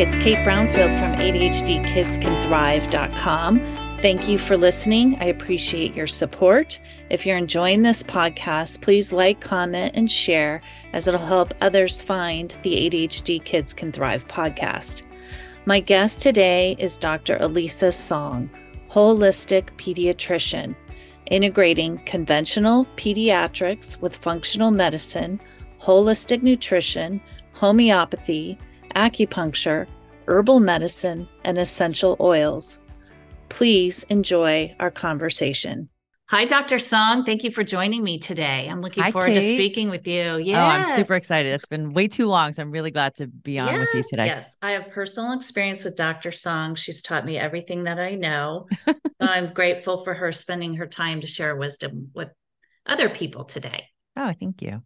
it's 0.00 0.16
Kate 0.16 0.38
Brownfield 0.38 0.98
from 0.98 1.14
ADHDKidsCanThrive.com. 1.18 3.58
Thank 3.98 4.28
you 4.28 4.38
for 4.38 4.56
listening. 4.56 5.16
I 5.20 5.26
appreciate 5.26 5.94
your 5.94 6.08
support. 6.08 6.80
If 7.10 7.24
you're 7.24 7.36
enjoying 7.36 7.82
this 7.82 8.02
podcast, 8.02 8.80
please 8.80 9.12
like, 9.12 9.40
comment, 9.40 9.92
and 9.94 10.10
share 10.10 10.60
as 10.94 11.06
it'll 11.06 11.24
help 11.24 11.54
others 11.60 12.02
find 12.02 12.58
the 12.64 12.90
ADHD 12.90 13.44
Kids 13.44 13.72
Can 13.72 13.92
Thrive 13.92 14.26
podcast. 14.26 15.04
My 15.64 15.78
guest 15.78 16.20
today 16.20 16.74
is 16.80 16.98
Dr. 16.98 17.36
Elisa 17.36 17.92
Song, 17.92 18.50
holistic 18.90 19.66
pediatrician, 19.76 20.74
integrating 21.26 21.98
conventional 21.98 22.84
pediatrics 22.96 24.00
with 24.00 24.16
functional 24.16 24.72
medicine, 24.72 25.40
holistic 25.80 26.42
nutrition, 26.42 27.20
homeopathy, 27.52 28.58
acupuncture, 28.94 29.86
herbal 30.26 30.60
medicine, 30.60 31.28
and 31.44 31.58
essential 31.58 32.16
oils. 32.20 32.78
Please 33.48 34.04
enjoy 34.04 34.74
our 34.80 34.90
conversation. 34.90 35.88
Hi, 36.28 36.46
Dr. 36.46 36.78
Song. 36.78 37.24
Thank 37.24 37.44
you 37.44 37.50
for 37.50 37.62
joining 37.62 38.02
me 38.02 38.18
today. 38.18 38.66
I'm 38.70 38.80
looking 38.80 39.02
Hi, 39.02 39.12
forward 39.12 39.28
Kate. 39.28 39.40
to 39.40 39.54
speaking 39.54 39.90
with 39.90 40.06
you. 40.08 40.38
Yeah, 40.38 40.64
Oh, 40.64 40.68
I'm 40.68 40.96
super 40.96 41.14
excited. 41.14 41.52
It's 41.52 41.66
been 41.66 41.90
way 41.92 42.08
too 42.08 42.26
long, 42.26 42.54
so 42.54 42.62
I'm 42.62 42.70
really 42.70 42.90
glad 42.90 43.14
to 43.16 43.26
be 43.26 43.58
on 43.58 43.78
with 43.78 43.90
you 43.94 44.02
today. 44.08 44.26
Yes, 44.26 44.50
I 44.62 44.72
have 44.72 44.90
personal 44.90 45.32
experience 45.32 45.84
with 45.84 45.96
Dr. 45.96 46.32
Song. 46.32 46.76
She's 46.76 47.02
taught 47.02 47.26
me 47.26 47.36
everything 47.36 47.84
that 47.84 47.98
I 48.00 48.14
know. 48.14 48.68
so 48.86 48.94
I'm 49.20 49.52
grateful 49.52 50.02
for 50.02 50.14
her 50.14 50.32
spending 50.32 50.74
her 50.76 50.86
time 50.86 51.20
to 51.20 51.26
share 51.26 51.54
wisdom 51.54 52.10
with 52.14 52.30
other 52.86 53.10
people 53.10 53.44
today. 53.44 53.84
Oh, 54.16 54.32
thank 54.40 54.62
you. 54.62 54.82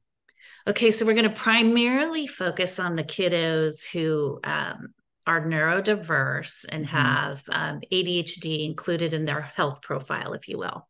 Okay, 0.68 0.90
so 0.90 1.06
we're 1.06 1.14
going 1.14 1.24
to 1.24 1.30
primarily 1.30 2.26
focus 2.26 2.78
on 2.78 2.94
the 2.94 3.02
kiddos 3.02 3.86
who 3.86 4.38
um, 4.44 4.88
are 5.26 5.40
neurodiverse 5.40 6.66
and 6.68 6.84
Mhm. 6.84 6.88
have 6.88 7.42
um, 7.48 7.80
ADHD 7.90 8.66
included 8.66 9.14
in 9.14 9.24
their 9.24 9.40
health 9.40 9.80
profile, 9.80 10.34
if 10.34 10.46
you 10.46 10.58
will, 10.58 10.86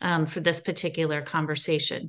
um, 0.00 0.24
for 0.24 0.40
this 0.40 0.62
particular 0.62 1.20
conversation. 1.20 2.08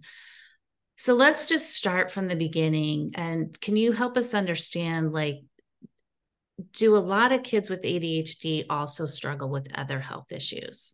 So 0.96 1.14
let's 1.14 1.48
just 1.48 1.72
start 1.72 2.12
from 2.12 2.30
the 2.30 2.36
beginning. 2.36 3.12
And 3.16 3.60
can 3.60 3.76
you 3.76 3.92
help 3.92 4.16
us 4.16 4.34
understand 4.34 5.12
like, 5.12 5.42
do 6.72 6.96
a 6.96 7.00
lot 7.00 7.34
of 7.34 7.44
kids 7.44 7.70
with 7.70 7.82
ADHD 7.82 8.66
also 8.70 9.06
struggle 9.06 9.50
with 9.50 9.68
other 9.76 10.00
health 10.00 10.32
issues? 10.32 10.94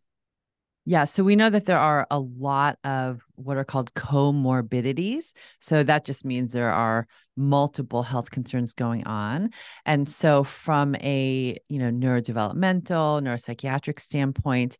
Yeah, 0.88 1.04
so 1.04 1.22
we 1.22 1.36
know 1.36 1.50
that 1.50 1.66
there 1.66 1.78
are 1.78 2.06
a 2.10 2.18
lot 2.18 2.78
of 2.82 3.20
what 3.34 3.58
are 3.58 3.64
called 3.64 3.92
comorbidities. 3.92 5.34
So 5.60 5.82
that 5.82 6.06
just 6.06 6.24
means 6.24 6.54
there 6.54 6.72
are 6.72 7.06
multiple 7.36 8.02
health 8.02 8.30
concerns 8.30 8.72
going 8.72 9.06
on. 9.06 9.50
And 9.84 10.08
so 10.08 10.44
from 10.44 10.94
a, 10.94 11.58
you 11.68 11.78
know, 11.78 11.90
neurodevelopmental, 11.90 13.20
neuropsychiatric 13.20 14.00
standpoint, 14.00 14.78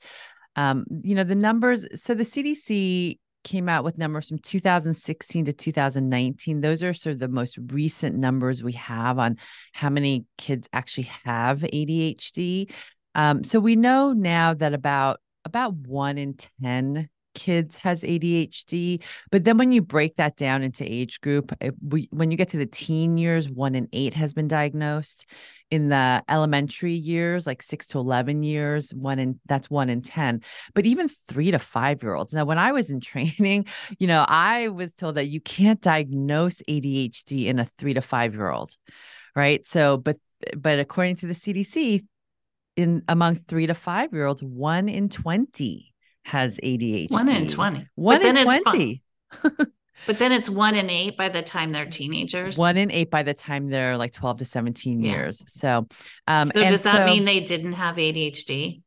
um, 0.56 0.87
you 1.03 1.15
know, 1.15 1.25
the 1.25 1.34
numbers, 1.34 1.84
so 2.03 2.15
the 2.15 2.25
CDC 2.25 3.19
came 3.45 3.69
out 3.69 3.84
with 3.84 3.98
numbers 3.98 4.31
from 4.31 4.39
2016 4.39 5.45
to 5.45 5.53
2019. 5.53 6.62
Those 6.62 6.83
are 6.83 6.95
sort 6.95 7.12
of 7.12 7.20
the 7.20 7.28
most 7.28 7.59
recent 7.67 8.17
numbers 8.17 8.62
we 8.62 8.72
have 8.72 9.19
on 9.19 9.37
how 9.75 9.91
many 9.91 10.25
kids 10.39 10.70
actually 10.72 11.11
have 11.27 11.61
ADHD. 11.61 12.72
Um, 13.15 13.45
so 13.45 13.61
we 13.61 13.77
know 13.77 14.15
now 14.15 14.55
that 14.55 14.72
about 14.72 15.20
about 15.49 15.75
one 15.75 16.19
in 16.19 16.35
10 16.63 17.09
kids 17.39 17.77
has 17.77 18.03
ADHD. 18.03 19.03
But 19.31 19.45
then 19.45 19.57
when 19.59 19.73
you 19.73 19.81
break 19.81 20.17
that 20.17 20.37
down 20.37 20.63
into 20.63 20.85
age 20.85 21.21
group, 21.21 21.53
we, 21.81 22.09
when 22.11 22.31
you 22.31 22.37
get 22.37 22.51
to 22.51 22.57
the 22.59 22.67
teen 22.67 23.17
years, 23.17 23.49
one 23.49 23.75
in 23.75 23.89
eight 23.93 24.15
has 24.15 24.35
been 24.35 24.49
diagnosed. 24.49 25.27
In 25.71 25.91
the 25.91 26.25
elementary 26.31 26.95
years, 26.95 27.47
like 27.47 27.63
six 27.63 27.87
to 27.89 27.99
11 27.99 28.43
years, 28.43 28.95
one 28.95 29.19
in 29.19 29.39
that's 29.47 29.69
one 29.69 29.91
in 29.91 30.01
10. 30.01 30.43
But 30.75 30.87
even 30.87 31.11
three 31.28 31.51
to 31.51 31.59
five 31.59 32.03
year 32.03 32.15
olds. 32.15 32.33
Now, 32.33 32.47
when 32.47 32.59
I 32.59 32.72
was 32.72 32.91
in 32.91 33.01
training, 33.12 33.67
you 33.99 34.06
know, 34.06 34.25
I 34.27 34.69
was 34.69 34.95
told 34.95 35.17
that 35.17 35.27
you 35.27 35.41
can't 35.41 35.81
diagnose 35.81 36.62
ADHD 36.62 37.47
in 37.47 37.59
a 37.59 37.67
three 37.67 37.95
to 37.95 38.01
five 38.01 38.34
year 38.34 38.51
old. 38.51 38.75
Right. 39.37 39.67
So, 39.69 39.99
but 39.99 40.17
but 40.56 40.78
according 40.78 41.17
to 41.17 41.27
the 41.27 41.34
CDC, 41.34 42.05
in 42.78 43.03
among 43.09 43.34
three 43.37 43.66
to 43.66 43.75
five 43.75 44.12
year 44.12 44.25
olds, 44.25 44.43
one 44.43 44.89
in 44.89 45.09
20 45.09 45.93
has 46.25 46.59
ADHD. 46.62 47.11
One 47.11 47.28
in 47.28 47.49
20. 47.49 47.89
One 47.97 48.19
But 48.21 48.27
in 48.27 48.34
then 48.34 48.49
it's 48.49 48.62
20. 48.62 49.03
But 50.06 50.21
then 50.21 50.31
it's 50.31 50.49
one 50.49 50.77
in 50.77 50.89
eight 50.91 51.16
by 51.16 51.28
the 51.28 51.43
time 51.43 51.72
they're 51.72 51.84
teenagers. 51.84 52.56
One 52.56 52.77
in 52.77 52.93
eight 52.93 53.11
by 53.11 53.25
the 53.25 53.34
time 53.34 53.69
they're 53.69 53.99
like 53.99 54.12
12 54.12 54.39
to 54.39 54.44
17 54.44 55.03
Yeah. 55.03 55.11
years. 55.11 55.43
So, 55.49 55.89
um, 56.28 56.47
so 56.47 56.61
does 56.69 56.83
that 56.83 56.99
so- 56.99 57.05
mean 57.05 57.25
they 57.25 57.41
didn't 57.41 57.72
have 57.72 57.97
ADHD? 57.97 58.81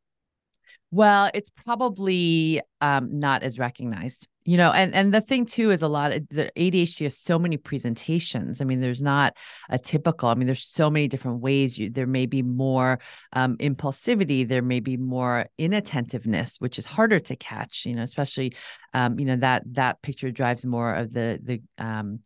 Well, 0.90 1.30
it's 1.34 1.50
probably 1.50 2.62
um, 2.80 3.18
not 3.18 3.42
as 3.42 3.58
recognized, 3.58 4.26
you 4.44 4.56
know. 4.56 4.72
And 4.72 4.94
and 4.94 5.12
the 5.12 5.20
thing 5.20 5.46
too 5.46 5.70
is 5.70 5.82
a 5.82 5.88
lot 5.88 6.12
of 6.12 6.28
the 6.28 6.50
ADHD 6.56 7.02
has 7.02 7.16
so 7.16 7.38
many 7.38 7.56
presentations. 7.56 8.60
I 8.60 8.64
mean, 8.64 8.80
there's 8.80 9.02
not 9.02 9.36
a 9.68 9.78
typical. 9.78 10.28
I 10.28 10.34
mean, 10.34 10.46
there's 10.46 10.64
so 10.64 10.90
many 10.90 11.08
different 11.08 11.40
ways. 11.40 11.78
You 11.78 11.90
there 11.90 12.06
may 12.06 12.26
be 12.26 12.42
more 12.42 12.98
um, 13.32 13.56
impulsivity. 13.58 14.46
There 14.46 14.62
may 14.62 14.80
be 14.80 14.96
more 14.96 15.46
inattentiveness, 15.58 16.56
which 16.58 16.78
is 16.78 16.86
harder 16.86 17.20
to 17.20 17.36
catch. 17.36 17.86
You 17.86 17.96
know, 17.96 18.02
especially 18.02 18.54
um, 18.94 19.18
you 19.18 19.26
know 19.26 19.36
that 19.36 19.62
that 19.74 20.02
picture 20.02 20.30
drives 20.30 20.66
more 20.66 20.94
of 20.94 21.12
the 21.12 21.38
the 21.42 21.62
um, 21.78 22.20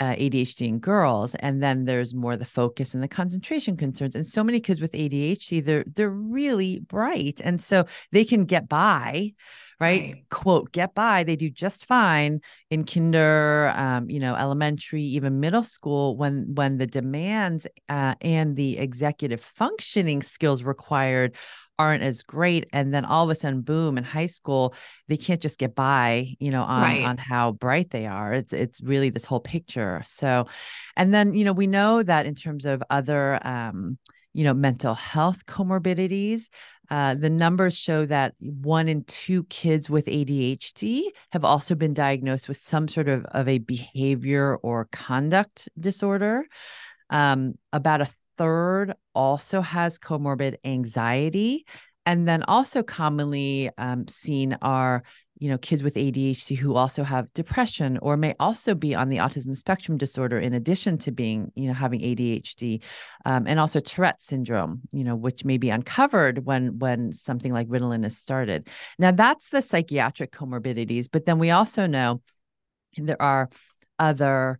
uh, 0.00 0.14
ADHD 0.14 0.66
in 0.66 0.78
girls, 0.78 1.34
and 1.34 1.62
then 1.62 1.84
there's 1.84 2.14
more 2.14 2.36
the 2.36 2.46
focus 2.46 2.94
and 2.94 3.02
the 3.02 3.08
concentration 3.08 3.76
concerns. 3.76 4.14
And 4.14 4.26
so 4.26 4.42
many 4.42 4.58
kids 4.58 4.80
with 4.80 4.92
ADHD, 4.92 5.62
they're 5.62 5.84
they're 5.86 6.08
really 6.08 6.80
bright, 6.80 7.40
and 7.44 7.62
so 7.62 7.84
they 8.10 8.24
can 8.24 8.46
get 8.46 8.68
by, 8.68 9.34
right? 9.80 10.14
Right. 10.14 10.24
Quote, 10.30 10.72
get 10.72 10.94
by. 10.94 11.24
They 11.24 11.36
do 11.36 11.50
just 11.50 11.86
fine 11.86 12.40
in 12.70 12.84
kinder, 12.84 13.72
um, 13.76 14.10
you 14.10 14.20
know, 14.20 14.34
elementary, 14.36 15.02
even 15.02 15.40
middle 15.40 15.62
school. 15.62 16.16
When 16.16 16.54
when 16.54 16.78
the 16.78 16.86
demands 16.86 17.66
uh, 17.88 18.14
and 18.20 18.56
the 18.56 18.78
executive 18.78 19.40
functioning 19.40 20.22
skills 20.22 20.62
required 20.62 21.36
aren't 21.78 22.02
as 22.02 22.22
great 22.22 22.68
and 22.74 22.92
then 22.92 23.06
all 23.06 23.24
of 23.24 23.30
a 23.30 23.34
sudden 23.34 23.62
boom 23.62 23.96
in 23.96 24.04
high 24.04 24.26
school 24.26 24.74
they 25.08 25.16
can't 25.16 25.40
just 25.40 25.58
get 25.58 25.74
by 25.74 26.26
you 26.38 26.50
know 26.50 26.62
on 26.62 26.82
Right. 26.82 27.00
on 27.00 27.16
how 27.16 27.52
bright 27.52 27.88
they 27.90 28.04
are 28.06 28.34
it's 28.34 28.52
it's 28.52 28.82
really 28.82 29.08
this 29.08 29.24
whole 29.24 29.40
picture 29.40 30.02
so 30.04 30.46
and 30.96 31.14
then 31.14 31.32
you 31.34 31.42
know 31.42 31.54
we 31.54 31.66
know 31.66 32.02
that 32.02 32.26
in 32.26 32.34
terms 32.34 32.66
of 32.66 32.82
other 32.90 33.40
um 33.46 33.96
you 34.34 34.44
know 34.44 34.52
mental 34.52 34.94
health 34.94 35.46
comorbidities 35.46 36.48
uh, 36.90 37.14
the 37.14 37.30
numbers 37.30 37.76
show 37.76 38.04
that 38.06 38.34
one 38.40 38.88
in 38.88 39.04
two 39.04 39.44
kids 39.44 39.88
with 39.88 40.06
ADHD 40.06 41.04
have 41.30 41.44
also 41.44 41.74
been 41.76 41.94
diagnosed 41.94 42.48
with 42.48 42.56
some 42.56 42.88
sort 42.88 43.08
of, 43.08 43.24
of 43.26 43.46
a 43.48 43.58
behavior 43.58 44.56
or 44.56 44.88
conduct 44.90 45.68
disorder. 45.78 46.44
Um, 47.08 47.54
about 47.72 48.00
a 48.00 48.08
third 48.36 48.94
also 49.14 49.60
has 49.60 49.98
comorbid 49.98 50.56
anxiety. 50.64 51.64
And 52.10 52.26
then 52.26 52.42
also 52.42 52.82
commonly 52.82 53.70
um, 53.78 54.08
seen 54.08 54.58
are, 54.62 55.04
you 55.38 55.48
know, 55.48 55.58
kids 55.58 55.84
with 55.84 55.94
ADHD 55.94 56.58
who 56.58 56.74
also 56.74 57.04
have 57.04 57.32
depression 57.34 58.00
or 58.02 58.16
may 58.16 58.34
also 58.40 58.74
be 58.74 58.96
on 58.96 59.10
the 59.10 59.18
autism 59.18 59.56
spectrum 59.56 59.96
disorder 59.96 60.36
in 60.36 60.52
addition 60.52 60.98
to 60.98 61.12
being, 61.12 61.52
you 61.54 61.68
know, 61.68 61.72
having 61.72 62.00
ADHD, 62.00 62.82
um, 63.26 63.46
and 63.46 63.60
also 63.60 63.78
Tourette 63.78 64.20
syndrome, 64.20 64.80
you 64.90 65.04
know, 65.04 65.14
which 65.14 65.44
may 65.44 65.56
be 65.56 65.70
uncovered 65.70 66.44
when 66.44 66.80
when 66.80 67.12
something 67.12 67.52
like 67.52 67.68
Ritalin 67.68 68.04
is 68.04 68.18
started. 68.18 68.66
Now 68.98 69.12
that's 69.12 69.50
the 69.50 69.62
psychiatric 69.62 70.32
comorbidities, 70.32 71.06
but 71.12 71.26
then 71.26 71.38
we 71.38 71.50
also 71.50 71.86
know 71.86 72.22
there 72.96 73.22
are 73.22 73.50
other 74.00 74.58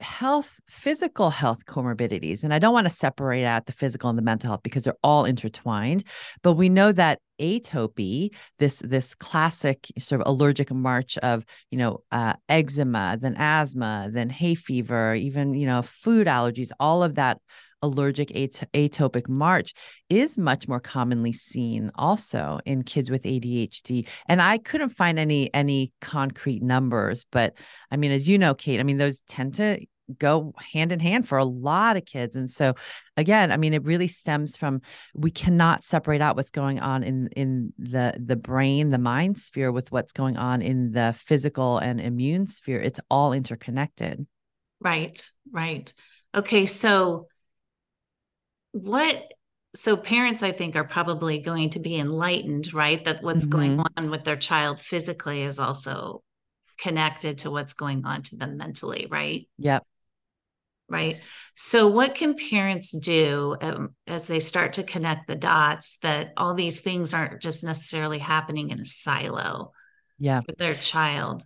health 0.00 0.60
physical 0.68 1.30
health 1.30 1.66
comorbidities 1.66 2.44
and 2.44 2.54
i 2.54 2.58
don't 2.58 2.72
want 2.72 2.86
to 2.86 2.94
separate 2.94 3.44
out 3.44 3.66
the 3.66 3.72
physical 3.72 4.08
and 4.08 4.16
the 4.16 4.22
mental 4.22 4.48
health 4.48 4.62
because 4.62 4.84
they're 4.84 4.94
all 5.02 5.24
intertwined 5.24 6.04
but 6.42 6.52
we 6.52 6.68
know 6.68 6.92
that 6.92 7.18
atopy 7.40 8.30
this 8.58 8.78
this 8.78 9.14
classic 9.14 9.86
sort 9.98 10.20
of 10.20 10.26
allergic 10.26 10.70
march 10.72 11.18
of 11.18 11.44
you 11.70 11.78
know 11.78 12.02
uh, 12.12 12.34
eczema 12.48 13.18
then 13.20 13.34
asthma 13.36 14.08
then 14.12 14.28
hay 14.28 14.54
fever 14.54 15.14
even 15.14 15.54
you 15.54 15.66
know 15.66 15.82
food 15.82 16.26
allergies 16.26 16.70
all 16.80 17.02
of 17.02 17.14
that 17.16 17.38
allergic 17.82 18.34
at- 18.34 18.68
atopic 18.74 19.28
march 19.28 19.72
is 20.08 20.38
much 20.38 20.66
more 20.66 20.80
commonly 20.80 21.32
seen 21.32 21.90
also 21.94 22.58
in 22.64 22.82
kids 22.82 23.10
with 23.10 23.22
ADHD 23.22 24.08
and 24.26 24.42
I 24.42 24.58
couldn't 24.58 24.90
find 24.90 25.18
any 25.18 25.52
any 25.54 25.92
concrete 26.00 26.62
numbers 26.62 27.24
but 27.30 27.54
I 27.90 27.96
mean 27.96 28.10
as 28.10 28.28
you 28.28 28.38
know 28.38 28.54
Kate 28.54 28.80
I 28.80 28.82
mean 28.82 28.98
those 28.98 29.20
tend 29.28 29.54
to 29.54 29.78
go 30.18 30.54
hand 30.72 30.92
in 30.92 31.00
hand 31.00 31.28
for 31.28 31.38
a 31.38 31.44
lot 31.44 31.96
of 31.96 32.04
kids 32.04 32.36
and 32.36 32.50
so 32.50 32.74
again 33.16 33.52
I 33.52 33.56
mean 33.56 33.74
it 33.74 33.84
really 33.84 34.08
stems 34.08 34.56
from 34.56 34.80
we 35.14 35.30
cannot 35.30 35.84
separate 35.84 36.22
out 36.22 36.36
what's 36.36 36.50
going 36.50 36.80
on 36.80 37.02
in 37.02 37.28
in 37.36 37.72
the 37.78 38.14
the 38.18 38.36
brain 38.36 38.90
the 38.90 38.98
mind 38.98 39.38
sphere 39.38 39.70
with 39.70 39.92
what's 39.92 40.12
going 40.12 40.36
on 40.36 40.62
in 40.62 40.92
the 40.92 41.14
physical 41.18 41.78
and 41.78 42.00
immune 42.00 42.46
sphere 42.46 42.80
it's 42.80 43.00
all 43.10 43.32
interconnected 43.32 44.26
Right, 44.80 45.28
right. 45.50 45.92
Okay, 46.34 46.66
so 46.66 47.26
what 48.72 49.32
so 49.74 49.96
parents 49.96 50.42
i 50.42 50.52
think 50.52 50.76
are 50.76 50.84
probably 50.84 51.40
going 51.40 51.70
to 51.70 51.78
be 51.78 51.96
enlightened 51.96 52.72
right 52.72 53.04
that 53.04 53.22
what's 53.22 53.44
mm-hmm. 53.44 53.76
going 53.76 53.84
on 53.96 54.10
with 54.10 54.24
their 54.24 54.36
child 54.36 54.78
physically 54.78 55.42
is 55.42 55.58
also 55.58 56.22
connected 56.78 57.38
to 57.38 57.50
what's 57.50 57.72
going 57.72 58.04
on 58.04 58.22
to 58.22 58.36
them 58.36 58.56
mentally 58.56 59.06
right 59.10 59.48
yep 59.58 59.84
right? 60.88 61.18
So 61.54 61.88
what 61.88 62.14
can 62.14 62.34
parents 62.34 62.90
do 62.92 63.56
um, 63.60 63.94
as 64.06 64.26
they 64.26 64.40
start 64.40 64.74
to 64.74 64.82
connect 64.82 65.26
the 65.26 65.34
dots 65.34 65.98
that 66.02 66.32
all 66.36 66.54
these 66.54 66.80
things 66.80 67.12
aren't 67.12 67.42
just 67.42 67.64
necessarily 67.64 68.18
happening 68.18 68.70
in 68.70 68.80
a 68.80 68.86
silo 68.86 69.72
yeah. 70.18 70.40
with 70.46 70.56
their 70.56 70.74
child 70.74 71.44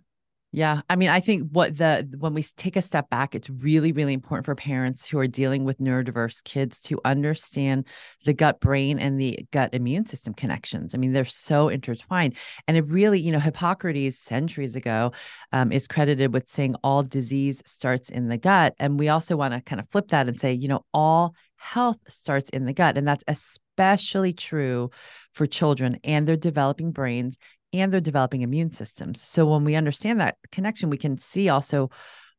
yeah. 0.55 0.81
I 0.87 0.95
mean, 0.95 1.09
I 1.09 1.19
think 1.19 1.49
what 1.51 1.77
the 1.77 2.07
when 2.19 2.35
we 2.35 2.43
take 2.43 2.75
a 2.75 2.81
step 2.83 3.09
back, 3.09 3.33
it's 3.33 3.49
really, 3.49 3.91
really 3.91 4.13
important 4.13 4.45
for 4.45 4.53
parents 4.53 5.03
who 5.07 5.17
are 5.17 5.25
dealing 5.25 5.63
with 5.63 5.79
neurodiverse 5.79 6.43
kids 6.43 6.79
to 6.81 7.01
understand 7.03 7.87
the 8.23 8.33
gut 8.33 8.61
brain 8.61 8.99
and 8.99 9.19
the 9.19 9.47
gut 9.51 9.73
immune 9.73 10.05
system 10.05 10.35
connections. 10.35 10.93
I 10.93 10.99
mean, 10.99 11.11
they're 11.11 11.25
so 11.25 11.69
intertwined. 11.69 12.35
And 12.67 12.77
it 12.77 12.85
really, 12.85 13.19
you 13.19 13.31
know, 13.31 13.39
Hippocrates 13.39 14.19
centuries 14.19 14.75
ago 14.75 15.11
um, 15.51 15.71
is 15.71 15.87
credited 15.87 16.31
with 16.31 16.47
saying 16.47 16.75
all 16.83 17.01
disease 17.01 17.63
starts 17.65 18.11
in 18.11 18.27
the 18.27 18.37
gut. 18.37 18.75
And 18.77 18.99
we 18.99 19.09
also 19.09 19.35
want 19.35 19.55
to 19.55 19.61
kind 19.61 19.79
of 19.79 19.89
flip 19.89 20.09
that 20.09 20.27
and 20.27 20.39
say, 20.39 20.53
you 20.53 20.67
know, 20.67 20.85
all 20.93 21.33
health 21.55 21.97
starts 22.07 22.51
in 22.51 22.65
the 22.65 22.73
gut. 22.73 22.95
And 22.95 23.07
that's 23.07 23.23
especially 23.27 24.33
true 24.33 24.91
for 25.33 25.47
children 25.47 25.97
and 26.03 26.27
their 26.27 26.37
developing 26.37 26.91
brains 26.91 27.39
and 27.73 27.91
they're 27.91 27.99
developing 27.99 28.41
immune 28.41 28.71
systems. 28.71 29.21
So 29.21 29.45
when 29.45 29.63
we 29.63 29.75
understand 29.75 30.21
that 30.21 30.37
connection, 30.51 30.89
we 30.89 30.97
can 30.97 31.17
see 31.17 31.49
also 31.49 31.89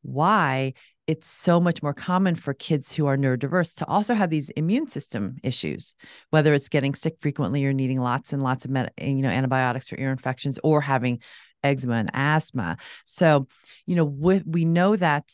why 0.03 0.75
it's 1.07 1.29
so 1.29 1.61
much 1.61 1.83
more 1.83 1.93
common 1.93 2.35
for 2.35 2.55
kids 2.55 2.95
who 2.95 3.07
are 3.07 3.17
neurodiverse 3.17 3.75
to 3.77 3.87
also 3.87 4.15
have 4.15 4.31
these 4.31 4.49
immune 4.51 4.89
system 4.89 5.37
issues, 5.43 5.95
whether 6.31 6.55
it's 6.55 6.71
getting 6.71 6.95
sick 6.95 7.17
frequently 7.21 7.65
or 7.67 7.73
needing 7.73 8.01
lots 8.01 8.33
and 8.33 8.43
lots 8.43 8.65
of 8.65 8.71
med- 8.71 8.93
you 8.99 9.17
know 9.17 9.29
antibiotics 9.29 9.89
for 9.89 9.99
ear 9.99 10.11
infections 10.11 10.59
or 10.65 10.81
having 10.81 11.21
eczema 11.63 11.95
and 11.95 12.11
asthma. 12.15 12.77
So, 13.05 13.49
you 13.87 13.97
know, 13.97 14.05
we 14.05 14.65
know 14.65 14.97
that 14.97 15.25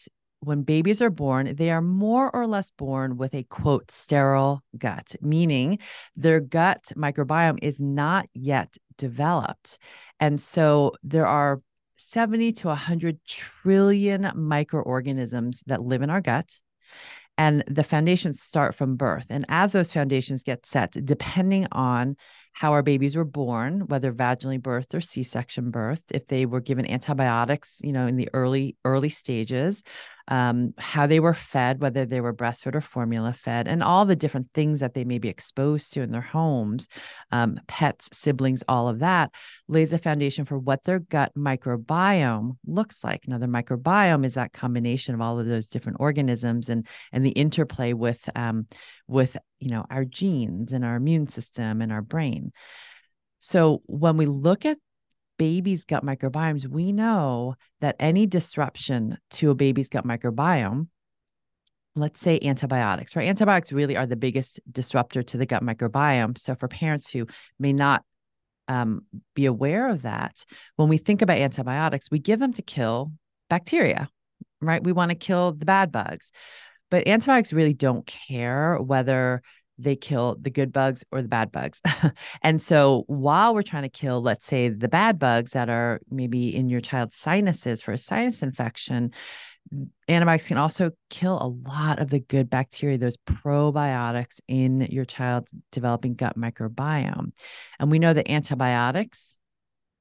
when 0.41 0.63
babies 0.63 1.03
are 1.03 1.11
born, 1.11 1.55
they 1.55 1.71
are 1.71 1.83
more 1.83 2.35
or 2.35 2.47
less 2.47 2.71
born 2.71 3.17
with 3.17 3.35
a 3.35 3.45
quote 3.45 3.91
sterile 3.91 4.63
gut, 4.77 5.15
meaning 5.21 5.79
their 6.17 6.41
gut 6.41 6.93
microbiome 6.97 7.59
is 7.63 7.81
not 7.81 8.27
yet 8.35 8.77
developed. 8.97 9.79
And 10.19 10.41
so 10.41 10.93
there 11.03 11.27
are 11.27 11.61
70 11.97 12.53
to 12.53 12.69
100 12.69 13.19
trillion 13.27 14.33
microorganisms 14.35 15.63
that 15.67 15.83
live 15.83 16.03
in 16.03 16.11
our 16.11 16.21
gut. 16.21 16.59
And 17.39 17.65
the 17.67 17.85
foundations 17.85 18.43
start 18.43 18.75
from 18.75 18.97
birth. 18.97 19.27
And 19.31 19.47
as 19.49 19.73
those 19.73 19.93
foundations 19.93 20.43
get 20.43 20.67
set, 20.67 20.91
depending 21.05 21.67
on 21.73 22.17
how 22.53 22.73
our 22.73 22.83
babies 22.83 23.17
were 23.17 23.25
born, 23.25 23.87
whether 23.87 24.13
vaginally 24.13 24.61
birthed 24.61 24.95
or 24.95 25.01
C-section 25.01 25.73
birthed, 25.73 26.05
if 26.11 26.27
they 26.27 26.45
were 26.45 26.61
given 26.61 26.91
antibiotics, 26.91 27.79
you 27.83 27.93
know, 27.93 28.07
in 28.07 28.17
the 28.17 28.29
early 28.35 28.77
early 28.85 29.09
stages, 29.09 29.83
um, 30.31 30.73
how 30.79 31.07
they 31.07 31.21
were 31.21 31.35
fed, 31.35 31.81
whether 31.81 32.07
they 32.07 32.21
were 32.21 32.33
breastfed 32.33 32.75
or 32.75 32.81
formula 32.81 33.33
fed, 33.33 33.67
and 33.67 33.83
all 33.83 34.07
the 34.07 34.17
different 34.17 34.49
things 34.55 34.81
that 34.81 34.95
they 34.95 35.05
may 35.05 35.19
be 35.19 35.29
exposed 35.29 35.93
to 35.93 36.03
in 36.03 36.13
their 36.13 36.21
homes, 36.21 36.89
um, 37.33 37.59
pets, 37.67 38.09
siblings, 38.13 38.63
all 38.69 38.89
of 38.89 39.01
that 39.01 39.33
lays 39.69 39.93
a 39.93 39.99
foundation 39.99 40.45
for 40.45 40.59
what 40.59 40.85
their 40.85 41.01
gut 41.01 41.33
microbiome 41.37 42.57
looks 42.65 43.03
like. 43.03 43.27
Now, 43.27 43.39
the 43.39 43.47
microbiome 43.47 44.25
is 44.25 44.35
that 44.35 44.53
combination 44.53 45.15
of 45.15 45.21
all 45.21 45.41
of 45.41 45.47
those 45.47 45.67
different 45.67 45.99
organisms 46.01 46.69
and 46.69 46.87
and 47.13 47.27
the 47.27 47.31
interplay 47.31 47.93
with 47.93 48.29
um, 48.37 48.67
with 49.09 49.37
you 49.59 49.71
know 49.71 49.85
our 49.91 50.05
genes 50.05 50.73
and 50.73 50.85
our 50.85 50.97
immune 50.97 51.27
system 51.27 51.83
and 51.83 51.93
our 51.93 52.03
brain. 52.03 52.53
So 53.41 53.83
when 53.87 54.17
we 54.17 54.27
look 54.27 54.65
at 54.65 54.79
baby's 55.41 55.87
gut 55.87 56.05
microbiomes, 56.05 56.71
we 56.71 56.93
know 56.93 57.55
that 57.81 57.97
any 57.99 58.27
disruption 58.27 59.17
to 59.31 59.49
a 59.49 59.55
baby's 59.55 59.89
gut 59.89 60.07
microbiome, 60.07 60.89
let's 61.97 62.21
say 62.21 62.39
antibiotics, 62.43 63.17
right? 63.17 63.27
Antibiotics 63.27 63.73
really 63.73 63.97
are 63.97 64.05
the 64.05 64.17
biggest 64.17 64.61
disruptor 64.71 65.23
to 65.23 65.39
the 65.39 65.47
gut 65.47 65.63
microbiome. 65.63 66.37
So 66.37 66.55
for 66.55 66.69
parents 66.69 67.11
who 67.11 67.27
may 67.59 67.73
not 67.73 68.05
um, 68.69 69.07
be 69.35 69.47
aware 69.47 69.89
of 69.89 70.03
that, 70.03 70.45
when 70.77 70.91
we 70.91 70.99
think 70.99 71.23
about 71.23 71.39
antibiotics, 71.39 72.11
we 72.11 72.19
give 72.19 72.39
them 72.39 72.53
to 72.53 72.63
kill 72.63 73.11
bacteria, 73.49 74.11
right? 74.61 74.85
We 74.85 74.93
want 74.93 75.11
to 75.11 75.15
kill 75.17 75.53
the 75.53 75.65
bad 75.65 75.91
bugs. 75.91 76.33
But 76.91 77.09
antibiotics 77.09 77.55
really 77.55 77.73
don't 77.73 78.05
care 78.05 78.77
whether 78.77 79.41
they 79.83 79.97
kill 79.97 80.37
the 80.41 80.51
good 80.51 80.73
bugs 80.73 81.05
or 81.11 81.23
the 81.23 81.29
bad 81.29 81.51
bugs. 81.53 81.81
and 82.43 82.61
so 82.61 83.05
while 83.07 83.55
we're 83.55 83.63
trying 83.63 83.83
to 83.83 83.89
kill, 83.89 84.21
let's 84.21 84.47
say, 84.47 84.69
the 84.69 84.89
bad 84.89 85.19
bugs 85.19 85.53
that 85.53 85.69
are 85.69 86.01
maybe 86.11 86.55
in 86.55 86.69
your 86.69 86.81
child's 86.81 87.17
sinuses 87.17 87.83
for 87.83 87.93
a 87.93 87.99
sinus 87.99 88.43
infection, 88.43 89.13
antibiotics 90.09 90.49
can 90.49 90.59
also 90.59 90.91
kill 91.11 91.39
a 91.41 91.69
lot 91.69 91.99
of 91.99 92.11
the 92.11 92.21
good 92.21 92.51
bacteria, 92.51 92.99
those 92.99 93.17
probiotics 93.19 94.41
in 94.49 94.81
your 94.91 95.05
child's 95.05 95.53
developing 95.71 96.15
gut 96.15 96.37
microbiome. 96.37 97.33
And 97.79 97.91
we 97.91 97.99
know 97.99 98.13
that 98.13 98.31
antibiotics 98.31 99.39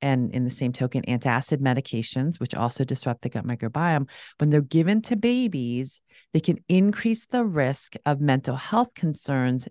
and 0.01 0.31
in 0.33 0.43
the 0.45 0.51
same 0.51 0.71
token, 0.71 1.03
antacid 1.03 1.61
medications, 1.61 2.39
which 2.39 2.55
also 2.55 2.83
disrupt 2.83 3.21
the 3.21 3.29
gut 3.29 3.45
microbiome, 3.45 4.07
when 4.37 4.49
they're 4.49 4.61
given 4.61 5.01
to 5.03 5.15
babies, 5.15 6.01
they 6.33 6.39
can 6.39 6.59
increase 6.67 7.25
the 7.25 7.43
risk 7.45 7.95
of 8.05 8.21
mental 8.21 8.55
health 8.55 8.93
concerns 8.93 9.67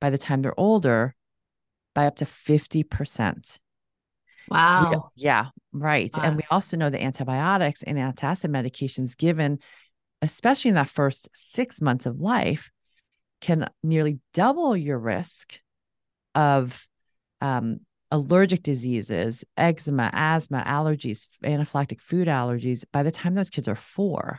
by 0.00 0.10
the 0.10 0.18
time 0.18 0.42
they're 0.42 0.58
older 0.58 1.14
by 1.94 2.06
up 2.06 2.16
to 2.16 2.24
50%. 2.24 3.58
Wow. 4.48 5.10
We, 5.16 5.24
yeah, 5.24 5.46
right. 5.72 6.10
Wow. 6.14 6.22
And 6.24 6.36
we 6.36 6.42
also 6.50 6.76
know 6.76 6.90
that 6.90 7.02
antibiotics 7.02 7.82
and 7.82 7.98
antacid 7.98 8.50
medications 8.50 9.16
given, 9.16 9.58
especially 10.20 10.70
in 10.70 10.74
that 10.76 10.88
first 10.88 11.28
six 11.34 11.80
months 11.80 12.06
of 12.06 12.20
life, 12.20 12.70
can 13.40 13.68
nearly 13.82 14.20
double 14.34 14.76
your 14.76 14.98
risk 14.98 15.58
of 16.34 16.86
um, 17.40 17.80
allergic 18.12 18.62
diseases, 18.62 19.42
eczema, 19.56 20.10
asthma, 20.12 20.62
allergies, 20.66 21.26
anaphylactic 21.42 22.00
food 22.00 22.28
allergies 22.28 22.84
by 22.92 23.02
the 23.02 23.10
time 23.10 23.34
those 23.34 23.50
kids 23.50 23.66
are 23.66 23.74
four. 23.74 24.38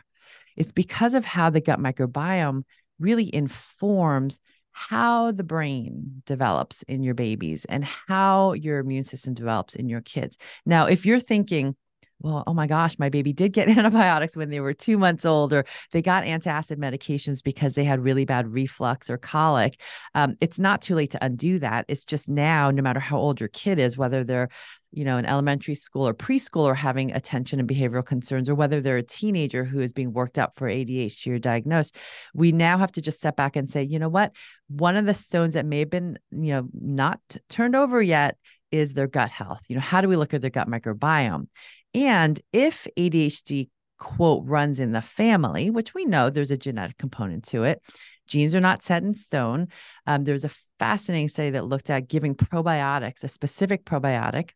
It's 0.56 0.72
because 0.72 1.12
of 1.12 1.24
how 1.24 1.50
the 1.50 1.60
gut 1.60 1.80
microbiome 1.80 2.62
really 3.00 3.34
informs 3.34 4.38
how 4.70 5.32
the 5.32 5.44
brain 5.44 6.22
develops 6.24 6.82
in 6.84 7.02
your 7.02 7.14
babies 7.14 7.64
and 7.64 7.84
how 7.84 8.52
your 8.52 8.78
immune 8.78 9.02
system 9.02 9.34
develops 9.34 9.74
in 9.74 9.88
your 9.88 10.00
kids. 10.00 10.38
Now, 10.64 10.86
if 10.86 11.04
you're 11.04 11.20
thinking, 11.20 11.74
well, 12.20 12.44
oh 12.46 12.54
my 12.54 12.66
gosh, 12.66 12.98
my 12.98 13.08
baby 13.08 13.32
did 13.32 13.52
get 13.52 13.68
antibiotics 13.78 14.36
when 14.36 14.50
they 14.50 14.60
were 14.60 14.72
two 14.72 14.98
months 14.98 15.24
old, 15.24 15.52
or 15.52 15.64
they 15.92 16.02
got 16.02 16.24
antacid 16.24 16.76
medications 16.76 17.42
because 17.42 17.74
they 17.74 17.84
had 17.84 18.00
really 18.00 18.24
bad 18.24 18.46
reflux 18.48 19.10
or 19.10 19.18
colic. 19.18 19.80
Um, 20.14 20.36
it's 20.40 20.58
not 20.58 20.82
too 20.82 20.94
late 20.94 21.10
to 21.12 21.24
undo 21.24 21.58
that. 21.58 21.84
It's 21.88 22.04
just 22.04 22.28
now, 22.28 22.70
no 22.70 22.82
matter 22.82 23.00
how 23.00 23.18
old 23.18 23.40
your 23.40 23.48
kid 23.48 23.78
is, 23.78 23.98
whether 23.98 24.24
they're 24.24 24.48
you 24.94 25.04
know, 25.04 25.18
in 25.18 25.26
elementary 25.26 25.74
school 25.74 26.06
or 26.06 26.14
preschool 26.14 26.62
or 26.62 26.74
having 26.74 27.12
attention 27.12 27.58
and 27.58 27.68
behavioral 27.68 28.06
concerns, 28.06 28.48
or 28.48 28.54
whether 28.54 28.80
they're 28.80 28.96
a 28.96 29.02
teenager 29.02 29.64
who 29.64 29.80
is 29.80 29.92
being 29.92 30.12
worked 30.12 30.38
up 30.38 30.52
for 30.56 30.68
ADHD 30.68 31.32
or 31.32 31.38
diagnosed, 31.40 31.96
we 32.32 32.52
now 32.52 32.78
have 32.78 32.92
to 32.92 33.02
just 33.02 33.18
step 33.18 33.34
back 33.34 33.56
and 33.56 33.68
say, 33.68 33.82
you 33.82 33.98
know 33.98 34.08
what? 34.08 34.30
One 34.68 34.96
of 34.96 35.04
the 35.04 35.12
stones 35.12 35.54
that 35.54 35.66
may 35.66 35.80
have 35.80 35.90
been, 35.90 36.18
you 36.30 36.52
know, 36.52 36.68
not 36.72 37.20
turned 37.48 37.74
over 37.74 38.00
yet 38.00 38.38
is 38.70 38.94
their 38.94 39.08
gut 39.08 39.30
health. 39.30 39.62
You 39.68 39.74
know, 39.74 39.82
how 39.82 40.00
do 40.00 40.08
we 40.08 40.16
look 40.16 40.32
at 40.32 40.40
their 40.40 40.50
gut 40.50 40.68
microbiome? 40.68 41.48
And 41.94 42.40
if 42.52 42.86
ADHD, 42.98 43.68
quote, 43.98 44.42
runs 44.46 44.80
in 44.80 44.92
the 44.92 45.02
family, 45.02 45.70
which 45.70 45.94
we 45.94 46.04
know 46.04 46.28
there's 46.28 46.50
a 46.50 46.56
genetic 46.56 46.98
component 46.98 47.44
to 47.44 47.64
it, 47.64 47.80
genes 48.26 48.54
are 48.54 48.60
not 48.60 48.82
set 48.82 49.02
in 49.02 49.14
stone. 49.14 49.68
Um, 50.06 50.24
there's 50.24 50.44
a 50.44 50.50
fascinating 50.78 51.28
study 51.28 51.50
that 51.50 51.66
looked 51.66 51.90
at 51.90 52.08
giving 52.08 52.34
probiotics, 52.34 53.22
a 53.22 53.28
specific 53.28 53.84
probiotic 53.84 54.50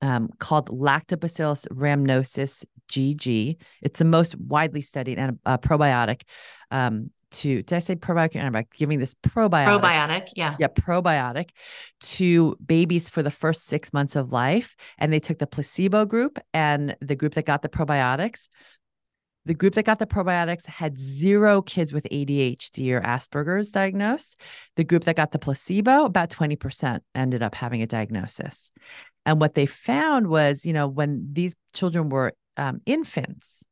um, 0.00 0.28
called 0.38 0.68
Lactobacillus 0.68 1.66
rhamnosus 1.68 2.64
GG. 2.94 3.56
It's 3.82 3.98
the 3.98 4.04
most 4.04 4.36
widely 4.38 4.80
studied 4.80 5.18
and 5.18 5.38
uh, 5.44 5.58
probiotic 5.58 6.22
um, 6.70 7.10
to 7.32 7.62
did 7.62 7.76
I 7.76 7.78
say 7.80 7.96
probiotic 7.96 8.36
or 8.36 8.50
antibiotic? 8.50 8.72
Giving 8.76 8.98
this 9.00 9.14
probiotic. 9.14 9.80
Probiotic, 9.80 10.28
yeah. 10.36 10.56
Yeah, 10.58 10.68
probiotic 10.68 11.50
to 12.00 12.56
babies 12.64 13.08
for 13.08 13.22
the 13.22 13.30
first 13.30 13.66
six 13.66 13.92
months 13.92 14.16
of 14.16 14.32
life. 14.32 14.76
And 14.98 15.12
they 15.12 15.20
took 15.20 15.38
the 15.38 15.46
placebo 15.46 16.06
group 16.06 16.38
and 16.52 16.96
the 17.00 17.16
group 17.16 17.34
that 17.34 17.46
got 17.46 17.62
the 17.62 17.68
probiotics. 17.68 18.48
The 19.46 19.54
group 19.54 19.74
that 19.74 19.84
got 19.84 19.98
the 19.98 20.06
probiotics 20.06 20.64
had 20.64 20.98
zero 20.98 21.60
kids 21.60 21.92
with 21.92 22.06
ADHD 22.10 22.92
or 22.92 23.02
Asperger's 23.02 23.70
diagnosed. 23.70 24.40
The 24.76 24.84
group 24.84 25.04
that 25.04 25.16
got 25.16 25.32
the 25.32 25.38
placebo, 25.38 26.06
about 26.06 26.30
20% 26.30 27.00
ended 27.14 27.42
up 27.42 27.54
having 27.54 27.82
a 27.82 27.86
diagnosis. 27.86 28.70
And 29.26 29.40
what 29.40 29.54
they 29.54 29.66
found 29.66 30.28
was, 30.28 30.64
you 30.64 30.72
know, 30.72 30.88
when 30.88 31.28
these 31.32 31.54
children 31.74 32.08
were 32.08 32.32
um, 32.56 32.80
infants, 32.86 33.66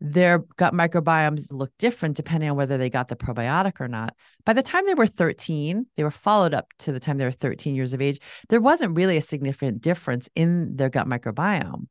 their 0.00 0.40
gut 0.56 0.74
microbiomes 0.74 1.50
look 1.50 1.72
different 1.78 2.16
depending 2.16 2.50
on 2.50 2.56
whether 2.56 2.76
they 2.76 2.90
got 2.90 3.08
the 3.08 3.16
probiotic 3.16 3.80
or 3.80 3.88
not. 3.88 4.14
By 4.44 4.52
the 4.52 4.62
time 4.62 4.86
they 4.86 4.94
were 4.94 5.06
13, 5.06 5.86
they 5.96 6.02
were 6.04 6.10
followed 6.10 6.52
up 6.52 6.72
to 6.80 6.92
the 6.92 7.00
time 7.00 7.16
they 7.16 7.24
were 7.24 7.32
13 7.32 7.74
years 7.74 7.94
of 7.94 8.02
age. 8.02 8.20
There 8.48 8.60
wasn't 8.60 8.96
really 8.96 9.16
a 9.16 9.22
significant 9.22 9.80
difference 9.80 10.28
in 10.36 10.76
their 10.76 10.90
gut 10.90 11.08
microbiome. 11.08 11.86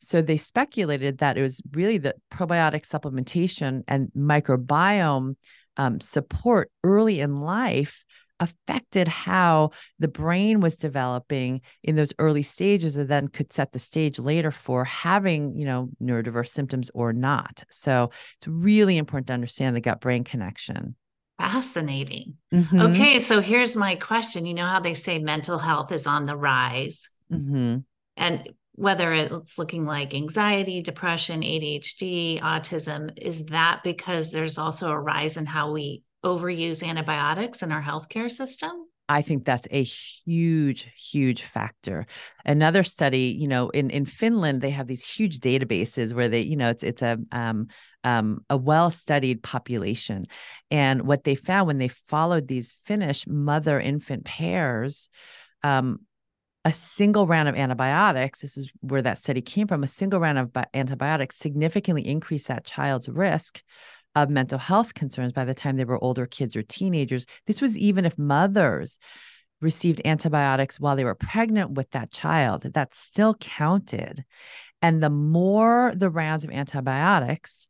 So 0.00 0.20
they 0.20 0.36
speculated 0.36 1.18
that 1.18 1.38
it 1.38 1.42
was 1.42 1.62
really 1.72 1.98
the 1.98 2.14
probiotic 2.30 2.86
supplementation 2.86 3.82
and 3.88 4.10
microbiome 4.16 5.36
um, 5.76 6.00
support 6.00 6.70
early 6.82 7.20
in 7.20 7.40
life 7.40 8.04
affected 8.40 9.08
how 9.08 9.70
the 9.98 10.08
brain 10.08 10.60
was 10.60 10.76
developing 10.76 11.60
in 11.82 11.96
those 11.96 12.12
early 12.18 12.42
stages 12.42 12.96
and 12.96 13.08
then 13.08 13.28
could 13.28 13.52
set 13.52 13.72
the 13.72 13.78
stage 13.78 14.18
later 14.18 14.50
for 14.50 14.84
having 14.84 15.56
you 15.56 15.64
know 15.64 15.88
neurodiverse 16.02 16.48
symptoms 16.48 16.90
or 16.94 17.12
not. 17.12 17.64
So 17.70 18.10
it's 18.38 18.48
really 18.48 18.98
important 18.98 19.28
to 19.28 19.34
understand 19.34 19.76
the 19.76 19.80
gut 19.80 20.00
brain 20.00 20.24
connection. 20.24 20.96
Fascinating. 21.38 22.34
Mm-hmm. 22.52 22.80
okay 22.80 23.18
so 23.18 23.40
here's 23.40 23.76
my 23.76 23.96
question. 23.96 24.46
You 24.46 24.54
know 24.54 24.66
how 24.66 24.80
they 24.80 24.94
say 24.94 25.18
mental 25.18 25.58
health 25.58 25.92
is 25.92 26.06
on 26.06 26.26
the 26.26 26.36
rise? 26.36 27.08
Mm-hmm. 27.32 27.78
and 28.16 28.48
whether 28.76 29.12
it's 29.14 29.58
looking 29.58 29.84
like 29.84 30.14
anxiety, 30.14 30.82
depression, 30.82 31.40
ADHD, 31.40 32.40
autism, 32.40 33.10
is 33.16 33.46
that 33.46 33.80
because 33.82 34.30
there's 34.30 34.58
also 34.58 34.90
a 34.90 35.00
rise 35.00 35.38
in 35.38 35.46
how 35.46 35.72
we 35.72 36.02
overuse 36.26 36.86
antibiotics 36.86 37.62
in 37.62 37.70
our 37.70 37.82
healthcare 37.82 38.30
system? 38.30 38.72
I 39.08 39.22
think 39.22 39.44
that's 39.44 39.68
a 39.70 39.84
huge, 39.84 40.90
huge 40.96 41.42
factor. 41.42 42.06
Another 42.44 42.82
study, 42.82 43.36
you 43.38 43.46
know, 43.46 43.70
in 43.70 43.90
in 43.90 44.04
Finland, 44.04 44.60
they 44.60 44.70
have 44.70 44.88
these 44.88 45.06
huge 45.06 45.38
databases 45.38 46.12
where 46.12 46.28
they, 46.28 46.40
you 46.40 46.56
know, 46.56 46.70
it's 46.70 46.82
it's 46.82 47.02
a 47.02 47.16
um, 47.30 47.68
um, 48.02 48.44
a 48.50 48.56
well 48.56 48.90
studied 48.90 49.44
population, 49.44 50.24
and 50.72 51.02
what 51.02 51.22
they 51.22 51.36
found 51.36 51.68
when 51.68 51.78
they 51.78 51.88
followed 51.88 52.48
these 52.48 52.76
Finnish 52.84 53.28
mother 53.28 53.78
infant 53.78 54.24
pairs, 54.24 55.08
um, 55.62 56.00
a 56.64 56.72
single 56.72 57.28
round 57.28 57.48
of 57.48 57.54
antibiotics, 57.54 58.40
this 58.40 58.56
is 58.56 58.72
where 58.80 59.02
that 59.02 59.18
study 59.18 59.40
came 59.40 59.68
from, 59.68 59.84
a 59.84 59.86
single 59.86 60.18
round 60.18 60.36
of 60.36 60.50
antibiotics 60.74 61.36
significantly 61.36 62.04
increased 62.04 62.48
that 62.48 62.64
child's 62.64 63.08
risk 63.08 63.62
of 64.16 64.30
mental 64.30 64.58
health 64.58 64.94
concerns 64.94 65.32
by 65.32 65.44
the 65.44 65.54
time 65.54 65.76
they 65.76 65.84
were 65.84 66.02
older 66.02 66.26
kids 66.26 66.56
or 66.56 66.62
teenagers. 66.62 67.26
This 67.46 67.60
was 67.60 67.78
even 67.78 68.04
if 68.04 68.18
mothers 68.18 68.98
received 69.60 70.00
antibiotics 70.04 70.80
while 70.80 70.96
they 70.96 71.04
were 71.04 71.14
pregnant 71.14 71.72
with 71.72 71.90
that 71.90 72.10
child, 72.10 72.62
that 72.62 72.94
still 72.94 73.34
counted. 73.34 74.24
And 74.82 75.02
the 75.02 75.10
more 75.10 75.92
the 75.94 76.10
rounds 76.10 76.44
of 76.44 76.50
antibiotics, 76.50 77.68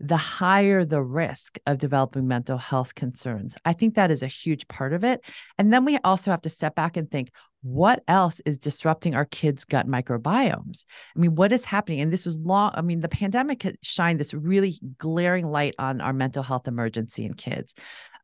the 0.00 0.16
higher 0.16 0.84
the 0.84 1.02
risk 1.02 1.58
of 1.66 1.78
developing 1.78 2.28
mental 2.28 2.58
health 2.58 2.94
concerns. 2.94 3.56
I 3.64 3.72
think 3.72 3.96
that 3.96 4.12
is 4.12 4.22
a 4.22 4.28
huge 4.28 4.68
part 4.68 4.92
of 4.92 5.02
it. 5.02 5.20
And 5.58 5.72
then 5.72 5.84
we 5.84 5.98
also 6.04 6.30
have 6.30 6.42
to 6.42 6.50
step 6.50 6.76
back 6.76 6.96
and 6.96 7.10
think 7.10 7.30
what 7.62 8.02
else 8.06 8.40
is 8.46 8.56
disrupting 8.56 9.14
our 9.14 9.24
kids' 9.24 9.64
gut 9.64 9.86
microbiomes? 9.88 10.84
I 11.16 11.18
mean, 11.18 11.34
what 11.34 11.52
is 11.52 11.64
happening? 11.64 12.00
And 12.00 12.12
this 12.12 12.24
was 12.24 12.38
long, 12.38 12.70
I 12.74 12.82
mean, 12.82 13.00
the 13.00 13.08
pandemic 13.08 13.62
had 13.62 13.76
shined 13.82 14.20
this 14.20 14.32
really 14.32 14.78
glaring 14.96 15.50
light 15.50 15.74
on 15.78 16.00
our 16.00 16.12
mental 16.12 16.42
health 16.42 16.68
emergency 16.68 17.24
in 17.24 17.34
kids. 17.34 17.74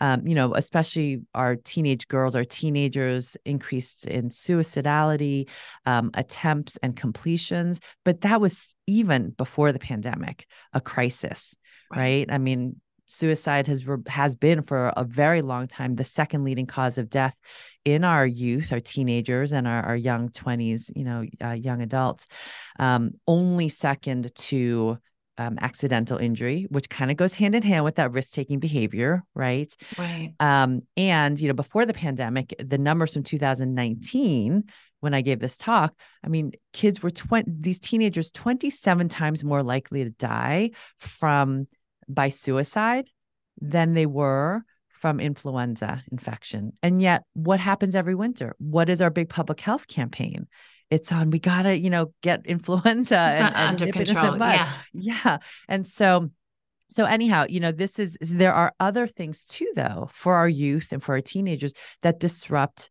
Um, 0.00 0.26
you 0.26 0.34
know, 0.34 0.54
especially 0.54 1.22
our 1.34 1.56
teenage 1.56 2.08
girls, 2.08 2.36
our 2.36 2.44
teenagers 2.44 3.36
increased 3.44 4.06
in 4.06 4.28
suicidality, 4.28 5.48
um, 5.86 6.10
attempts, 6.14 6.76
and 6.82 6.96
completions. 6.96 7.80
But 8.04 8.20
that 8.22 8.40
was 8.40 8.74
even 8.86 9.30
before 9.30 9.72
the 9.72 9.78
pandemic, 9.78 10.46
a 10.72 10.80
crisis, 10.80 11.54
right? 11.90 11.98
right? 11.98 12.26
I 12.28 12.38
mean, 12.38 12.80
suicide 13.06 13.66
has 13.66 13.84
has 14.08 14.37
been 14.37 14.62
for 14.62 14.88
a 14.96 15.04
very 15.04 15.42
long 15.42 15.68
time 15.68 15.96
the 15.96 16.04
second 16.04 16.44
leading 16.44 16.66
cause 16.66 16.99
of 16.99 17.11
death 17.11 17.34
in 17.84 18.04
our 18.04 18.26
youth, 18.26 18.73
our 18.73 18.80
teenagers, 18.80 19.52
and 19.52 19.68
our, 19.68 19.82
our 19.82 19.96
young 19.96 20.30
20s, 20.30 20.90
you 20.96 21.04
know, 21.04 21.25
uh, 21.42 21.52
young 21.52 21.82
adults, 21.82 22.26
um, 22.78 23.12
only 23.26 23.68
second 23.68 24.34
to 24.34 24.99
um, 25.37 25.58
accidental 25.61 26.18
injury, 26.18 26.66
which 26.70 26.88
kind 26.88 27.11
of 27.11 27.16
goes 27.16 27.34
hand 27.34 27.54
in 27.54 27.62
hand 27.62 27.84
with 27.84 27.96
that 27.96 28.12
risk 28.12 28.32
taking 28.32 28.61
behavior, 28.61 29.23
right? 29.34 29.75
Right. 29.99 30.32
Um, 30.40 30.82
and, 30.96 31.38
you 31.40 31.49
know, 31.49 31.54
before 31.54 31.87
the 31.87 31.94
pandemic, 31.94 32.54
the 32.58 32.78
numbers 32.78 33.14
from 33.14 33.25
2019, 33.25 34.64
when 35.00 35.14
I 35.14 35.20
gave 35.20 35.40
this 35.40 35.56
talk, 35.56 35.92
I 36.23 36.28
mean, 36.28 36.52
kids 36.73 37.02
were 37.02 37.11
20, 37.11 37.50
these 37.61 37.78
teenagers 37.78 38.30
27 38.30 39.08
times 39.08 39.44
more 39.44 39.62
likely 39.62 40.04
to 40.04 40.11
die 40.11 40.70
from 40.99 41.66
by 42.08 42.28
suicide 42.28 43.08
than 43.61 43.94
they 43.94 44.06
were 44.06 44.62
from 44.88 45.20
influenza 45.20 46.02
infection. 46.11 46.73
And 46.82 47.02
yet, 47.02 47.25
what 47.34 47.61
happens 47.61 47.94
every 47.94 48.14
winter? 48.14 48.56
What 48.58 48.88
is 48.88 49.02
our 49.02 49.11
big 49.11 49.28
public 49.28 49.61
health 49.61 49.87
campaign? 49.87 50.46
It's 50.90 51.12
on, 51.12 51.30
we 51.30 51.38
got 51.38 51.62
to, 51.62 51.78
you 51.78 51.90
know, 51.90 52.12
get 52.23 52.40
influenza 52.46 53.18
and, 53.18 53.54
and 53.54 53.82
under 53.82 53.92
control. 53.92 54.38
Yeah. 54.38 54.73
Yeah. 54.92 55.38
And 55.68 55.87
so, 55.87 56.30
so 56.88 57.04
anyhow, 57.04 57.46
you 57.49 57.61
know, 57.61 57.73
this 57.73 57.99
is, 57.99 58.16
there 58.20 58.54
are 58.54 58.73
other 58.80 59.06
things 59.06 59.44
too, 59.44 59.70
though, 59.76 60.08
for 60.11 60.37
our 60.37 60.49
youth 60.49 60.92
and 60.92 61.02
for 61.02 61.14
our 61.14 61.20
teenagers 61.20 61.75
that 62.02 62.20
disrupt 62.20 62.90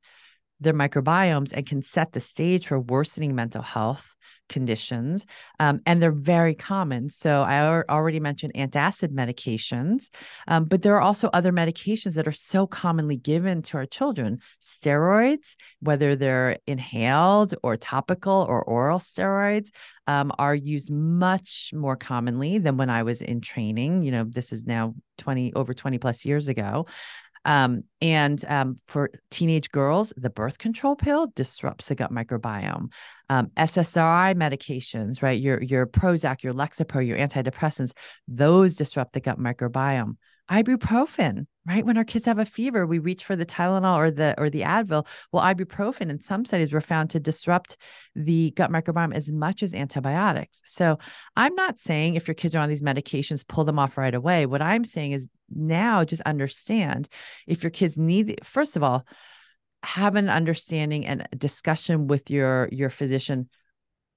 their 0.60 0.74
microbiomes 0.74 1.52
and 1.54 1.66
can 1.66 1.82
set 1.82 2.12
the 2.14 2.20
stage 2.20 2.68
for 2.68 2.80
worsening 2.80 3.36
mental 3.36 3.62
health 3.62 4.16
conditions, 4.50 5.26
um, 5.60 5.82
and 5.86 6.02
they're 6.02 6.12
very 6.12 6.56
common. 6.56 7.10
So 7.10 7.42
I 7.42 7.84
already 7.90 8.20
mentioned 8.20 8.54
antacid 8.54 9.10
medications, 9.10 10.10
um, 10.48 10.66
but 10.66 10.82
there 10.82 10.96
are 10.96 11.02
also 11.02 11.30
other 11.34 11.52
medications 11.52 12.16
that 12.16 12.28
are 12.28 12.32
so 12.32 12.68
commonly 12.68 13.18
given 13.18 13.62
to 13.64 13.78
our 13.78 13.86
children. 13.86 14.40
Steroids, 14.62 15.56
whether 15.80 16.16
they're 16.16 16.58
inhaled 16.68 17.56
or 17.64 17.78
topical 17.78 18.46
or 18.48 18.64
oral 18.64 19.00
steroids, 19.00 19.70
um, 20.08 20.32
are 20.38 20.56
used 20.56 20.92
much 20.92 21.72
more 21.74 21.96
commonly 21.96 22.58
than 22.58 22.78
when 22.78 22.90
I 22.90 23.04
was 23.04 23.22
in 23.22 23.42
training. 23.42 24.04
You 24.04 24.12
know, 24.12 24.24
this 24.26 24.52
is 24.52 24.66
now 24.66 24.96
20 25.18 25.54
over 25.54 25.74
20 25.74 25.98
plus 25.98 26.26
years 26.26 26.48
ago. 26.48 26.86
Um, 27.46 27.84
and 28.02 28.44
um, 28.46 28.78
for 28.88 29.10
teenage 29.30 29.70
girls, 29.70 30.14
the 30.16 30.30
birth 30.30 30.58
control 30.58 30.96
pill 30.96 31.28
disrupts 31.36 31.88
the 31.88 31.96
gut 31.96 32.12
microbiome. 32.12 32.92
Um, 33.30 33.48
SSRI 33.58 34.36
medications, 34.36 35.22
right? 35.22 35.40
Your 35.40 35.62
your 35.62 35.86
Prozac, 35.86 36.44
your 36.44 36.54
Lexapro, 36.54 37.06
your 37.06 37.18
antidepressants, 37.18 37.92
those 38.28 38.76
disrupt 38.76 39.14
the 39.14 39.20
gut 39.20 39.40
microbiome 39.40 40.16
ibuprofen 40.50 41.46
right 41.66 41.86
when 41.86 41.98
our 41.98 42.04
kids 42.04 42.26
have 42.26 42.40
a 42.40 42.46
fever 42.46 42.86
we 42.86 43.00
reach 43.00 43.24
for 43.24 43.36
the 43.36 43.46
tylenol 43.46 43.98
or 43.98 44.12
the 44.12 44.40
or 44.40 44.50
the 44.50 44.62
advil. 44.62 45.08
Well 45.32 45.44
ibuprofen 45.44 46.10
in 46.10 46.22
some 46.22 46.46
studies 46.46 46.74
were 46.74 46.82
found 46.82 47.10
to 47.12 47.20
disrupt 47.20 47.78
the 48.16 48.52
gut 48.52 48.72
microbiome 48.72 49.14
as 49.14 49.32
much 49.32 49.64
as 49.64 49.74
antibiotics. 49.74 50.62
So 50.66 50.98
i'm 51.36 51.56
not 51.56 51.80
saying 51.80 52.16
if 52.16 52.28
your 52.28 52.36
kids 52.36 52.56
are 52.56 52.62
on 52.62 52.70
these 52.70 52.82
medications 52.82 53.48
pull 53.48 53.64
them 53.64 53.80
off 53.80 53.98
right 53.98 54.14
away. 54.14 54.46
What 54.46 54.62
i'm 54.62 54.86
saying 54.86 55.14
is 55.14 55.28
now 55.54 56.04
just 56.04 56.22
understand 56.24 57.10
if 57.48 57.64
your 57.64 57.70
kids 57.70 57.98
need 57.98 58.40
first 58.44 58.76
of 58.76 58.84
all 58.84 59.06
have 59.84 60.16
an 60.16 60.30
understanding 60.30 61.06
and 61.06 61.28
discussion 61.38 62.08
with 62.08 62.30
your 62.30 62.70
your 62.72 62.90
physician. 62.90 63.50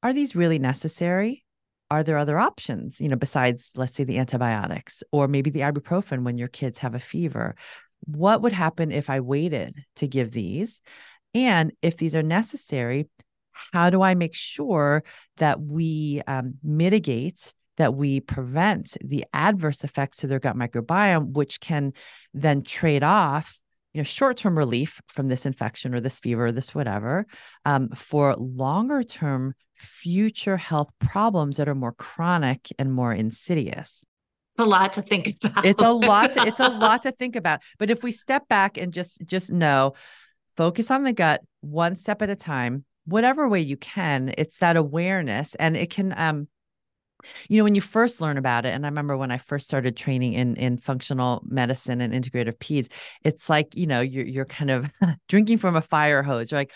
Are 0.02 0.12
these 0.12 0.36
really 0.36 0.58
necessary 0.58 1.45
are 1.90 2.02
there 2.02 2.18
other 2.18 2.38
options, 2.38 3.00
you 3.00 3.08
know, 3.08 3.16
besides, 3.16 3.70
let's 3.76 3.94
say, 3.94 4.04
the 4.04 4.18
antibiotics 4.18 5.02
or 5.12 5.28
maybe 5.28 5.50
the 5.50 5.60
ibuprofen 5.60 6.24
when 6.24 6.38
your 6.38 6.48
kids 6.48 6.78
have 6.78 6.94
a 6.94 7.00
fever? 7.00 7.54
What 8.00 8.42
would 8.42 8.52
happen 8.52 8.92
if 8.92 9.08
I 9.08 9.20
waited 9.20 9.84
to 9.96 10.06
give 10.06 10.32
these? 10.32 10.80
And 11.34 11.72
if 11.82 11.96
these 11.96 12.14
are 12.14 12.22
necessary, 12.22 13.08
how 13.72 13.90
do 13.90 14.02
I 14.02 14.14
make 14.14 14.34
sure 14.34 15.04
that 15.36 15.60
we 15.60 16.22
um, 16.26 16.54
mitigate, 16.62 17.52
that 17.76 17.94
we 17.94 18.20
prevent 18.20 18.96
the 19.02 19.24
adverse 19.32 19.84
effects 19.84 20.18
to 20.18 20.26
their 20.26 20.40
gut 20.40 20.56
microbiome, 20.56 21.32
which 21.32 21.60
can 21.60 21.92
then 22.34 22.62
trade 22.62 23.02
off 23.02 23.58
you 23.96 24.00
know 24.00 24.04
short-term 24.04 24.58
relief 24.58 25.00
from 25.08 25.28
this 25.28 25.46
infection 25.46 25.94
or 25.94 26.00
this 26.00 26.20
fever 26.20 26.48
or 26.48 26.52
this 26.52 26.74
whatever 26.74 27.26
um, 27.64 27.88
for 27.94 28.36
longer 28.36 29.02
term 29.02 29.54
future 29.74 30.58
health 30.58 30.90
problems 31.00 31.56
that 31.56 31.66
are 31.66 31.74
more 31.74 31.92
chronic 31.92 32.68
and 32.78 32.92
more 32.92 33.14
insidious. 33.14 34.04
It's 34.50 34.58
a 34.58 34.66
lot 34.66 34.92
to 34.94 35.02
think 35.02 35.38
about 35.42 35.64
it's 35.64 35.80
a 35.80 35.92
lot 35.92 36.34
to, 36.34 36.46
it's 36.46 36.60
a 36.60 36.68
lot 36.68 37.04
to 37.04 37.12
think 37.18 37.36
about. 37.36 37.60
But 37.78 37.90
if 37.90 38.02
we 38.02 38.12
step 38.12 38.46
back 38.48 38.76
and 38.76 38.92
just 38.92 39.18
just 39.24 39.50
know 39.50 39.94
focus 40.58 40.90
on 40.90 41.02
the 41.02 41.14
gut 41.14 41.40
one 41.62 41.96
step 41.96 42.20
at 42.20 42.28
a 42.28 42.36
time 42.36 42.84
whatever 43.06 43.48
way 43.48 43.60
you 43.60 43.76
can 43.76 44.34
it's 44.36 44.58
that 44.58 44.76
awareness 44.76 45.54
and 45.56 45.76
it 45.76 45.90
can 45.90 46.12
um 46.18 46.48
you 47.48 47.58
know 47.58 47.64
when 47.64 47.74
you 47.74 47.80
first 47.80 48.20
learn 48.20 48.38
about 48.38 48.66
it 48.66 48.74
and 48.74 48.84
i 48.84 48.88
remember 48.88 49.16
when 49.16 49.30
i 49.30 49.38
first 49.38 49.66
started 49.66 49.96
training 49.96 50.32
in 50.32 50.56
in 50.56 50.78
functional 50.78 51.42
medicine 51.46 52.00
and 52.00 52.12
integrative 52.12 52.56
peds 52.58 52.88
it's 53.24 53.48
like 53.48 53.74
you 53.74 53.86
know 53.86 54.00
you're, 54.00 54.26
you're 54.26 54.44
kind 54.44 54.70
of 54.70 54.90
drinking 55.28 55.58
from 55.58 55.76
a 55.76 55.82
fire 55.82 56.22
hose. 56.22 56.50
You're 56.50 56.60
like 56.60 56.72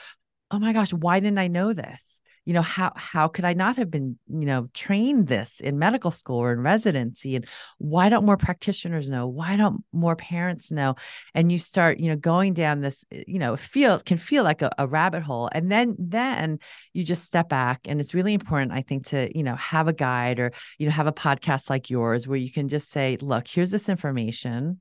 oh 0.51 0.59
my 0.59 0.73
gosh 0.73 0.93
why 0.93 1.21
didn't 1.21 1.39
i 1.39 1.49
know 1.49 1.73
this 1.73 2.20
you 2.45 2.55
know 2.55 2.63
how 2.63 2.93
how 2.97 3.29
could 3.29 3.45
i 3.45 3.53
not 3.53 3.77
have 3.77 3.91
been 3.91 4.19
you 4.29 4.47
know 4.47 4.67
trained 4.75 5.27
this 5.27 5.61
in 5.61 5.79
medical 5.79 6.11
school 6.11 6.39
or 6.39 6.53
in 6.53 6.61
residency? 6.61 7.37
And 7.37 7.47
why 7.79 8.09
don't 8.09 8.27
more 8.27 8.37
practitioners 8.37 9.11
know? 9.11 9.27
Why 9.27 9.57
don't 9.57 9.85
more 9.93 10.17
parents 10.17 10.71
know? 10.71 10.95
And 11.35 11.53
you 11.53 11.59
start 11.59 11.99
you 11.99 12.11
know 12.11 12.17
going 12.17 12.55
down 12.55 12.81
this 12.81 13.05
eh, 13.13 13.25
you 13.27 13.39
know 13.39 13.57
feel 13.57 13.99
can 14.01 14.19
feel 14.19 14.45
like 14.45 14.63
a, 14.63 14.71
a 14.79 14.87
rabbit 14.87 15.23
hole. 15.23 15.49
And 15.53 15.71
then 15.71 15.97
then 15.99 16.59
you 16.93 17.05
just 17.05 17.25
step 17.25 17.49
back. 17.49 17.81
And 17.87 18.01
it's 18.01 18.15
really 18.15 18.35
important 18.35 18.73
i 18.73 18.83
think 18.83 19.07
to 19.07 19.37
you 19.37 19.43
know 19.43 19.57
have 19.57 19.89
a 19.89 19.93
guide 19.93 20.41
or 20.41 20.53
you 20.79 20.87
know 20.87 20.93
have 20.93 21.07
a 21.07 21.13
podcast 21.13 21.71
like 21.71 21.91
yours 21.91 22.27
where 22.27 22.39
you 22.39 22.51
can 22.51 22.69
just 22.69 22.91
say 22.91 23.17
look 23.21 23.47
here's 23.49 23.71
this 23.71 23.89
information. 23.89 24.81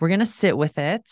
We're 0.00 0.08
going 0.08 0.20
to 0.20 0.26
sit 0.26 0.56
with 0.58 0.78
it 0.78 1.04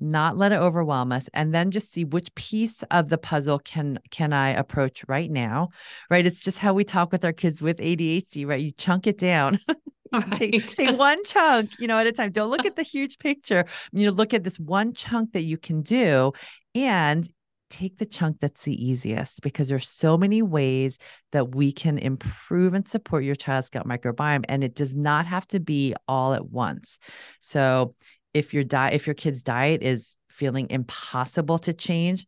not 0.00 0.36
let 0.36 0.52
it 0.52 0.56
overwhelm 0.56 1.12
us 1.12 1.28
and 1.34 1.54
then 1.54 1.70
just 1.70 1.92
see 1.92 2.04
which 2.04 2.34
piece 2.34 2.82
of 2.90 3.08
the 3.08 3.18
puzzle 3.18 3.58
can 3.58 3.98
can 4.10 4.32
i 4.32 4.50
approach 4.50 5.04
right 5.08 5.30
now 5.30 5.68
right? 6.10 6.26
It's 6.26 6.42
just 6.42 6.58
how 6.58 6.74
we 6.74 6.84
talk 6.84 7.12
with 7.12 7.24
our 7.24 7.32
kids 7.32 7.60
with 7.62 7.78
adhd 7.78 8.46
right? 8.46 8.60
You 8.60 8.72
chunk 8.72 9.06
it 9.06 9.18
down. 9.18 9.58
Right. 10.12 10.32
take, 10.32 10.68
take 10.68 10.96
one 10.96 11.24
chunk 11.24 11.72
you 11.80 11.88
know 11.88 11.98
at 11.98 12.06
a 12.06 12.12
time. 12.12 12.30
Don't 12.30 12.50
look 12.50 12.64
at 12.64 12.76
the 12.76 12.84
huge 12.84 13.18
picture. 13.18 13.64
You 13.90 14.06
know 14.06 14.12
look 14.12 14.32
at 14.32 14.44
this 14.44 14.60
one 14.60 14.92
chunk 14.94 15.32
that 15.32 15.42
you 15.42 15.58
can 15.58 15.82
do 15.82 16.32
and 16.74 17.28
take 17.70 17.98
the 17.98 18.06
chunk 18.06 18.36
that's 18.40 18.62
the 18.62 18.86
easiest 18.86 19.42
because 19.42 19.68
there's 19.68 19.88
so 19.88 20.16
many 20.16 20.40
ways 20.42 20.98
that 21.32 21.56
we 21.56 21.72
can 21.72 21.98
improve 21.98 22.74
and 22.74 22.86
support 22.86 23.24
your 23.24 23.34
child's 23.34 23.70
gut 23.70 23.88
microbiome 23.88 24.44
and 24.48 24.62
it 24.62 24.76
does 24.76 24.94
not 24.94 25.26
have 25.26 25.48
to 25.48 25.58
be 25.58 25.94
all 26.06 26.34
at 26.34 26.46
once. 26.46 26.98
So 27.40 27.96
if 28.34 28.52
your 28.52 28.64
diet 28.64 28.94
if 28.94 29.06
your 29.06 29.14
kid's 29.14 29.42
diet 29.42 29.82
is 29.82 30.16
feeling 30.28 30.68
impossible 30.68 31.58
to 31.58 31.72
change 31.72 32.26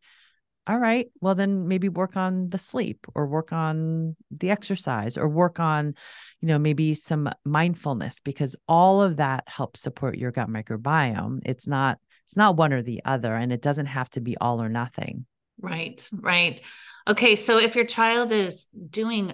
all 0.65 0.79
right 0.79 1.07
well 1.21 1.35
then 1.35 1.67
maybe 1.67 1.89
work 1.89 2.17
on 2.17 2.49
the 2.49 2.57
sleep 2.57 3.05
or 3.15 3.27
work 3.27 3.53
on 3.53 4.15
the 4.31 4.49
exercise 4.49 5.17
or 5.17 5.27
work 5.27 5.59
on 5.59 5.93
you 6.41 6.47
know 6.47 6.59
maybe 6.59 6.93
some 6.93 7.29
mindfulness 7.45 8.19
because 8.21 8.55
all 8.67 9.01
of 9.01 9.17
that 9.17 9.43
helps 9.47 9.81
support 9.81 10.17
your 10.17 10.31
gut 10.31 10.49
microbiome. 10.49 11.39
It's 11.45 11.67
not 11.67 11.99
it's 12.27 12.37
not 12.37 12.57
one 12.57 12.73
or 12.73 12.81
the 12.81 13.01
other 13.05 13.33
and 13.33 13.51
it 13.51 13.61
doesn't 13.61 13.85
have 13.87 14.09
to 14.11 14.21
be 14.21 14.37
all 14.37 14.61
or 14.61 14.69
nothing. 14.69 15.25
Right 15.59 16.07
right. 16.11 16.61
Okay 17.07 17.35
so 17.35 17.57
if 17.57 17.75
your 17.75 17.85
child 17.85 18.31
is 18.31 18.67
doing 18.89 19.33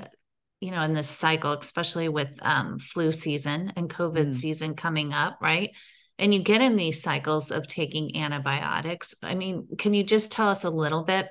you 0.61 0.71
know 0.71 0.81
in 0.81 0.93
this 0.93 1.09
cycle 1.09 1.51
especially 1.53 2.07
with 2.07 2.29
um, 2.41 2.79
flu 2.79 3.11
season 3.11 3.73
and 3.75 3.89
covid 3.89 4.29
mm. 4.29 4.35
season 4.35 4.75
coming 4.75 5.11
up 5.11 5.39
right 5.41 5.71
and 6.19 6.33
you 6.33 6.41
get 6.41 6.61
in 6.61 6.75
these 6.75 7.01
cycles 7.01 7.51
of 7.51 7.67
taking 7.67 8.17
antibiotics. 8.17 9.15
I 9.23 9.35
mean, 9.35 9.67
can 9.77 9.93
you 9.93 10.03
just 10.03 10.31
tell 10.31 10.49
us 10.49 10.63
a 10.63 10.69
little 10.69 11.03
bit? 11.03 11.29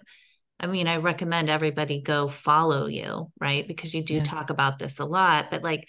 I 0.59 0.67
mean, 0.67 0.87
I 0.87 0.97
recommend 0.97 1.49
everybody 1.49 2.01
go 2.01 2.29
follow 2.29 2.87
you, 2.87 3.31
right? 3.41 3.67
Because 3.67 3.95
you 3.95 4.05
do 4.05 4.17
yeah. 4.17 4.25
talk 4.25 4.51
about 4.51 4.79
this 4.79 4.99
a 4.99 5.05
lot, 5.05 5.51
but 5.51 5.63
like, 5.63 5.89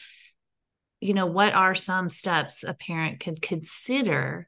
you 1.00 1.13
know, 1.13 1.25
what 1.25 1.53
are 1.53 1.75
some 1.75 2.09
steps 2.09 2.63
a 2.63 2.73
parent 2.73 3.19
could 3.19 3.41
consider 3.41 4.47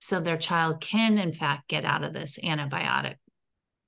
so 0.00 0.20
their 0.20 0.36
child 0.36 0.80
can, 0.80 1.16
in 1.16 1.32
fact, 1.32 1.68
get 1.68 1.84
out 1.84 2.04
of 2.04 2.12
this 2.12 2.38
antibiotic 2.42 3.14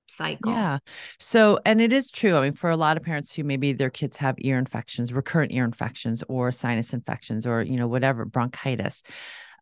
cycle. 0.06 0.52
Yeah. 0.52 0.78
So, 1.18 1.58
and 1.66 1.80
it 1.80 1.92
is 1.92 2.10
true. 2.10 2.36
I 2.36 2.42
mean, 2.42 2.54
for 2.54 2.70
a 2.70 2.76
lot 2.76 2.96
of 2.96 3.02
parents 3.02 3.34
who 3.34 3.44
maybe 3.44 3.72
their 3.72 3.90
kids 3.90 4.16
have 4.18 4.36
ear 4.38 4.56
infections, 4.56 5.12
recurrent 5.12 5.52
ear 5.52 5.64
infections, 5.64 6.22
or 6.28 6.52
sinus 6.52 6.94
infections, 6.94 7.46
or, 7.46 7.62
you 7.62 7.76
know, 7.76 7.88
whatever, 7.88 8.24
bronchitis, 8.24 9.02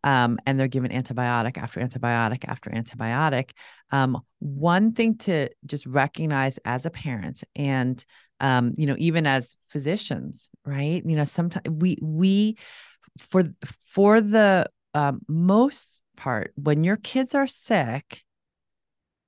um, 0.05 0.37
and 0.45 0.57
they're 0.57 0.67
given 0.67 0.91
antibiotic 0.91 1.57
after 1.57 1.81
antibiotic 1.81 2.45
after 2.47 2.69
antibiotic. 2.69 3.51
Um, 3.91 4.21
one 4.39 4.93
thing 4.93 5.17
to 5.19 5.49
just 5.65 5.85
recognize 5.87 6.59
as 6.63 6.85
a 6.85 6.91
parent 6.91 7.43
and 7.55 8.03
um, 8.39 8.73
you 8.77 8.85
know 8.85 8.95
even 8.99 9.25
as 9.25 9.55
physicians 9.69 10.49
right 10.65 11.01
you 11.05 11.15
know 11.15 11.23
sometimes 11.23 11.67
we 11.69 11.97
we 12.01 12.57
for 13.17 13.43
for 13.83 14.21
the 14.21 14.69
um, 14.93 15.21
most 15.27 16.03
part 16.15 16.53
when 16.55 16.83
your 16.83 16.97
kids 16.97 17.33
are 17.33 17.47
sick 17.47 18.24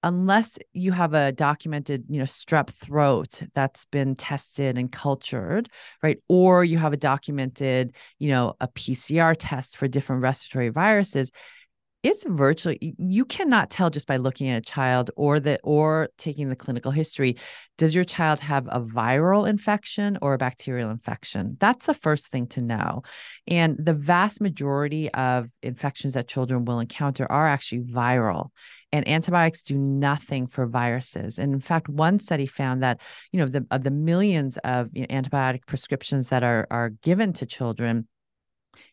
unless 0.03 0.59
you 0.73 0.91
have 0.91 1.13
a 1.13 1.31
documented, 1.31 2.05
you 2.09 2.19
know, 2.19 2.25
strep 2.25 2.69
throat 2.69 3.41
that's 3.53 3.85
been 3.85 4.15
tested 4.15 4.77
and 4.77 4.91
cultured, 4.91 5.69
right? 6.03 6.19
Or 6.27 6.63
you 6.63 6.77
have 6.77 6.93
a 6.93 6.97
documented, 6.97 7.95
you 8.19 8.29
know, 8.29 8.55
a 8.59 8.67
PCR 8.67 9.35
test 9.37 9.77
for 9.77 9.87
different 9.87 10.21
respiratory 10.21 10.69
viruses, 10.69 11.31
it's 12.03 12.23
virtually 12.27 12.95
you 12.97 13.25
cannot 13.25 13.69
tell 13.69 13.89
just 13.89 14.07
by 14.07 14.17
looking 14.17 14.49
at 14.49 14.57
a 14.57 14.61
child 14.61 15.09
or 15.15 15.39
the 15.39 15.59
or 15.63 16.09
taking 16.17 16.49
the 16.49 16.55
clinical 16.55 16.91
history 16.91 17.35
does 17.77 17.93
your 17.93 18.03
child 18.03 18.39
have 18.39 18.67
a 18.67 18.81
viral 18.81 19.47
infection 19.47 20.17
or 20.21 20.33
a 20.33 20.37
bacterial 20.37 20.89
infection? 20.89 21.57
That's 21.59 21.85
the 21.85 21.93
first 21.93 22.27
thing 22.27 22.47
to 22.47 22.61
know. 22.61 23.03
And 23.47 23.77
the 23.77 23.93
vast 23.93 24.41
majority 24.41 25.13
of 25.13 25.47
infections 25.61 26.15
that 26.15 26.27
children 26.27 26.65
will 26.65 26.79
encounter 26.79 27.31
are 27.31 27.47
actually 27.47 27.81
viral 27.81 28.49
and 28.91 29.07
antibiotics 29.07 29.61
do 29.61 29.77
nothing 29.77 30.47
for 30.47 30.65
viruses. 30.65 31.37
And 31.39 31.53
in 31.53 31.59
fact 31.59 31.89
one 31.89 32.19
study 32.19 32.45
found 32.45 32.83
that 32.83 33.01
you 33.31 33.39
know 33.39 33.47
the, 33.47 33.65
of 33.69 33.83
the 33.83 33.91
millions 33.91 34.57
of 34.63 34.89
you 34.93 35.01
know, 35.01 35.07
antibiotic 35.07 35.65
prescriptions 35.65 36.29
that 36.29 36.43
are 36.43 36.67
are 36.71 36.89
given 36.89 37.33
to 37.33 37.45
children 37.45 38.07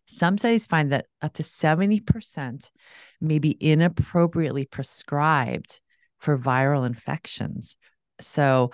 some 0.07 0.39
studies 0.39 0.67
find 0.67 0.93
that 0.93 1.07
up 1.23 1.33
to 1.35 1.43
70% 1.43 2.71
may 3.21 3.39
be 3.39 3.57
inappropriately 3.61 4.67
prescribed 4.67 5.81
for 6.19 6.39
viral 6.39 6.87
infections. 6.87 7.77
So, 8.21 8.71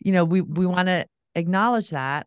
you 0.00 0.12
know, 0.12 0.24
we 0.24 0.40
we 0.40 0.66
want 0.66 0.88
to 0.88 1.06
acknowledge 1.34 1.90
that 1.90 2.26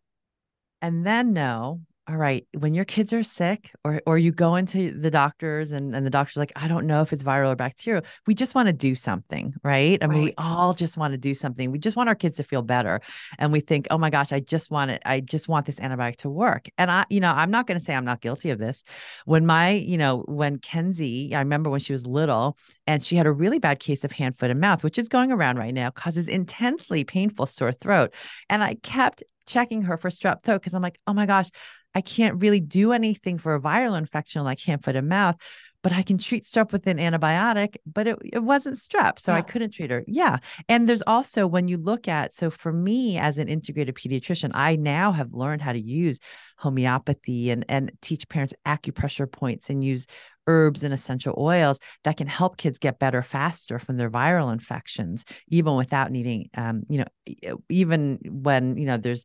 and 0.80 1.06
then 1.06 1.32
know 1.32 1.80
all 2.08 2.16
right, 2.16 2.46
when 2.56 2.72
your 2.72 2.86
kids 2.86 3.12
are 3.12 3.22
sick 3.22 3.70
or 3.84 4.00
or 4.06 4.16
you 4.16 4.32
go 4.32 4.56
into 4.56 4.98
the 4.98 5.10
doctors 5.10 5.72
and, 5.72 5.94
and 5.94 6.06
the 6.06 6.10
doctor's 6.10 6.38
like, 6.38 6.52
I 6.56 6.66
don't 6.66 6.86
know 6.86 7.02
if 7.02 7.12
it's 7.12 7.22
viral 7.22 7.52
or 7.52 7.56
bacterial, 7.56 8.02
we 8.26 8.34
just 8.34 8.54
want 8.54 8.68
to 8.68 8.72
do 8.72 8.94
something, 8.94 9.54
right? 9.62 9.98
I 10.02 10.06
mean, 10.06 10.22
we 10.22 10.34
all 10.38 10.72
just 10.72 10.96
want 10.96 11.12
to 11.12 11.18
do 11.18 11.34
something. 11.34 11.70
We 11.70 11.78
just 11.78 11.96
want 11.96 12.08
our 12.08 12.14
kids 12.14 12.38
to 12.38 12.44
feel 12.44 12.62
better. 12.62 13.02
And 13.38 13.52
we 13.52 13.60
think, 13.60 13.88
oh 13.90 13.98
my 13.98 14.08
gosh, 14.08 14.32
I 14.32 14.40
just 14.40 14.70
want 14.70 14.90
it, 14.90 15.02
I 15.04 15.20
just 15.20 15.48
want 15.48 15.66
this 15.66 15.80
antibiotic 15.80 16.16
to 16.16 16.30
work. 16.30 16.68
And 16.78 16.90
I, 16.90 17.04
you 17.10 17.20
know, 17.20 17.30
I'm 17.30 17.50
not 17.50 17.66
going 17.66 17.78
to 17.78 17.84
say 17.84 17.94
I'm 17.94 18.06
not 18.06 18.22
guilty 18.22 18.50
of 18.50 18.58
this. 18.58 18.84
When 19.26 19.44
my, 19.44 19.72
you 19.72 19.98
know, 19.98 20.24
when 20.26 20.58
Kenzie, 20.58 21.34
I 21.34 21.40
remember 21.40 21.68
when 21.68 21.80
she 21.80 21.92
was 21.92 22.06
little 22.06 22.56
and 22.86 23.02
she 23.02 23.16
had 23.16 23.26
a 23.26 23.32
really 23.32 23.58
bad 23.58 23.80
case 23.80 24.02
of 24.04 24.12
hand, 24.12 24.38
foot, 24.38 24.50
and 24.50 24.60
mouth, 24.60 24.82
which 24.82 24.98
is 24.98 25.10
going 25.10 25.30
around 25.30 25.58
right 25.58 25.74
now, 25.74 25.90
causes 25.90 26.26
intensely 26.26 27.04
painful 27.04 27.44
sore 27.44 27.72
throat. 27.72 28.14
And 28.48 28.62
I 28.62 28.76
kept 28.76 29.22
checking 29.48 29.82
her 29.82 29.96
for 29.96 30.10
strep 30.10 30.44
throat 30.44 30.60
because 30.60 30.74
I'm 30.74 30.82
like, 30.82 31.00
oh 31.06 31.12
my 31.12 31.26
gosh, 31.26 31.50
I 31.94 32.00
can't 32.00 32.40
really 32.40 32.60
do 32.60 32.92
anything 32.92 33.38
for 33.38 33.54
a 33.54 33.60
viral 33.60 33.98
infection 33.98 34.44
like 34.44 34.60
hand, 34.60 34.84
foot, 34.84 34.96
and 34.96 35.08
mouth, 35.08 35.36
but 35.82 35.92
I 35.92 36.02
can 36.02 36.18
treat 36.18 36.44
strep 36.44 36.72
with 36.72 36.86
an 36.86 36.98
antibiotic, 36.98 37.76
but 37.86 38.06
it, 38.06 38.18
it 38.24 38.42
wasn't 38.42 38.78
strep. 38.78 39.18
So 39.18 39.32
yeah. 39.32 39.38
I 39.38 39.42
couldn't 39.42 39.70
treat 39.70 39.90
her. 39.90 40.04
Yeah. 40.06 40.38
And 40.68 40.88
there's 40.88 41.02
also 41.06 41.46
when 41.46 41.68
you 41.68 41.76
look 41.76 42.08
at, 42.08 42.34
so 42.34 42.50
for 42.50 42.72
me 42.72 43.16
as 43.16 43.38
an 43.38 43.48
integrated 43.48 43.94
pediatrician, 43.94 44.50
I 44.54 44.76
now 44.76 45.12
have 45.12 45.32
learned 45.32 45.62
how 45.62 45.72
to 45.72 45.80
use 45.80 46.18
homeopathy 46.58 47.50
and, 47.50 47.64
and 47.68 47.92
teach 48.02 48.28
parents 48.28 48.52
acupressure 48.66 49.30
points 49.30 49.70
and 49.70 49.84
use 49.84 50.06
herbs 50.48 50.82
and 50.82 50.92
essential 50.92 51.34
oils 51.38 51.78
that 52.02 52.16
can 52.16 52.26
help 52.26 52.56
kids 52.56 52.78
get 52.78 52.98
better 52.98 53.22
faster 53.22 53.78
from 53.78 53.98
their 53.98 54.10
viral 54.10 54.52
infections, 54.52 55.24
even 55.48 55.76
without 55.76 56.10
needing, 56.10 56.48
um, 56.56 56.82
you 56.88 56.98
know, 56.98 57.58
even 57.68 58.18
when, 58.24 58.76
you 58.76 58.86
know, 58.86 58.96
there's 58.96 59.24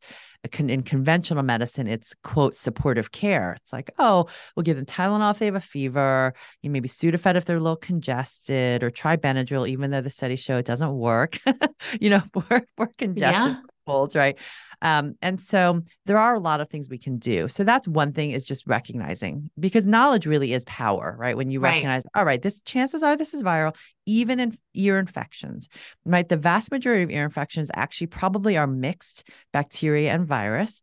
con- 0.51 0.69
in 0.69 0.83
conventional 0.83 1.41
medicine, 1.41 1.87
it's 1.87 2.13
quote 2.23 2.55
supportive 2.55 3.11
care. 3.11 3.53
It's 3.53 3.73
like, 3.73 3.91
oh, 3.97 4.27
we'll 4.55 4.63
give 4.63 4.75
them 4.75 4.85
Tylenol 4.85 5.31
if 5.31 5.39
they 5.39 5.45
have 5.45 5.55
a 5.55 5.61
fever, 5.61 6.33
you 6.61 6.69
maybe 6.69 6.89
Sudafed 6.89 7.35
if 7.35 7.45
they're 7.45 7.57
a 7.57 7.61
little 7.61 7.77
congested, 7.77 8.83
or 8.83 8.91
try 8.91 9.15
Benadryl, 9.15 9.67
even 9.67 9.91
though 9.91 10.01
the 10.01 10.09
studies 10.09 10.41
show 10.41 10.57
it 10.57 10.65
doesn't 10.65 10.93
work, 10.93 11.39
you 12.01 12.09
know, 12.09 12.21
for, 12.33 12.63
for 12.75 12.87
congestion. 12.97 13.51
Yeah 13.51 13.72
folds, 13.85 14.15
right? 14.15 14.37
Um, 14.81 15.15
and 15.21 15.39
so 15.39 15.81
there 16.05 16.17
are 16.17 16.35
a 16.35 16.39
lot 16.39 16.59
of 16.59 16.69
things 16.69 16.89
we 16.89 16.97
can 16.97 17.17
do. 17.17 17.47
So 17.47 17.63
that's 17.63 17.87
one 17.87 18.11
thing 18.11 18.31
is 18.31 18.45
just 18.45 18.67
recognizing 18.67 19.49
because 19.57 19.85
knowledge 19.85 20.25
really 20.25 20.51
is 20.53 20.65
power, 20.65 21.15
right? 21.17 21.37
When 21.37 21.49
you 21.49 21.61
right. 21.61 21.69
recognize, 21.69 22.05
all 22.13 22.25
right, 22.25 22.41
this 22.41 22.61
chances 22.63 23.01
are 23.01 23.15
this 23.15 23.33
is 23.33 23.43
viral, 23.43 23.75
even 24.05 24.39
in 24.39 24.57
ear 24.73 24.99
infections, 24.99 25.69
right? 26.05 26.27
The 26.27 26.37
vast 26.37 26.71
majority 26.71 27.03
of 27.03 27.11
ear 27.11 27.23
infections 27.23 27.71
actually 27.73 28.07
probably 28.07 28.57
are 28.57 28.67
mixed 28.67 29.27
bacteria 29.53 30.11
and 30.11 30.27
virus. 30.27 30.81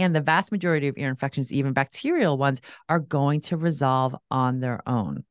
And 0.00 0.14
the 0.14 0.20
vast 0.20 0.50
majority 0.50 0.88
of 0.88 0.98
ear 0.98 1.08
infections, 1.08 1.52
even 1.52 1.72
bacterial 1.72 2.36
ones, 2.36 2.60
are 2.88 2.98
going 2.98 3.42
to 3.42 3.56
resolve 3.56 4.16
on 4.28 4.58
their 4.58 4.80
own 4.88 5.24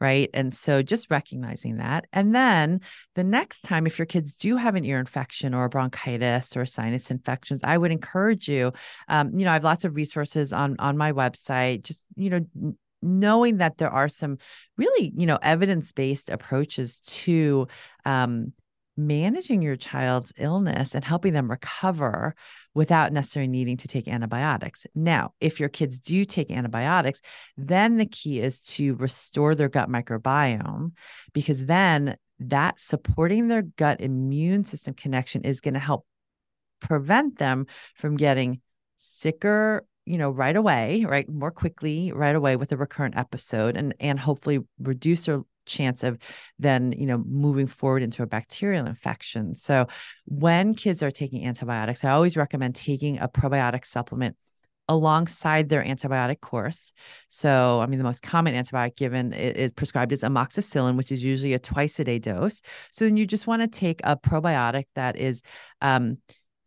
right? 0.00 0.30
And 0.32 0.54
so 0.54 0.82
just 0.82 1.10
recognizing 1.10 1.78
that. 1.78 2.06
And 2.12 2.34
then 2.34 2.80
the 3.14 3.24
next 3.24 3.62
time, 3.62 3.86
if 3.86 3.98
your 3.98 4.06
kids 4.06 4.34
do 4.36 4.56
have 4.56 4.74
an 4.74 4.84
ear 4.84 4.98
infection 4.98 5.54
or 5.54 5.64
a 5.64 5.68
bronchitis 5.68 6.56
or 6.56 6.66
sinus 6.66 7.10
infections, 7.10 7.60
I 7.64 7.78
would 7.78 7.90
encourage 7.90 8.48
you. 8.48 8.72
Um, 9.08 9.30
you 9.36 9.44
know, 9.44 9.50
I 9.50 9.54
have 9.54 9.64
lots 9.64 9.84
of 9.84 9.96
resources 9.96 10.52
on 10.52 10.76
on 10.78 10.96
my 10.96 11.12
website. 11.12 11.84
Just 11.84 12.04
you 12.16 12.30
know, 12.30 12.74
knowing 13.02 13.58
that 13.58 13.78
there 13.78 13.90
are 13.90 14.08
some 14.08 14.38
really 14.76 15.12
you 15.16 15.26
know 15.26 15.38
evidence 15.42 15.92
based 15.92 16.30
approaches 16.30 17.00
to 17.00 17.66
um, 18.04 18.52
managing 18.98 19.62
your 19.62 19.76
child's 19.76 20.32
illness 20.36 20.94
and 20.94 21.04
helping 21.04 21.32
them 21.32 21.50
recover 21.50 22.34
without 22.74 23.12
necessarily 23.12 23.48
needing 23.48 23.76
to 23.78 23.88
take 23.88 24.08
antibiotics. 24.08 24.86
Now, 24.94 25.32
if 25.40 25.60
your 25.60 25.68
kids 25.68 26.00
do 26.00 26.24
take 26.24 26.50
antibiotics, 26.50 27.20
then 27.56 27.96
the 27.96 28.06
key 28.06 28.40
is 28.40 28.60
to 28.62 28.96
restore 28.96 29.54
their 29.54 29.68
gut 29.68 29.88
microbiome 29.88 30.92
because 31.32 31.64
then 31.64 32.16
that 32.40 32.80
supporting 32.80 33.48
their 33.48 33.62
gut 33.62 34.00
immune 34.00 34.66
system 34.66 34.94
connection 34.94 35.42
is 35.42 35.60
going 35.60 35.74
to 35.74 35.80
help 35.80 36.04
prevent 36.80 37.38
them 37.38 37.66
from 37.94 38.16
getting 38.16 38.60
sicker 38.96 39.86
you 40.06 40.16
know 40.16 40.30
right 40.30 40.56
away 40.56 41.04
right 41.08 41.28
more 41.28 41.50
quickly 41.50 42.12
right 42.12 42.34
away 42.34 42.56
with 42.56 42.72
a 42.72 42.76
recurrent 42.76 43.16
episode 43.16 43.76
and 43.76 43.94
and 44.00 44.18
hopefully 44.18 44.60
reduce 44.78 45.26
their 45.26 45.42
chance 45.68 46.02
of 46.02 46.18
then 46.58 46.92
you 46.92 47.06
know 47.06 47.18
moving 47.18 47.66
forward 47.66 48.02
into 48.02 48.22
a 48.22 48.26
bacterial 48.26 48.86
infection 48.86 49.54
so 49.54 49.86
when 50.24 50.74
kids 50.74 51.02
are 51.02 51.10
taking 51.10 51.46
antibiotics 51.46 52.04
i 52.04 52.10
always 52.10 52.36
recommend 52.36 52.74
taking 52.74 53.18
a 53.18 53.28
probiotic 53.28 53.84
supplement 53.84 54.36
alongside 54.88 55.68
their 55.68 55.84
antibiotic 55.84 56.40
course. 56.40 56.92
So, 57.28 57.80
I 57.80 57.86
mean, 57.86 57.98
the 57.98 58.04
most 58.04 58.22
common 58.22 58.54
antibiotic 58.54 58.96
given 58.96 59.32
is 59.32 59.72
prescribed 59.72 60.12
is 60.12 60.22
amoxicillin, 60.22 60.96
which 60.96 61.12
is 61.12 61.22
usually 61.22 61.52
a 61.52 61.58
twice 61.58 62.00
a 62.00 62.04
day 62.04 62.18
dose. 62.18 62.62
So 62.90 63.04
then 63.04 63.16
you 63.16 63.26
just 63.26 63.46
want 63.46 63.62
to 63.62 63.68
take 63.68 64.00
a 64.04 64.16
probiotic 64.16 64.84
that 64.94 65.16
is 65.16 65.42
um, 65.82 66.18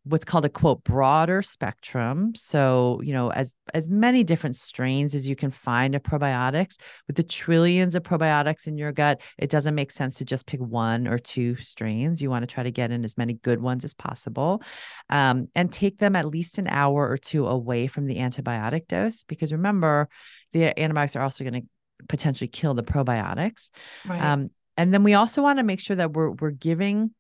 what's 0.03 0.25
called 0.25 0.45
a 0.45 0.49
quote 0.49 0.83
broader 0.83 1.41
spectrum 1.43 2.33
so 2.33 2.99
you 3.03 3.13
know 3.13 3.31
as 3.31 3.55
as 3.73 3.89
many 3.89 4.23
different 4.23 4.55
strains 4.55 5.13
as 5.13 5.29
you 5.29 5.35
can 5.35 5.51
find 5.51 5.93
of 5.93 6.01
probiotics 6.01 6.77
with 7.05 7.15
the 7.15 7.23
trillions 7.23 7.93
of 7.93 8.01
probiotics 8.01 8.65
in 8.65 8.77
your 8.77 8.91
gut 8.91 9.21
it 9.37 9.49
doesn't 9.49 9.75
make 9.75 9.91
sense 9.91 10.15
to 10.15 10.25
just 10.25 10.47
pick 10.47 10.59
one 10.59 11.07
or 11.07 11.19
two 11.19 11.55
strains 11.55 12.21
you 12.21 12.31
want 12.31 12.41
to 12.41 12.51
try 12.51 12.63
to 12.63 12.71
get 12.71 12.91
in 12.91 13.05
as 13.05 13.17
many 13.17 13.33
good 13.33 13.61
ones 13.61 13.85
as 13.85 13.93
possible 13.93 14.63
um, 15.09 15.47
and 15.53 15.71
take 15.71 15.99
them 15.99 16.15
at 16.15 16.25
least 16.25 16.57
an 16.57 16.67
hour 16.67 17.07
or 17.07 17.17
two 17.17 17.47
away 17.47 17.85
from 17.85 18.07
the 18.07 18.15
antibiotic 18.15 18.87
dose 18.87 19.23
because 19.23 19.51
remember 19.51 20.09
the 20.53 20.77
antibiotics 20.79 21.15
are 21.15 21.23
also 21.23 21.43
going 21.43 21.61
to 21.61 21.67
potentially 22.07 22.47
kill 22.47 22.73
the 22.73 22.81
probiotics 22.81 23.69
right. 24.07 24.23
um, 24.23 24.49
and 24.77 24.91
then 24.91 25.03
we 25.03 25.13
also 25.13 25.43
want 25.43 25.59
to 25.59 25.63
make 25.63 25.79
sure 25.79 25.95
that 25.95 26.13
we're 26.13 26.31
we're 26.31 26.49
giving 26.49 27.11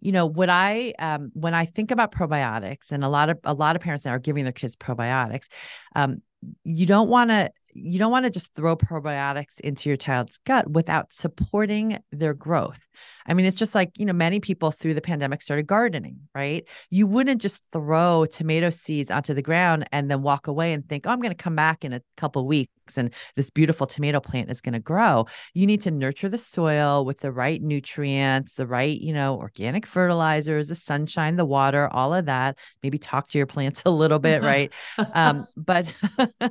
you 0.00 0.12
know 0.12 0.26
what 0.26 0.48
i 0.48 0.92
um, 0.98 1.30
when 1.34 1.54
i 1.54 1.64
think 1.64 1.90
about 1.90 2.12
probiotics 2.12 2.92
and 2.92 3.04
a 3.04 3.08
lot 3.08 3.30
of 3.30 3.38
a 3.44 3.54
lot 3.54 3.76
of 3.76 3.82
parents 3.82 4.04
now 4.04 4.12
are 4.12 4.18
giving 4.18 4.44
their 4.44 4.52
kids 4.52 4.76
probiotics 4.76 5.48
um, 5.94 6.22
you 6.64 6.86
don't 6.86 7.08
want 7.08 7.30
to 7.30 7.50
you 7.72 7.98
don't 7.98 8.10
want 8.10 8.24
to 8.26 8.30
just 8.30 8.54
throw 8.54 8.76
probiotics 8.76 9.60
into 9.60 9.88
your 9.88 9.96
child's 9.96 10.38
gut 10.46 10.70
without 10.70 11.12
supporting 11.12 11.98
their 12.12 12.34
growth. 12.34 12.80
I 13.26 13.34
mean, 13.34 13.46
it's 13.46 13.56
just 13.56 13.74
like, 13.74 13.92
you 13.96 14.04
know, 14.06 14.12
many 14.12 14.40
people 14.40 14.72
through 14.72 14.94
the 14.94 15.00
pandemic 15.00 15.42
started 15.42 15.66
gardening, 15.66 16.18
right? 16.34 16.66
You 16.90 17.06
wouldn't 17.06 17.40
just 17.40 17.62
throw 17.72 18.26
tomato 18.26 18.70
seeds 18.70 19.10
onto 19.10 19.34
the 19.34 19.42
ground 19.42 19.86
and 19.92 20.10
then 20.10 20.22
walk 20.22 20.46
away 20.46 20.72
and 20.72 20.86
think, 20.88 21.06
oh, 21.06 21.10
I'm 21.10 21.20
going 21.20 21.34
to 21.34 21.42
come 21.42 21.56
back 21.56 21.84
in 21.84 21.92
a 21.92 22.02
couple 22.16 22.46
weeks 22.46 22.98
and 22.98 23.10
this 23.36 23.50
beautiful 23.50 23.86
tomato 23.86 24.20
plant 24.20 24.50
is 24.50 24.60
going 24.60 24.72
to 24.72 24.80
grow. 24.80 25.26
You 25.54 25.66
need 25.66 25.82
to 25.82 25.90
nurture 25.90 26.28
the 26.28 26.38
soil 26.38 27.04
with 27.04 27.20
the 27.20 27.32
right 27.32 27.62
nutrients, 27.62 28.56
the 28.56 28.66
right, 28.66 29.00
you 29.00 29.12
know, 29.12 29.36
organic 29.36 29.86
fertilizers, 29.86 30.68
the 30.68 30.74
sunshine, 30.74 31.36
the 31.36 31.44
water, 31.44 31.88
all 31.92 32.14
of 32.14 32.26
that. 32.26 32.58
Maybe 32.82 32.98
talk 32.98 33.28
to 33.28 33.38
your 33.38 33.46
plants 33.46 33.82
a 33.86 33.90
little 33.90 34.18
bit, 34.18 34.42
right? 34.42 34.72
um, 35.14 35.46
but, 35.56 35.92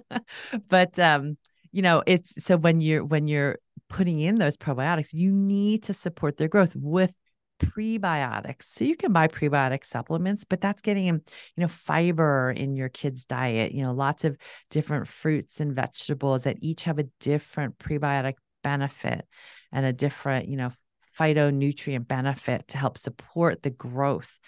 but, 0.69 0.97
um, 0.99 1.18
Um, 1.19 1.38
you 1.71 1.82
know, 1.82 2.03
it's 2.08 2.43
so 2.43 2.58
when 2.58 2.82
you're 2.82 3.03
when 3.03 3.27
you're 3.27 3.60
putting 3.89 4.19
in 4.19 4.36
those 4.36 4.58
probiotics, 4.58 5.13
you 5.13 5.32
need 5.32 5.84
to 5.84 5.93
support 5.93 6.38
their 6.38 6.47
growth 6.47 6.75
with 6.75 7.15
prebiotics. 7.60 8.63
So 8.63 8.86
you 8.86 8.95
can 8.95 9.12
buy 9.12 9.27
prebiotic 9.27 9.84
supplements, 9.84 10.45
but 10.45 10.62
that's 10.62 10.82
getting 10.82 11.10
um, 11.10 11.21
you 11.55 11.62
know 11.62 11.67
fiber 11.67 12.51
in 12.55 12.75
your 12.75 12.89
kid's 12.89 13.25
diet, 13.25 13.73
you 13.73 13.84
know, 13.84 13.93
lots 13.93 14.23
of 14.23 14.38
different 14.69 15.08
fruits 15.08 15.60
and 15.60 15.75
vegetables 15.75 16.43
that 16.43 16.58
each 16.62 16.84
have 16.84 16.99
a 16.99 17.08
different 17.19 17.77
prebiotic 17.77 18.36
benefit 18.63 19.25
and 19.71 19.86
a 19.86 19.93
different, 19.93 20.47
you 20.47 20.58
know, 20.58 20.71
phytonutrient 21.17 22.08
benefit 22.08 22.67
to 22.69 22.77
help 22.77 22.97
support 22.97 23.62
the 23.62 23.69
growth 23.69 24.39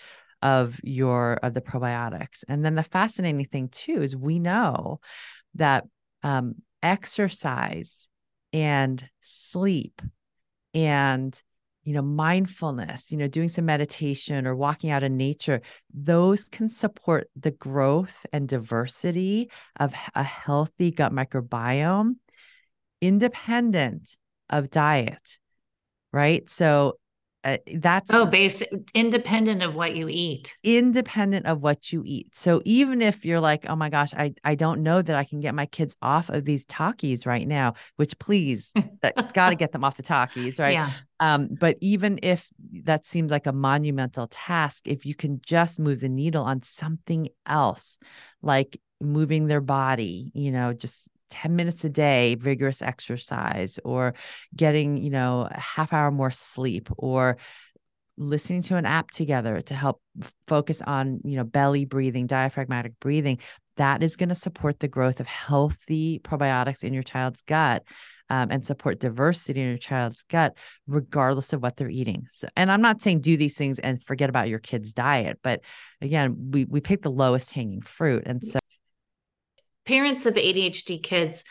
of 0.41 0.79
your 0.83 1.33
of 1.43 1.53
the 1.53 1.61
probiotics. 1.61 2.43
And 2.47 2.65
then 2.65 2.75
the 2.75 2.83
fascinating 2.83 3.45
thing 3.45 3.69
too 3.69 4.01
is 4.01 4.15
we 4.15 4.39
know 4.39 4.99
that 5.55 5.85
um, 6.23 6.55
exercise 6.81 8.09
and 8.53 9.07
sleep 9.21 10.01
and 10.73 11.41
you 11.83 11.93
know 11.93 12.01
mindfulness 12.01 13.11
you 13.11 13.17
know 13.17 13.27
doing 13.27 13.49
some 13.49 13.65
meditation 13.65 14.45
or 14.45 14.55
walking 14.55 14.89
out 14.89 15.03
in 15.03 15.17
nature 15.17 15.61
those 15.93 16.47
can 16.47 16.69
support 16.69 17.29
the 17.35 17.51
growth 17.51 18.25
and 18.31 18.47
diversity 18.47 19.49
of 19.79 19.93
a 20.15 20.23
healthy 20.23 20.91
gut 20.91 21.11
microbiome 21.11 22.15
independent 23.01 24.17
of 24.49 24.69
diet 24.69 25.39
right? 26.11 26.49
So 26.49 26.97
uh, 27.43 27.57
that's 27.75 28.07
oh 28.11 28.25
based 28.25 28.63
independent 28.93 29.63
of 29.63 29.75
what 29.75 29.95
you 29.95 30.07
eat. 30.09 30.57
Independent 30.63 31.45
of 31.45 31.61
what 31.61 31.91
you 31.91 32.03
eat. 32.05 32.27
So 32.33 32.61
even 32.65 33.01
if 33.01 33.25
you're 33.25 33.39
like 33.39 33.69
oh 33.69 33.75
my 33.75 33.89
gosh 33.89 34.13
i 34.13 34.33
i 34.43 34.55
don't 34.55 34.81
know 34.83 35.01
that 35.01 35.15
i 35.15 35.23
can 35.23 35.39
get 35.39 35.55
my 35.55 35.65
kids 35.65 35.95
off 36.01 36.29
of 36.29 36.45
these 36.45 36.65
Takis 36.65 37.25
right 37.25 37.47
now 37.47 37.73
which 37.95 38.17
please 38.19 38.71
got 39.33 39.49
to 39.49 39.55
get 39.55 39.71
them 39.71 39.83
off 39.83 39.97
the 39.97 40.03
Takis 40.03 40.59
right? 40.59 40.73
Yeah. 40.73 40.91
um 41.19 41.49
but 41.59 41.77
even 41.81 42.19
if 42.23 42.49
that 42.83 43.05
seems 43.05 43.31
like 43.31 43.47
a 43.47 43.51
monumental 43.51 44.27
task 44.27 44.87
if 44.87 45.05
you 45.05 45.15
can 45.15 45.41
just 45.45 45.79
move 45.79 45.99
the 46.01 46.09
needle 46.09 46.43
on 46.43 46.63
something 46.63 47.29
else 47.45 47.99
like 48.41 48.79
moving 49.01 49.47
their 49.47 49.61
body 49.61 50.31
you 50.33 50.51
know 50.51 50.73
just 50.73 51.09
10 51.31 51.55
minutes 51.55 51.83
a 51.83 51.89
day 51.89 52.35
vigorous 52.35 52.81
exercise 52.81 53.79
or 53.83 54.13
getting 54.55 54.97
you 54.97 55.09
know 55.09 55.47
a 55.49 55.59
half 55.59 55.93
hour 55.93 56.11
more 56.11 56.31
sleep 56.31 56.89
or 56.97 57.37
listening 58.17 58.61
to 58.61 58.75
an 58.75 58.85
app 58.85 59.09
together 59.09 59.61
to 59.61 59.73
help 59.73 60.01
focus 60.47 60.81
on 60.85 61.19
you 61.23 61.35
know 61.35 61.43
belly 61.43 61.85
breathing 61.85 62.27
diaphragmatic 62.27 62.93
breathing 62.99 63.39
that 63.77 64.03
is 64.03 64.15
going 64.15 64.29
to 64.29 64.35
support 64.35 64.79
the 64.79 64.87
growth 64.87 65.19
of 65.19 65.27
healthy 65.27 66.19
probiotics 66.19 66.83
in 66.83 66.93
your 66.93 67.03
child's 67.03 67.41
gut 67.41 67.83
um, 68.29 68.49
and 68.49 68.65
support 68.65 68.99
diversity 68.99 69.59
in 69.59 69.67
your 69.67 69.77
child's 69.77 70.23
gut 70.29 70.55
regardless 70.87 71.51
of 71.51 71.61
what 71.61 71.75
they're 71.75 71.89
eating. 71.89 72.27
So 72.31 72.47
and 72.55 72.71
i'm 72.71 72.81
not 72.81 73.01
saying 73.01 73.19
do 73.19 73.35
these 73.35 73.55
things 73.55 73.77
and 73.79 74.01
forget 74.01 74.29
about 74.29 74.47
your 74.47 74.59
kid's 74.59 74.93
diet 74.93 75.39
but 75.43 75.61
again 75.99 76.51
we 76.51 76.65
we 76.65 76.79
pick 76.79 77.01
the 77.01 77.11
lowest 77.11 77.51
hanging 77.51 77.81
fruit 77.81 78.23
and 78.25 78.41
so 78.41 78.60
parents 79.85 80.25
of 80.25 80.35
ADHD 80.35 81.01
kids 81.01 81.43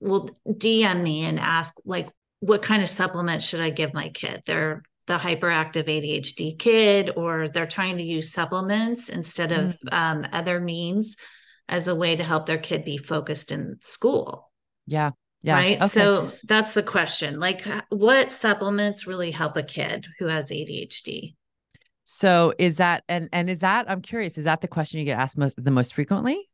will 0.00 0.30
DM 0.46 1.02
me 1.02 1.24
and 1.24 1.38
ask, 1.38 1.74
like, 1.84 2.08
what 2.40 2.62
kind 2.62 2.82
of 2.82 2.88
supplement 2.88 3.42
should 3.42 3.60
I 3.60 3.70
give 3.70 3.92
my 3.94 4.10
kid? 4.10 4.42
They're 4.46 4.82
the 5.06 5.16
hyperactive 5.16 5.88
ADHD 5.88 6.58
kid, 6.58 7.10
or 7.16 7.48
they're 7.48 7.66
trying 7.66 7.96
to 7.96 8.04
use 8.04 8.30
supplements 8.30 9.08
instead 9.08 9.52
of 9.52 9.76
mm. 9.80 9.92
um, 9.92 10.26
other 10.32 10.60
means 10.60 11.16
as 11.68 11.88
a 11.88 11.94
way 11.94 12.14
to 12.14 12.22
help 12.22 12.46
their 12.46 12.58
kid 12.58 12.84
be 12.84 12.98
focused 12.98 13.50
in 13.50 13.76
school. 13.80 14.50
Yeah. 14.86 15.10
Yeah. 15.42 15.54
Right. 15.54 15.76
Okay. 15.78 15.88
So 15.88 16.32
that's 16.44 16.74
the 16.74 16.82
question. 16.82 17.38
Like, 17.38 17.66
what 17.90 18.32
supplements 18.32 19.06
really 19.06 19.30
help 19.30 19.56
a 19.56 19.62
kid 19.62 20.06
who 20.18 20.26
has 20.26 20.50
ADHD? 20.50 21.36
So 22.04 22.54
is 22.58 22.78
that 22.78 23.04
and 23.08 23.28
and 23.32 23.50
is 23.50 23.60
that 23.60 23.88
I'm 23.90 24.00
curious, 24.00 24.38
is 24.38 24.44
that 24.44 24.62
the 24.62 24.68
question 24.68 24.98
you 24.98 25.04
get 25.04 25.18
asked 25.18 25.38
most 25.38 25.62
the 25.62 25.70
most 25.70 25.94
frequently? 25.94 26.48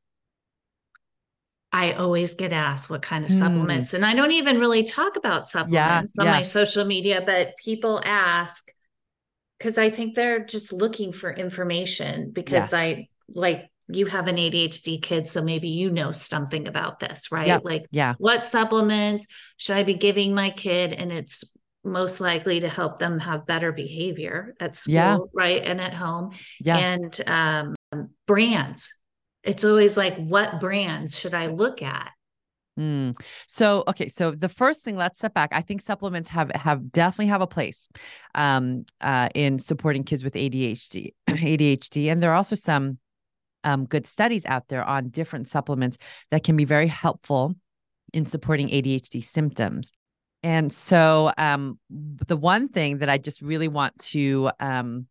I 1.74 1.90
always 1.94 2.34
get 2.34 2.52
asked 2.52 2.88
what 2.88 3.02
kind 3.02 3.24
of 3.24 3.32
hmm. 3.32 3.36
supplements, 3.36 3.94
and 3.94 4.06
I 4.06 4.14
don't 4.14 4.30
even 4.30 4.60
really 4.60 4.84
talk 4.84 5.16
about 5.16 5.44
supplements 5.44 6.14
yeah, 6.16 6.22
on 6.22 6.26
yeah. 6.26 6.32
my 6.32 6.42
social 6.42 6.84
media, 6.84 7.20
but 7.26 7.56
people 7.56 8.00
ask 8.04 8.70
because 9.58 9.76
I 9.76 9.90
think 9.90 10.14
they're 10.14 10.44
just 10.44 10.72
looking 10.72 11.12
for 11.12 11.32
information 11.32 12.30
because 12.30 12.72
yes. 12.72 12.72
I 12.72 13.08
like 13.28 13.68
you 13.88 14.06
have 14.06 14.28
an 14.28 14.36
ADHD 14.36 15.02
kid, 15.02 15.28
so 15.28 15.42
maybe 15.42 15.68
you 15.68 15.90
know 15.90 16.12
something 16.12 16.68
about 16.68 17.00
this, 17.00 17.32
right? 17.32 17.48
Yep. 17.48 17.62
Like, 17.64 17.86
yeah, 17.90 18.14
what 18.18 18.44
supplements 18.44 19.26
should 19.56 19.74
I 19.74 19.82
be 19.82 19.94
giving 19.94 20.32
my 20.32 20.50
kid? 20.50 20.92
And 20.92 21.10
it's 21.10 21.42
most 21.82 22.20
likely 22.20 22.60
to 22.60 22.68
help 22.68 23.00
them 23.00 23.18
have 23.18 23.46
better 23.46 23.72
behavior 23.72 24.54
at 24.60 24.76
school, 24.76 24.94
yeah. 24.94 25.18
right? 25.34 25.60
And 25.60 25.80
at 25.80 25.92
home. 25.92 26.34
Yeah. 26.60 26.76
And 26.78 27.20
um, 27.26 27.74
brands 28.26 28.94
it's 29.44 29.64
always 29.64 29.96
like, 29.96 30.16
what 30.16 30.60
brands 30.60 31.18
should 31.18 31.34
I 31.34 31.46
look 31.46 31.82
at? 31.82 32.10
Mm. 32.78 33.14
So 33.46 33.84
okay, 33.86 34.08
so 34.08 34.32
the 34.32 34.48
first 34.48 34.82
thing, 34.82 34.96
let's 34.96 35.18
step 35.18 35.32
back. 35.32 35.50
I 35.52 35.60
think 35.60 35.80
supplements 35.80 36.28
have 36.30 36.50
have 36.52 36.90
definitely 36.90 37.28
have 37.28 37.40
a 37.40 37.46
place 37.46 37.88
um, 38.34 38.84
uh, 39.00 39.28
in 39.34 39.60
supporting 39.60 40.02
kids 40.02 40.24
with 40.24 40.34
ADHD, 40.34 41.14
ADHD, 41.28 42.06
and 42.10 42.20
there 42.20 42.32
are 42.32 42.36
also 42.36 42.56
some 42.56 42.98
um, 43.62 43.84
good 43.84 44.06
studies 44.06 44.44
out 44.44 44.68
there 44.68 44.84
on 44.84 45.10
different 45.10 45.48
supplements 45.48 45.98
that 46.30 46.42
can 46.42 46.56
be 46.56 46.64
very 46.64 46.88
helpful 46.88 47.54
in 48.12 48.26
supporting 48.26 48.68
ADHD 48.68 49.22
symptoms. 49.22 49.92
And 50.42 50.72
so, 50.72 51.32
um, 51.38 51.78
the 51.90 52.36
one 52.36 52.68
thing 52.68 52.98
that 52.98 53.08
I 53.08 53.18
just 53.18 53.40
really 53.40 53.68
want 53.68 53.98
to 54.10 54.50
um, 54.58 55.06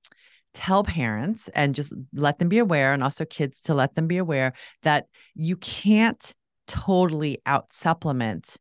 tell 0.53 0.83
parents 0.83 1.49
and 1.53 1.75
just 1.75 1.93
let 2.13 2.39
them 2.39 2.49
be 2.49 2.59
aware, 2.59 2.93
and 2.93 3.03
also 3.03 3.25
kids 3.25 3.59
to 3.61 3.73
let 3.73 3.95
them 3.95 4.07
be 4.07 4.17
aware 4.17 4.53
that 4.83 5.07
you 5.35 5.57
can't 5.57 6.33
totally 6.67 7.41
out 7.45 7.73
supplement 7.73 8.57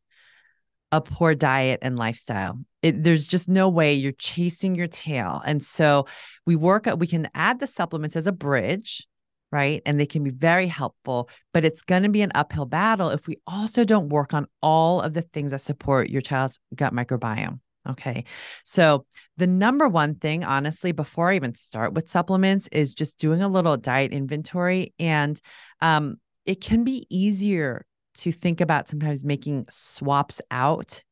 a 0.90 1.00
poor 1.00 1.34
diet 1.34 1.78
and 1.82 1.98
lifestyle. 1.98 2.58
It, 2.82 3.02
there's 3.02 3.26
just 3.26 3.48
no 3.48 3.68
way 3.68 3.94
you're 3.94 4.12
chasing 4.12 4.74
your 4.74 4.88
tail. 4.88 5.40
And 5.44 5.62
so 5.62 6.06
we 6.44 6.54
work, 6.54 6.86
at, 6.86 6.98
we 6.98 7.06
can 7.06 7.28
add 7.34 7.60
the 7.60 7.66
supplements 7.66 8.16
as 8.16 8.26
a 8.26 8.32
bridge 8.32 9.06
right? 9.52 9.82
And 9.84 10.00
they 10.00 10.06
can 10.06 10.24
be 10.24 10.30
very 10.30 10.66
helpful, 10.66 11.28
but 11.52 11.64
it's 11.64 11.82
going 11.82 12.02
to 12.02 12.08
be 12.08 12.22
an 12.22 12.32
uphill 12.34 12.64
battle 12.64 13.10
if 13.10 13.26
we 13.28 13.36
also 13.46 13.84
don't 13.84 14.08
work 14.08 14.32
on 14.34 14.46
all 14.62 15.02
of 15.02 15.12
the 15.12 15.20
things 15.20 15.50
that 15.52 15.60
support 15.60 16.08
your 16.08 16.22
child's 16.22 16.58
gut 16.74 16.94
microbiome. 16.94 17.60
Okay. 17.88 18.24
So, 18.64 19.06
the 19.36 19.46
number 19.46 19.88
one 19.88 20.14
thing, 20.14 20.44
honestly, 20.44 20.92
before 20.92 21.30
I 21.30 21.36
even 21.36 21.54
start 21.54 21.94
with 21.94 22.10
supplements, 22.10 22.68
is 22.70 22.94
just 22.94 23.18
doing 23.18 23.42
a 23.42 23.48
little 23.48 23.76
diet 23.76 24.12
inventory. 24.12 24.94
And 24.98 25.40
um, 25.80 26.16
it 26.46 26.60
can 26.60 26.84
be 26.84 27.06
easier 27.10 27.84
to 28.14 28.30
think 28.30 28.60
about 28.60 28.88
sometimes 28.88 29.24
making 29.24 29.66
swaps 29.70 30.40
out 30.50 31.02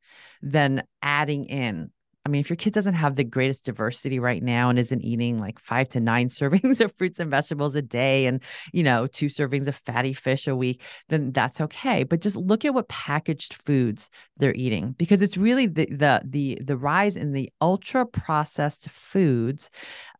than 0.43 0.85
adding 1.03 1.47
in 1.47 1.91
mean, 2.31 2.41
if 2.41 2.49
your 2.49 2.57
kid 2.57 2.73
doesn't 2.73 2.95
have 2.95 3.17
the 3.17 3.25
greatest 3.25 3.65
diversity 3.65 4.19
right 4.19 4.43
now 4.43 4.71
and 4.71 4.79
isn't 4.79 5.03
eating 5.03 5.39
like 5.39 5.59
five 5.59 5.89
to 5.91 6.01
nine 6.01 6.29
servings 6.31 6.81
of 6.81 6.95
fruits 6.97 7.21
and 7.21 7.31
vegetables 7.31 7.75
a 7.75 7.83
day 7.83 8.27
and, 8.27 8.43
you 8.73 8.83
know, 8.83 9.07
two 9.07 9.27
servings 9.27 9.67
of 9.69 9.77
fatty 9.77 10.13
fish 10.13 10.47
a 10.47 10.57
week, 10.57 10.83
then 11.09 11.33
that's 11.33 11.61
okay. 11.61 12.05
But 12.05 12.21
just 12.21 12.37
look 12.37 12.65
at 12.65 12.75
what 12.75 12.89
packaged 12.89 13.55
foods 13.55 14.09
they're 14.37 14.55
eating 14.55 14.93
because 14.93 15.23
it's 15.23 15.37
really 15.37 15.67
the 15.67 15.87
the 15.87 16.23
the 16.25 16.59
the 16.63 16.77
rise 16.77 17.17
in 17.17 17.33
the 17.33 17.51
ultra 17.61 18.07
processed 18.07 18.89
foods 18.89 19.71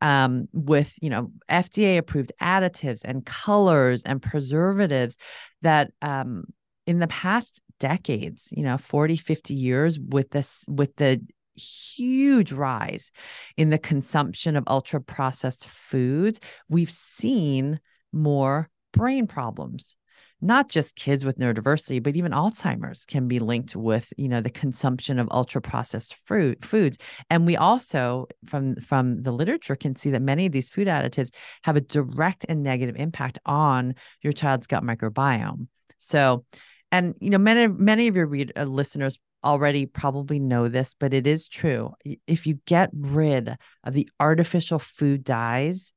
um, 0.03 0.49
with, 0.53 0.93
you 1.01 1.11
know, 1.11 1.31
FDA 1.49 1.99
approved 1.99 2.33
additives 2.41 3.01
and 3.05 3.25
colors 3.25 4.03
and 4.03 4.21
preservatives 4.21 5.17
that 5.63 5.93
um, 6.03 6.45
in 6.87 6.99
the 6.99 7.07
past 7.07 7.63
decades 7.81 8.51
you 8.53 8.63
know 8.63 8.77
40 8.77 9.17
50 9.17 9.55
years 9.55 9.99
with 9.99 10.31
this 10.31 10.65
with 10.69 10.95
the 10.97 11.21
huge 11.61 12.53
rise 12.53 13.13
in 13.57 13.71
the 13.71 13.79
consumption 13.79 14.57
of 14.57 14.65
ultra 14.67 15.01
processed 15.01 15.67
foods, 15.67 16.41
we've 16.69 16.91
seen 16.91 17.81
more 18.13 18.69
brain 18.93 19.27
problems. 19.27 19.97
Not 20.43 20.71
just 20.71 20.97
kids 20.97 21.23
with 21.23 21.39
neurodiversity 21.39 22.03
but 22.03 22.17
even 22.17 22.33
alzheimer's 22.33 23.05
can 23.05 23.29
be 23.29 23.39
linked 23.41 23.77
with 23.77 24.11
you 24.17 24.27
know 24.27 24.41
the 24.41 24.49
consumption 24.49 25.19
of 25.19 25.29
ultra 25.31 25.61
processed 25.61 26.17
fruit 26.25 26.65
foods. 26.65 26.97
And 27.29 27.47
we 27.47 27.57
also 27.57 28.27
from 28.47 28.77
from 28.77 29.23
the 29.23 29.33
literature 29.33 29.77
can 29.77 29.97
see 29.97 30.11
that 30.11 30.23
many 30.23 30.47
of 30.47 30.53
these 30.53 30.71
food 30.71 30.89
additives 30.89 31.31
have 31.65 31.77
a 31.77 31.83
direct 31.83 32.47
and 32.49 32.63
negative 32.63 32.97
impact 32.97 33.39
on 33.45 33.95
your 34.23 34.33
child's 34.33 34.67
gut 34.67 34.83
microbiome. 34.83 35.67
So 35.99 36.47
and 36.91 37.15
you 37.21 37.31
know 37.31 37.39
many 37.39 37.69
many 37.69 38.09
of 38.09 38.17
your 38.17 38.27
read, 38.27 38.53
uh, 38.57 38.65
listeners 38.65 39.19
already 39.45 39.87
probably 39.87 40.39
know 40.39 40.69
this, 40.69 40.95
but 40.99 41.15
it 41.15 41.27
is 41.27 41.49
true. 41.49 41.95
If 42.27 42.47
you 42.47 42.61
get 42.67 42.91
rid 42.93 43.57
of 43.85 43.95
the 43.95 44.09
artificial 44.19 44.79
food 44.79 45.25
dyes, 45.25 45.93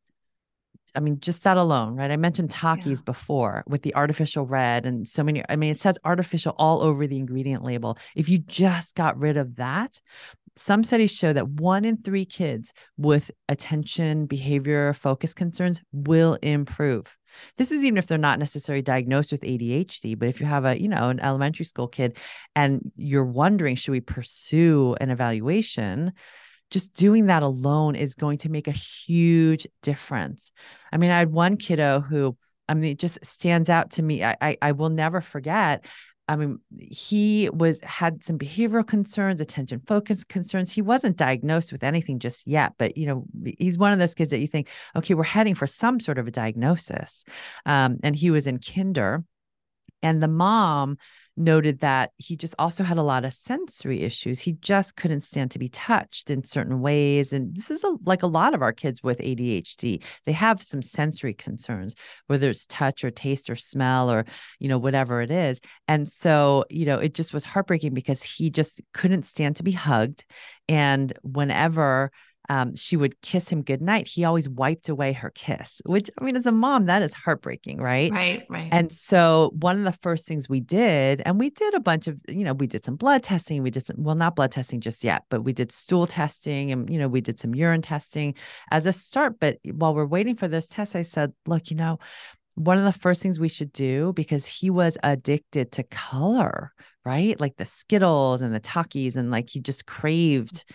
I 0.96 1.00
mean, 1.00 1.20
just 1.20 1.44
that 1.44 1.58
alone, 1.58 1.96
right? 1.96 2.12
I 2.12 2.18
mentioned 2.18 2.50
Takis 2.50 3.00
yeah. 3.00 3.06
before 3.06 3.64
with 3.68 3.82
the 3.82 3.96
artificial 3.96 4.46
red 4.46 4.86
and 4.86 5.10
so 5.10 5.24
many. 5.24 5.44
I 5.50 5.56
mean, 5.56 5.72
it 5.72 5.80
says 5.80 5.98
artificial 6.06 6.54
all 6.58 6.82
over 6.82 7.08
the 7.08 7.18
ingredient 7.18 7.64
label. 7.64 7.98
If 8.16 8.30
you 8.30 8.38
just 8.38 8.94
got 8.96 9.18
rid 9.18 9.38
of 9.38 9.56
that, 9.56 10.00
some 10.56 10.84
studies 10.84 11.12
show 11.12 11.34
that 11.34 11.48
one 11.48 11.86
in 11.86 11.98
three 11.98 12.26
kids 12.26 12.74
with 12.98 13.32
attention, 13.50 14.26
behavior, 14.26 14.94
focus 14.94 15.34
concerns 15.34 15.82
will 15.92 16.38
improve. 16.42 17.18
This 17.58 17.72
is 17.72 17.84
even 17.84 17.98
if 17.98 18.06
they're 18.06 18.18
not 18.18 18.40
necessarily 18.40 18.84
diagnosed 18.84 19.32
with 19.32 19.42
ADHD, 19.42 20.18
but 20.18 20.28
if 20.28 20.40
you 20.40 20.46
have 20.46 20.66
a, 20.66 20.80
you 20.80 20.88
know, 20.88 21.10
an 21.10 21.20
elementary 21.20 21.66
school 21.66 21.88
kid 21.88 22.18
and 22.56 22.92
you're 22.96 23.26
wondering, 23.26 23.76
should 23.76 23.92
we 23.92 24.02
pursue 24.02 24.96
an 25.02 25.10
evaluation? 25.10 26.14
Just 26.70 26.94
doing 26.94 27.28
that 27.28 27.44
alone 27.44 27.96
is 27.96 28.16
going 28.16 28.38
to 28.40 28.50
make 28.50 28.68
a 28.68 28.72
huge 28.72 29.68
difference. 29.82 30.52
I 30.92 30.98
mean, 30.98 31.10
I 31.10 31.20
had 31.20 31.32
one 31.32 31.58
kiddo 31.58 32.02
who, 32.02 32.38
I 32.70 32.76
mean, 32.76 32.92
it 32.92 33.00
just 33.00 33.26
stands 33.26 33.70
out 33.70 33.92
to 33.92 34.04
me. 34.04 34.24
I, 34.24 34.36
I, 34.40 34.58
I 34.62 34.72
will 34.72 34.90
never 34.90 35.20
forget 35.20 35.86
I 36.28 36.38
mean, 36.38 36.60
he 36.78 37.50
was 37.50 37.82
had 37.82 38.24
some 38.24 38.38
behavioral 38.38 38.88
concerns, 38.88 39.42
attention 39.42 39.82
focus 39.86 40.24
concerns. 40.24 40.72
He 40.72 40.82
wasn't 40.82 41.18
diagnosed 41.18 41.72
with 41.72 41.84
anything 41.84 42.20
just 42.20 42.48
yet, 42.48 42.74
but 42.78 42.98
you 42.98 43.08
know, 43.08 43.26
he's 43.58 43.78
one 43.78 43.92
of 43.92 44.00
those 44.00 44.16
kids 44.16 44.30
that 44.30 44.40
you 44.40 44.48
think, 44.48 44.70
okay, 44.96 45.16
we're 45.16 45.24
heading 45.24 45.56
for 45.56 45.68
some 45.68 46.00
sort 46.00 46.18
of 46.18 46.28
a 46.28 46.32
diagnosis. 46.32 47.26
Um, 47.66 47.98
and 48.04 48.16
he 48.16 48.32
was 48.32 48.48
in 48.48 48.60
kinder, 48.60 49.24
and 50.02 50.24
the 50.24 50.28
mom 50.28 50.98
noted 51.36 51.80
that 51.80 52.12
he 52.18 52.36
just 52.36 52.54
also 52.60 52.84
had 52.84 52.98
a 52.98 53.04
lot 53.04 53.26
of 53.26 53.34
sensory 53.34 54.02
issues. 54.02 54.40
He 54.40 54.54
just 54.54 54.96
couldn't 54.96 55.22
stand 55.22 55.52
to 55.52 55.60
be 55.60 55.70
touched 55.70 56.30
in 56.30 56.44
certain 56.44 56.80
ways. 56.82 57.34
And 57.34 57.56
this 57.56 57.72
is 57.72 57.84
a, 57.84 57.96
like 58.06 58.24
a 58.24 58.28
lot 58.28 58.54
of 58.54 58.62
our 58.62 58.74
kids 58.74 59.02
with 59.02 59.18
ADHD. 59.20 60.04
They 60.26 60.32
have 60.32 60.62
some 60.62 60.82
sensory 60.82 61.34
concerns, 61.34 61.96
whether 62.28 62.50
it's 62.50 62.66
touch 62.68 63.04
or 63.04 63.12
taste 63.12 63.50
or 63.50 63.56
smell 63.56 64.12
or, 64.12 64.26
you 64.60 64.68
know, 64.68 64.78
whatever 64.78 65.22
it 65.22 65.32
is. 65.32 65.60
And 65.88 66.08
so, 66.08 66.66
you 66.70 66.86
know, 66.86 67.00
it 67.00 67.14
just 67.14 67.34
was 67.34 67.44
heartbreaking 67.44 67.94
because 67.94 68.22
he 68.22 68.50
just 68.50 68.82
couldn't 68.94 69.26
stand 69.26 69.56
to 69.56 69.64
be 69.64 69.72
hugged. 69.72 70.26
And 70.70 71.12
whenever, 71.24 72.12
um, 72.50 72.76
she 72.76 72.98
would 72.98 73.22
kiss 73.22 73.50
him 73.50 73.62
goodnight, 73.62 74.08
he 74.08 74.26
always 74.26 74.50
wiped 74.50 74.90
away 74.90 75.14
her 75.14 75.30
kiss, 75.30 75.82
which 75.86 76.10
I 76.20 76.24
mean, 76.24 76.36
as 76.36 76.46
a 76.46 76.52
mom, 76.52 76.86
that 76.88 77.02
is 77.02 77.14
heartbreaking, 77.14 77.80
right? 77.80 78.12
Right, 78.12 78.46
right. 78.50 78.70
And 78.72 78.92
so 78.92 79.52
one 79.60 79.78
of 79.78 79.86
the 79.86 79.98
first 80.02 80.26
things 80.26 80.50
we 80.50 80.60
did, 80.60 81.22
and 81.26 81.40
we 81.40 81.50
did 81.50 81.74
a 81.74 81.80
bunch 81.80 82.08
of, 82.08 82.20
you 82.28 82.44
know, 82.44 82.54
we 82.54 82.68
did 82.68 82.84
some 82.86 82.96
blood 82.96 83.24
testing. 83.24 83.64
We 83.64 83.72
did 83.72 83.86
some, 83.86 83.98
well, 84.00 84.16
not 84.16 84.36
blood 84.36 84.52
testing 84.52 84.82
just 84.82 85.04
yet, 85.04 85.24
but 85.30 85.44
we 85.44 85.54
did 85.54 85.72
stool 85.72 86.06
testing 86.06 86.72
and, 86.72 86.90
you 86.90 87.00
know, 87.00 87.08
we 87.08 87.22
did 87.22 87.40
some 87.40 87.56
urine 87.56 87.82
testing 87.82 88.36
as 88.72 88.86
a 88.86 88.94
start. 88.94 89.40
But 89.40 89.60
while 89.72 89.96
we're 89.96 90.06
waiting 90.06 90.36
for 90.36 90.48
those 90.48 90.68
tests, 90.68 90.96
I 90.96 91.04
said, 91.04 91.34
look, 91.46 91.72
you 91.72 91.78
know, 91.78 92.00
one 92.56 92.78
of 92.78 92.86
the 92.86 93.00
first 93.00 93.22
things 93.22 93.40
we 93.40 93.50
should 93.50 93.74
do 93.74 94.14
because 94.14 94.46
he 94.46 94.70
was 94.70 94.98
addicted 95.04 95.72
to 95.74 95.84
color, 95.84 96.72
right? 97.06 97.40
Like 97.40 97.58
the 97.58 97.66
Skittles 97.66 98.42
and 98.42 98.54
the 98.54 98.60
Takis, 98.60 99.16
and 99.16 99.32
like 99.32 99.50
he 99.50 99.60
just 99.60 99.86
craved 99.86 100.66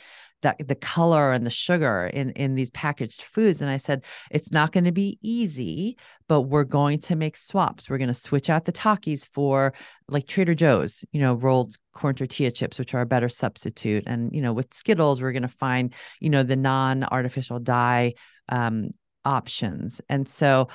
the, 0.43 0.55
the 0.67 0.75
color 0.75 1.33
and 1.33 1.45
the 1.45 1.51
sugar 1.51 2.11
in 2.13 2.31
in 2.31 2.55
these 2.55 2.71
packaged 2.71 3.23
foods 3.23 3.61
and 3.61 3.71
i 3.71 3.77
said 3.77 4.05
it's 4.31 4.53
not 4.53 4.73
going 4.73 4.85
to 4.85 4.93
be 4.93 5.19
easy 5.23 5.97
but 6.29 6.43
we're 6.43 6.63
going 6.63 6.99
to 6.99 7.17
make 7.17 7.39
swaps. 7.39 7.89
We're 7.89 7.97
going 7.97 8.09
to 8.09 8.15
switch 8.15 8.51
out 8.51 8.67
the 8.67 8.73
takis 8.73 9.27
for 9.33 9.73
like 10.09 10.27
trader 10.27 10.55
joe's 10.55 11.05
you 11.13 11.21
know 11.21 11.35
rolled 11.35 11.75
corn 11.95 12.15
tortilla 12.15 12.51
chips 12.51 12.79
which 12.79 12.95
are 12.95 13.01
a 13.01 13.07
better 13.07 13.29
substitute 13.29 14.05
and 14.07 14.31
you 14.33 14.43
know 14.43 14.53
with 14.53 14.73
skittles 14.75 15.21
we're 15.21 15.33
going 15.33 15.43
to 15.43 15.49
find 15.49 15.95
you 16.21 16.31
know 16.31 16.43
the 16.43 16.57
non 16.57 17.05
artificial 17.05 17.59
dye 17.59 18.13
um, 18.51 18.91
options. 19.25 20.01
And 20.09 20.27
so 20.27 20.69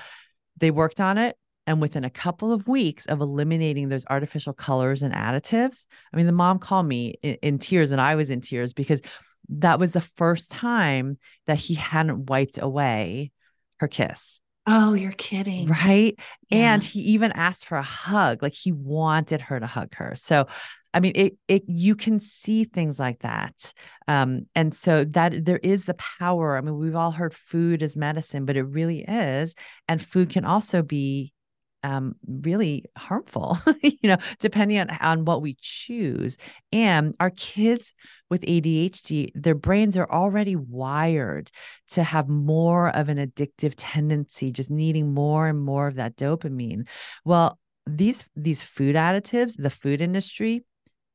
they 0.58 0.72
worked 0.72 1.02
on 1.02 1.18
it 1.18 1.36
and 1.66 1.82
within 1.82 2.04
a 2.04 2.10
couple 2.10 2.52
of 2.52 2.68
weeks 2.68 3.06
of 3.06 3.22
eliminating 3.22 3.90
those 3.90 4.06
artificial 4.10 4.54
colors 4.54 5.02
and 5.02 5.14
additives, 5.14 5.88
I 6.14 6.18
mean, 6.18 6.26
the 6.26 6.34
mom 6.34 6.60
called 6.60 6.86
me 6.86 7.16
in, 7.24 7.36
in, 7.42 7.58
tears 7.58 7.92
and 7.92 8.02
I 8.02 8.16
was 8.16 8.30
in 8.30 8.42
tears 8.42 8.74
because 8.74 9.02
that 9.50 9.80
was 9.80 9.92
the 9.92 10.02
first 10.02 10.52
time 10.52 11.18
that 11.48 11.58
he 11.60 11.74
hadn't 11.74 12.28
wiped 12.28 12.58
away 12.58 13.32
her 13.78 13.88
kiss. 13.88 14.42
Oh, 14.66 14.94
you're 14.94 15.12
kidding. 15.12 15.68
Right. 15.68 16.16
Yeah. 16.50 16.74
And 16.74 16.84
he 16.84 17.02
even 17.02 17.34
asked 17.34 17.66
for 17.66 17.78
a 17.78 17.84
hug. 17.84 18.42
Like 18.42 18.54
he 18.54 18.72
wanted 18.72 19.42
her 19.42 19.60
to 19.60 19.68
hug 19.68 19.94
her. 19.96 20.14
So, 20.16 20.48
I 20.94 21.02
mean, 21.02 21.14
it, 21.16 21.38
it, 21.48 21.64
you 21.68 21.96
can 21.96 22.20
see 22.20 22.64
things 22.64 22.98
like 22.98 23.20
that. 23.20 23.74
Um, 24.08 24.48
and 24.56 24.74
so 24.74 25.04
that 25.06 25.44
there 25.44 25.60
is 25.62 25.84
the 25.84 25.96
power. 25.96 26.56
I 26.56 26.62
mean, 26.62 26.78
we've 26.78 26.96
all 26.96 27.12
heard 27.12 27.34
food 27.34 27.84
is 27.84 27.98
medicine, 27.98 28.46
but 28.46 28.56
it 28.56 28.64
really 28.64 29.04
is. 29.06 29.54
And 29.90 30.02
food 30.02 30.30
can 30.30 30.46
also 30.46 30.82
be 30.82 31.34
um, 31.84 32.16
really 32.26 32.86
harmful, 32.98 33.58
you 33.82 33.98
know, 34.04 34.18
depending 34.40 34.80
on, 34.80 34.90
on 35.02 35.26
what 35.26 35.42
we 35.42 35.58
choose. 35.60 36.38
And 36.72 37.16
our 37.20 37.30
kids 37.32 37.94
with 38.30 38.42
ADHD, 38.42 39.32
their 39.36 39.56
brains 39.56 39.98
are 39.98 40.10
already 40.10 40.56
wired 40.56 41.52
to 41.92 42.04
have 42.04 42.30
more 42.30 42.90
of 42.90 43.10
an 43.10 43.18
addictive 43.18 43.74
tendency, 43.78 44.52
just 44.52 44.72
needing 44.72 45.14
more 45.14 45.48
and 45.48 45.62
more 45.62 45.88
of 45.88 45.96
that 45.96 46.16
dopamine. 46.16 46.88
Well, 47.26 47.60
these 47.86 48.26
these 48.36 48.64
food 48.64 48.96
additives, 48.96 49.62
the 49.62 49.70
food 49.70 50.02
industry, 50.02 50.64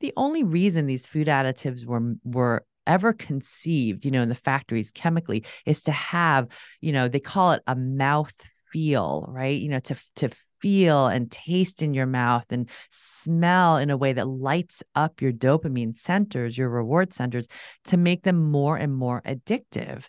the 0.00 0.12
only 0.16 0.44
reason 0.44 0.86
these 0.86 1.06
food 1.06 1.26
additives 1.26 1.86
were 1.86 2.14
were 2.24 2.64
ever 2.86 3.12
conceived, 3.12 4.04
you 4.04 4.10
know, 4.10 4.22
in 4.22 4.28
the 4.28 4.34
factories 4.34 4.90
chemically 4.92 5.44
is 5.66 5.82
to 5.82 5.92
have, 5.92 6.48
you 6.80 6.92
know, 6.92 7.06
they 7.06 7.20
call 7.20 7.52
it 7.52 7.62
a 7.66 7.76
mouth 7.76 8.32
feel, 8.72 9.26
right? 9.28 9.58
You 9.58 9.68
know, 9.68 9.78
to 9.80 9.96
to 10.16 10.30
feel 10.60 11.06
and 11.06 11.30
taste 11.30 11.82
in 11.82 11.94
your 11.94 12.06
mouth 12.06 12.44
and 12.50 12.68
smell 12.90 13.76
in 13.76 13.90
a 13.90 13.96
way 13.96 14.12
that 14.12 14.28
lights 14.28 14.82
up 14.94 15.20
your 15.20 15.32
dopamine 15.32 15.96
centers, 15.96 16.56
your 16.56 16.68
reward 16.68 17.14
centers 17.14 17.48
to 17.84 17.96
make 17.96 18.22
them 18.22 18.50
more 18.50 18.76
and 18.76 18.94
more 18.94 19.22
addictive. 19.22 20.06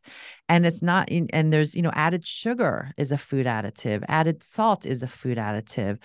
And 0.47 0.65
it's 0.65 0.81
not 0.81 1.09
and 1.11 1.53
there's, 1.53 1.75
you 1.75 1.81
know, 1.81 1.91
added 1.93 2.25
sugar 2.25 2.91
is 2.97 3.11
a 3.11 3.17
food 3.17 3.45
additive, 3.45 4.03
added 4.07 4.43
salt 4.43 4.85
is 4.85 5.03
a 5.03 5.07
food 5.07 5.37
additive. 5.37 5.97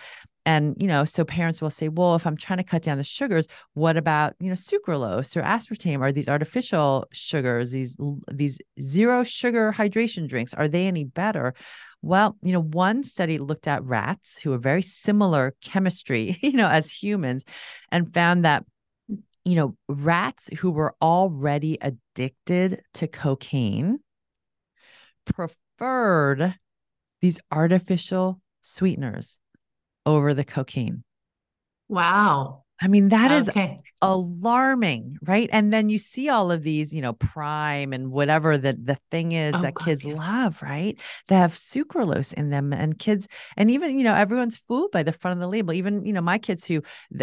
And 0.47 0.77
you 0.79 0.87
know 0.87 1.07
so 1.07 1.25
parents 1.25 1.63
will 1.63 1.71
say 1.71 1.89
well 1.89 2.17
if 2.17 2.27
i'm 2.27 2.37
trying 2.37 2.59
to 2.59 2.65
cut 2.65 2.83
down 2.83 2.99
the 2.99 3.05
sugars 3.05 3.49
what 3.73 3.97
about 3.97 4.35
you 4.41 4.49
know 4.49 4.55
sucralose 4.55 5.37
or 5.37 5.43
aspartame? 5.43 6.01
Or 6.01 6.13
these 6.13 6.29
artificial 6.29 7.07
sugars 7.13 7.71
these 7.71 7.97
these 8.31 8.59
zero 8.79 9.25
sugar 9.25 9.73
hydration 9.73 10.29
drinks 10.29 10.53
are 10.53 10.69
they 10.69 10.87
any 10.87 11.05
better 11.05 11.55
well 12.05 12.37
you 12.43 12.53
know 12.53 12.63
one 12.63 13.03
study 13.03 13.39
looked 13.39 13.67
at 13.67 13.83
rats 13.85 14.39
who 14.39 14.53
are 14.53 14.59
very 14.59 14.83
similar 14.83 15.55
chemistry 15.61 16.39
you 16.43 16.53
know 16.53 16.69
as 16.69 16.91
humans 16.91 17.45
and 17.91 18.13
found 18.13 18.45
that 18.45 18.65
you 19.45 19.55
know 19.55 19.77
rats 19.89 20.51
who 20.59 20.71
were 20.71 20.95
already 21.01 21.79
addicted 21.81 22.83
to 22.93 23.07
cocaine 23.07 23.99
preferred 25.25 26.55
these 27.21 27.41
artificial 27.51 28.41
sweeteners 28.61 29.39
over 30.07 30.35
the 30.35 30.45
cocaine. 30.45 31.05
Wow. 31.89 32.64
I 32.81 32.89
mean, 32.89 33.11
that 33.11 33.31
is 33.31 33.49
okay. 33.49 33.79
alarming, 34.03 35.17
right? 35.23 35.49
And 35.53 35.73
then 35.73 35.89
you 35.89 35.97
see 35.97 36.29
all 36.29 36.51
of 36.51 36.63
these, 36.63 36.93
you 36.93 37.01
know, 37.01 37.13
prime 37.13 37.93
and 37.93 38.11
whatever 38.11 38.59
the, 38.59 38.73
the 38.73 38.99
thing 39.13 39.31
is 39.33 39.55
oh, 39.55 39.63
that 39.63 39.75
God, 39.75 39.85
kids 39.85 40.05
yes. 40.05 40.19
love, 40.19 40.61
right? 40.61 41.01
They 41.29 41.37
have 41.37 41.55
sucralose 41.55 42.33
in 42.33 42.51
them. 42.51 42.73
And 42.73 42.99
kids, 42.99 43.29
and 43.57 43.71
even, 43.71 43.97
you 43.97 44.05
know, 44.05 44.15
everyone's 44.15 44.57
fooled 44.57 44.91
by 44.91 45.05
the 45.05 45.13
front 45.13 45.39
of 45.39 45.41
the 45.41 45.49
label. 45.49 45.73
Even, 45.73 46.05
you 46.05 46.13
know, 46.13 46.21
my 46.21 46.37
kids 46.37 46.67
who 46.67 46.83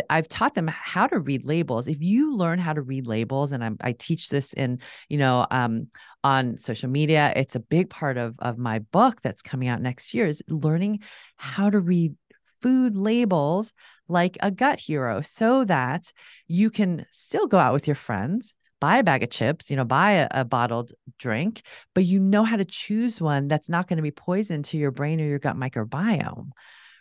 I've 0.10 0.30
taught 0.30 0.56
them 0.56 0.68
how 0.68 1.06
to 1.08 1.20
read 1.20 1.44
labels. 1.44 1.90
If 1.90 2.02
you 2.02 2.34
learn 2.34 2.58
how 2.58 2.72
to 2.72 2.82
read 2.82 3.06
labels, 3.06 3.52
and 3.52 3.62
I'm, 3.62 3.78
I 3.82 3.92
teach 3.92 4.30
this 4.30 4.54
in, 4.54 4.80
you 5.10 5.18
know, 5.18 5.46
um, 5.52 5.88
on 6.24 6.58
social 6.58 6.90
media, 6.90 7.34
it's 7.36 7.56
a 7.56 7.60
big 7.60 7.90
part 7.90 8.18
of, 8.18 8.36
of 8.40 8.58
my 8.58 8.80
book 8.80 9.22
that's 9.22 9.42
coming 9.42 9.68
out 9.68 9.82
next 9.82 10.14
year 10.14 10.28
is 10.28 10.42
learning 10.48 11.00
how 11.36 11.70
to 11.70 11.80
read 11.80 12.16
food 12.62 12.96
labels 12.96 13.74
like 14.08 14.38
a 14.42 14.52
gut 14.52 14.80
hero 14.80 15.22
so 15.22 15.64
that 15.66 16.12
you 16.48 16.70
can 16.70 17.06
still 17.12 17.48
go 17.48 17.58
out 17.58 17.74
with 17.74 17.88
your 17.88 17.96
friends 17.96 18.54
buy 18.82 18.98
a 18.98 19.04
bag 19.04 19.24
of 19.24 19.30
chips, 19.30 19.70
you 19.70 19.78
know, 19.78 19.86
buy 19.86 20.12
a, 20.14 20.28
a, 20.32 20.44
bottled 20.44 20.92
drink, 21.18 21.62
but 21.94 22.04
you 22.04 22.20
know 22.20 22.44
how 22.44 22.58
to 22.58 22.66
choose 22.66 23.22
one 23.22 23.48
that's 23.48 23.70
not 23.70 23.88
going 23.88 23.98
to 23.98 24.04
be 24.04 24.12
poison 24.12 24.64
to 24.64 24.76
your 24.76 24.92
brain 24.92 25.22
or 25.22 25.26
your 25.26 25.40
gut 25.40 25.56
microbiome. 25.56 26.50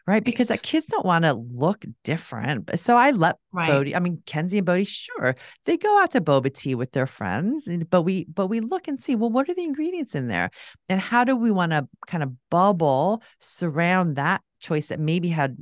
Right. 0.06 0.24
Because 0.24 0.50
right. 0.50 0.62
kids 0.62 0.86
don't 0.86 1.06
want 1.06 1.24
to 1.24 1.34
look 1.34 1.84
different. 2.04 2.78
So 2.78 2.96
I 2.96 3.12
let 3.12 3.36
right. 3.52 3.68
Bodhi, 3.68 3.94
I 3.94 4.00
mean, 4.00 4.22
Kenzie 4.26 4.58
and 4.58 4.66
Bodie, 4.66 4.84
sure, 4.84 5.36
they 5.66 5.76
go 5.76 6.02
out 6.02 6.10
to 6.12 6.20
boba 6.20 6.52
tea 6.52 6.74
with 6.74 6.92
their 6.92 7.06
friends, 7.06 7.68
but 7.88 8.02
we, 8.02 8.24
but 8.24 8.48
we 8.48 8.60
look 8.60 8.88
and 8.88 9.00
see, 9.00 9.14
well, 9.14 9.30
what 9.30 9.48
are 9.48 9.54
the 9.54 9.64
ingredients 9.64 10.14
in 10.14 10.26
there? 10.26 10.50
And 10.88 11.00
how 11.00 11.24
do 11.24 11.36
we 11.36 11.50
want 11.50 11.72
to 11.72 11.86
kind 12.06 12.22
of 12.22 12.32
bubble 12.50 13.22
surround 13.38 14.16
that 14.16 14.42
choice 14.60 14.88
that 14.88 15.00
maybe 15.00 15.28
had 15.28 15.56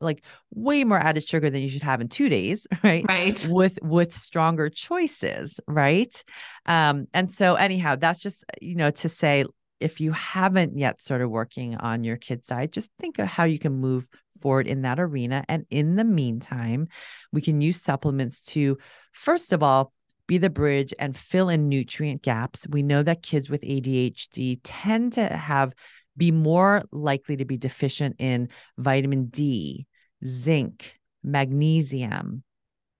like 0.00 0.22
way 0.54 0.84
more 0.84 0.98
added 0.98 1.22
sugar 1.22 1.50
than 1.50 1.62
you 1.62 1.68
should 1.68 1.82
have 1.82 2.00
in 2.00 2.08
two 2.08 2.28
days 2.28 2.66
right? 2.82 3.04
Right. 3.08 3.46
With 3.50 3.78
with 3.82 4.16
stronger 4.16 4.68
choices 4.68 5.60
right? 5.66 6.24
Um 6.66 7.06
and 7.12 7.30
so 7.30 7.54
anyhow 7.54 7.96
that's 7.96 8.20
just 8.20 8.44
you 8.60 8.74
know 8.74 8.90
to 8.90 9.08
say 9.08 9.44
if 9.78 10.00
you 10.00 10.12
haven't 10.12 10.78
yet 10.78 11.02
started 11.02 11.28
working 11.28 11.76
on 11.76 12.02
your 12.02 12.16
kid 12.16 12.46
side 12.46 12.72
just 12.72 12.90
think 12.98 13.18
of 13.18 13.26
how 13.26 13.44
you 13.44 13.58
can 13.58 13.74
move 13.74 14.08
forward 14.40 14.66
in 14.66 14.82
that 14.82 15.00
arena. 15.00 15.44
And 15.48 15.66
in 15.70 15.96
the 15.96 16.04
meantime 16.04 16.88
we 17.32 17.40
can 17.40 17.60
use 17.60 17.80
supplements 17.80 18.42
to 18.46 18.78
first 19.12 19.52
of 19.52 19.62
all 19.62 19.92
be 20.26 20.38
the 20.38 20.50
bridge 20.50 20.92
and 20.98 21.16
fill 21.16 21.48
in 21.48 21.68
nutrient 21.68 22.22
gaps. 22.22 22.66
We 22.68 22.82
know 22.82 23.02
that 23.02 23.22
kids 23.22 23.48
with 23.48 23.62
ADHD 23.62 24.60
tend 24.62 25.14
to 25.14 25.24
have 25.24 25.72
be 26.16 26.30
more 26.30 26.82
likely 26.92 27.36
to 27.36 27.44
be 27.44 27.58
deficient 27.58 28.16
in 28.18 28.48
vitamin 28.78 29.26
D, 29.26 29.86
zinc, 30.24 30.98
magnesium, 31.22 32.42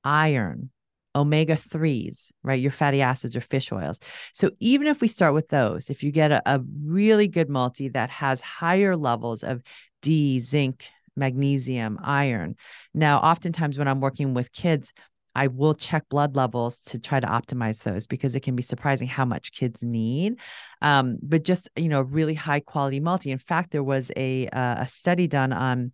iron, 0.05 0.70
omega 1.14 1.57
3s, 1.57 2.31
right? 2.42 2.61
Your 2.61 2.70
fatty 2.70 3.00
acids 3.00 3.35
or 3.35 3.40
fish 3.40 3.72
oils. 3.72 3.98
So 4.35 4.50
even 4.61 4.87
if 4.87 5.00
we 5.00 5.09
start 5.09 5.35
with 5.35 5.48
those, 5.48 5.88
if 5.90 6.02
you 6.02 6.12
get 6.12 6.31
a, 6.31 6.42
a 6.46 6.61
really 6.85 7.29
good 7.29 7.48
multi 7.48 7.88
that 7.90 8.11
has 8.11 8.40
higher 8.40 8.96
levels 8.96 9.42
of 9.42 9.62
D, 10.02 10.38
zinc, 10.40 10.87
magnesium, 11.16 11.98
iron. 12.02 12.57
Now, 12.92 13.18
oftentimes 13.18 13.79
when 13.79 13.88
I'm 13.88 14.00
working 14.00 14.35
with 14.35 14.52
kids, 14.52 14.92
I 15.37 15.49
will 15.49 15.75
check 15.75 16.09
blood 16.09 16.35
levels 16.35 16.81
to 16.81 16.99
try 16.99 17.20
to 17.20 17.27
optimize 17.27 17.83
those 17.83 18.07
because 18.07 18.35
it 18.35 18.40
can 18.40 18.57
be 18.57 18.62
surprising 18.62 19.07
how 19.07 19.27
much 19.27 19.53
kids 19.53 19.83
need. 19.83 20.40
Um, 20.81 21.18
but 21.22 21.44
just 21.44 21.68
you 21.77 21.90
know, 21.90 22.01
really 22.01 22.33
high 22.33 22.61
quality 22.61 23.01
multi. 23.01 23.31
In 23.31 23.38
fact, 23.38 23.70
there 23.70 23.85
was 23.85 24.11
a 24.16 24.49
uh, 24.49 24.83
a 24.83 24.87
study 24.87 25.27
done 25.27 25.53
on. 25.53 25.92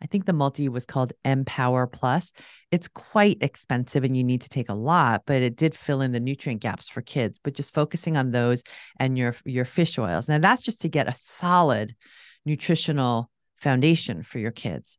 I 0.00 0.06
think 0.06 0.26
the 0.26 0.32
multi 0.32 0.68
was 0.68 0.86
called 0.86 1.12
Empower 1.24 1.86
Plus. 1.86 2.32
It's 2.70 2.88
quite 2.88 3.38
expensive 3.40 4.04
and 4.04 4.16
you 4.16 4.22
need 4.24 4.42
to 4.42 4.48
take 4.48 4.68
a 4.68 4.74
lot, 4.74 5.22
but 5.26 5.42
it 5.42 5.56
did 5.56 5.74
fill 5.74 6.00
in 6.02 6.12
the 6.12 6.20
nutrient 6.20 6.62
gaps 6.62 6.88
for 6.88 7.02
kids. 7.02 7.40
But 7.42 7.54
just 7.54 7.74
focusing 7.74 8.16
on 8.16 8.30
those 8.30 8.62
and 8.98 9.18
your 9.18 9.36
your 9.44 9.66
fish 9.66 9.98
oils. 9.98 10.26
Now 10.26 10.38
that's 10.38 10.62
just 10.62 10.80
to 10.82 10.88
get 10.88 11.08
a 11.08 11.14
solid 11.16 11.94
nutritional 12.46 13.30
foundation 13.56 14.22
for 14.22 14.38
your 14.38 14.52
kids 14.52 14.98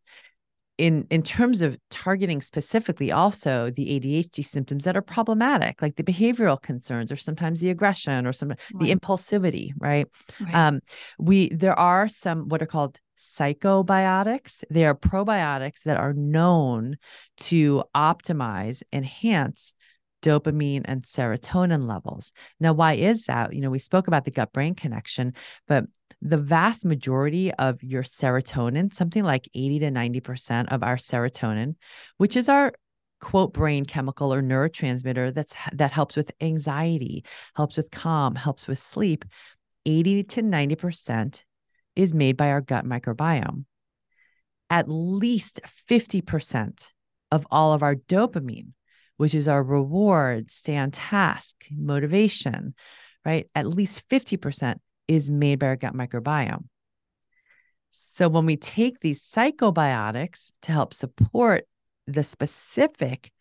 in 0.80 1.06
in 1.10 1.22
terms 1.22 1.62
of 1.62 1.78
targeting 1.90 2.42
specifically 2.42 3.12
also 3.12 3.70
the 3.70 4.00
ADHD 4.00 4.44
symptoms 4.44 4.86
that 4.86 4.96
are 4.96 5.02
problematic, 5.02 5.82
like 5.82 5.98
the 5.98 6.04
behavioral 6.04 6.60
concerns 6.60 7.12
or 7.12 7.18
sometimes 7.18 7.60
the 7.60 7.70
aggression 7.70 8.26
or 8.26 8.32
some 8.32 8.50
right. 8.50 8.60
the 8.80 8.96
impulsivity, 8.96 9.72
right? 9.78 10.08
right? 10.40 10.56
Um, 10.56 10.80
we 11.20 11.50
there 11.50 11.78
are 11.78 12.08
some 12.08 12.48
what 12.48 12.62
are 12.62 12.66
called 12.66 12.98
psychobiotics. 13.20 14.64
They 14.70 14.86
are 14.86 14.96
probiotics 14.96 15.84
that 15.84 15.98
are 15.98 16.14
known 16.14 16.96
to 17.40 17.84
optimize, 17.94 18.82
enhance 18.94 19.76
dopamine 20.22 20.84
and 20.86 21.04
serotonin 21.04 21.88
levels. 21.88 22.32
Now, 22.60 22.72
why 22.72 22.94
is 22.94 23.26
that? 23.26 23.54
You 23.54 23.62
know, 23.62 23.70
we 23.70 23.80
spoke 23.80 24.08
about 24.08 24.24
the 24.24 24.32
gut 24.32 24.54
brain 24.54 24.76
connection, 24.76 25.34
but 25.68 25.86
the 26.22 26.38
vast 26.38 26.86
majority 26.86 27.54
of 27.54 27.82
your 27.82 28.04
serotonin, 28.04 28.94
something 28.94 29.24
like 29.24 29.50
80 29.54 29.80
to 29.80 29.92
90% 29.92 30.72
of 30.72 30.84
our 30.84 30.98
serotonin, 30.98 31.76
which 32.18 32.36
is 32.36 32.50
our 32.50 32.74
quote 33.22 33.54
brain 33.54 33.86
chemical 33.86 34.34
or 34.34 34.42
neurotransmitter 34.42 35.34
that's 35.34 35.54
that 35.74 35.92
helps 35.92 36.16
with 36.16 36.32
anxiety, 36.42 37.24
helps 37.56 37.78
with 37.78 37.92
calm, 37.92 38.36
helps 38.36 38.68
with 38.68 38.78
sleep, 38.78 39.26
80 39.86 40.24
to 40.24 40.42
90% 40.42 41.44
is 41.96 42.14
made 42.14 42.38
by 42.38 42.50
our 42.50 42.62
gut 42.62 42.86
microbiome. 42.86 43.66
At 44.70 44.86
least 44.88 45.62
50% 45.90 46.94
of 47.32 47.48
all 47.50 47.74
of 47.74 47.82
our 47.82 47.96
dopamine, 47.96 48.74
which 49.18 49.34
is 49.34 49.48
our 49.48 49.64
reward, 49.64 50.52
stay 50.52 50.78
on 50.78 50.92
task, 50.92 51.56
motivation, 51.72 52.76
right? 53.26 53.50
At 53.56 53.68
least 53.68 54.08
50% 54.10 54.78
is 55.10 55.30
made 55.32 55.60
by 55.60 55.68
our 55.68 55.76
gut 55.76 55.96
microbiome. 55.96 56.66
So 57.90 58.30
when 58.30 58.46
we 58.46 58.56
take 58.56 59.00
these 59.00 59.22
psychobiotics 59.22 60.52
to 60.62 60.72
help 60.72 60.94
support 60.94 61.66
the 62.06 62.24
specific 62.24 63.32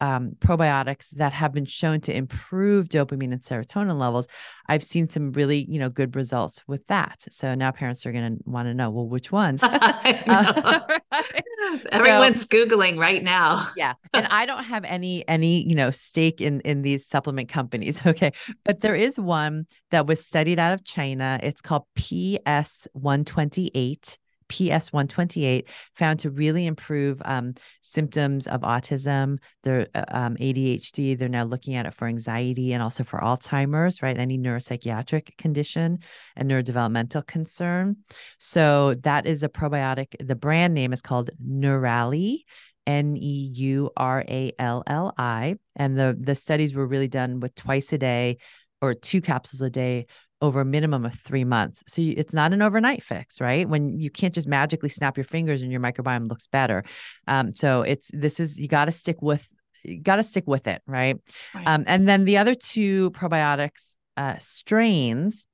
um, 0.00 0.32
probiotics 0.40 1.10
that 1.10 1.32
have 1.32 1.52
been 1.52 1.64
shown 1.64 2.00
to 2.02 2.14
improve 2.14 2.88
dopamine 2.88 3.32
and 3.32 3.42
serotonin 3.42 3.98
levels, 3.98 4.26
I've 4.68 4.82
seen 4.82 5.08
some 5.10 5.32
really, 5.32 5.66
you 5.68 5.78
know, 5.78 5.88
good 5.88 6.16
results 6.16 6.62
with 6.66 6.86
that. 6.86 7.24
So 7.30 7.54
now 7.54 7.70
parents 7.70 8.06
are 8.06 8.12
going 8.12 8.36
to 8.36 8.42
want 8.46 8.68
to 8.68 8.74
know, 8.74 8.90
well, 8.90 9.08
which 9.08 9.32
ones? 9.32 9.62
uh, 9.62 10.80
Everyone's 11.92 12.42
so, 12.42 12.46
googling 12.46 12.98
right 12.98 13.22
now. 13.22 13.68
yeah, 13.76 13.94
and 14.14 14.26
I 14.28 14.46
don't 14.46 14.64
have 14.64 14.84
any 14.84 15.26
any 15.28 15.68
you 15.68 15.74
know 15.74 15.90
stake 15.90 16.40
in 16.40 16.60
in 16.60 16.82
these 16.82 17.06
supplement 17.06 17.48
companies. 17.48 18.04
Okay, 18.06 18.32
but 18.64 18.80
there 18.80 18.94
is 18.94 19.18
one 19.18 19.66
that 19.90 20.06
was 20.06 20.24
studied 20.24 20.58
out 20.58 20.72
of 20.72 20.84
China. 20.84 21.38
It's 21.42 21.60
called 21.60 21.84
PS 21.94 22.88
one 22.92 23.24
twenty 23.24 23.70
eight 23.74 24.18
PS128 24.50 25.64
found 25.94 26.18
to 26.20 26.30
really 26.30 26.66
improve 26.66 27.22
um, 27.24 27.54
symptoms 27.80 28.46
of 28.46 28.60
autism, 28.60 29.38
their 29.62 29.86
uh, 29.94 30.04
um, 30.08 30.36
ADHD. 30.36 31.18
They're 31.18 31.28
now 31.28 31.44
looking 31.44 31.76
at 31.76 31.86
it 31.86 31.94
for 31.94 32.06
anxiety 32.06 32.72
and 32.72 32.82
also 32.82 33.04
for 33.04 33.20
Alzheimer's, 33.20 34.02
right? 34.02 34.18
Any 34.18 34.36
neuropsychiatric 34.36 35.38
condition 35.38 36.00
and 36.36 36.50
neurodevelopmental 36.50 37.26
concern. 37.26 37.96
So 38.38 38.94
that 39.02 39.26
is 39.26 39.42
a 39.42 39.48
probiotic. 39.48 40.14
The 40.20 40.36
brand 40.36 40.74
name 40.74 40.92
is 40.92 41.00
called 41.00 41.30
Neuralli. 41.42 42.40
N 42.86 43.14
E 43.16 43.50
U 43.54 43.90
R 43.96 44.24
A 44.26 44.52
L 44.58 44.82
L 44.86 45.12
I. 45.16 45.56
And 45.76 45.98
the, 45.98 46.16
the 46.18 46.34
studies 46.34 46.74
were 46.74 46.86
really 46.86 47.08
done 47.08 47.38
with 47.38 47.54
twice 47.54 47.92
a 47.92 47.98
day 47.98 48.38
or 48.80 48.94
two 48.94 49.20
capsules 49.20 49.60
a 49.60 49.70
day 49.70 50.06
over 50.40 50.60
a 50.60 50.64
minimum 50.64 51.04
of 51.04 51.14
three 51.14 51.44
months. 51.44 51.82
So 51.86 52.02
you, 52.02 52.14
it's 52.16 52.32
not 52.32 52.52
an 52.52 52.62
overnight 52.62 53.02
fix, 53.02 53.40
right? 53.40 53.68
When 53.68 53.98
you 53.98 54.10
can't 54.10 54.34
just 54.34 54.48
magically 54.48 54.88
snap 54.88 55.16
your 55.16 55.24
fingers 55.24 55.62
and 55.62 55.70
your 55.70 55.80
microbiome 55.80 56.28
looks 56.28 56.46
better. 56.46 56.84
Um, 57.26 57.52
so 57.52 57.82
it's 57.82 58.08
this 58.12 58.40
is 58.40 58.58
you 58.58 58.68
got 58.68 58.86
to 58.86 58.92
stick 58.92 59.20
with 59.20 59.48
you 59.82 60.00
got 60.00 60.16
to 60.16 60.22
stick 60.22 60.44
with 60.46 60.66
it, 60.66 60.82
right? 60.86 61.16
right. 61.54 61.68
Um, 61.68 61.84
and 61.86 62.06
then 62.08 62.24
the 62.24 62.38
other 62.38 62.54
two 62.54 63.10
probiotics 63.12 63.94
uh, 64.16 64.36
strains, 64.38 65.46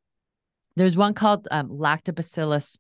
there's 0.74 0.96
one 0.96 1.14
called 1.14 1.46
um, 1.50 1.68
Lactobacillus. 1.68 2.78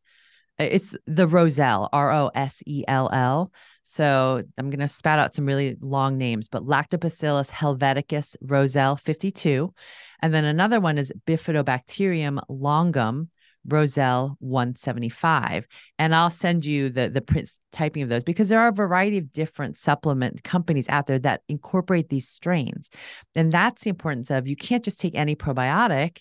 Uh, 0.58 0.64
it's 0.64 0.96
the 1.06 1.26
Rosell, 1.26 1.88
R 1.92 2.12
O 2.12 2.30
S 2.34 2.62
E 2.66 2.84
L 2.88 3.10
L. 3.12 3.52
So 3.82 4.42
I'm 4.58 4.70
going 4.70 4.80
to 4.80 4.88
spat 4.88 5.18
out 5.18 5.34
some 5.34 5.46
really 5.46 5.76
long 5.80 6.18
names, 6.18 6.48
but 6.48 6.64
Lactobacillus 6.64 7.50
helveticus 7.50 8.36
Rosell 8.42 8.98
52. 8.98 9.72
And 10.20 10.34
then 10.34 10.44
another 10.44 10.80
one 10.80 10.98
is 10.98 11.12
Bifidobacterium 11.26 12.40
longum 12.48 13.30
Rosell 13.68 14.36
175. 14.40 15.66
And 15.98 16.14
I'll 16.14 16.30
send 16.30 16.64
you 16.64 16.88
the 16.88 17.08
the 17.08 17.20
print 17.20 17.50
typing 17.72 18.02
of 18.02 18.08
those 18.08 18.24
because 18.24 18.48
there 18.48 18.60
are 18.60 18.68
a 18.68 18.72
variety 18.72 19.18
of 19.18 19.32
different 19.32 19.76
supplement 19.76 20.42
companies 20.44 20.88
out 20.88 21.06
there 21.06 21.18
that 21.20 21.42
incorporate 21.48 22.08
these 22.08 22.28
strains. 22.28 22.88
And 23.34 23.52
that's 23.52 23.82
the 23.82 23.90
importance 23.90 24.30
of 24.30 24.48
you 24.48 24.56
can't 24.56 24.84
just 24.84 25.00
take 25.00 25.14
any 25.14 25.36
probiotic 25.36 26.18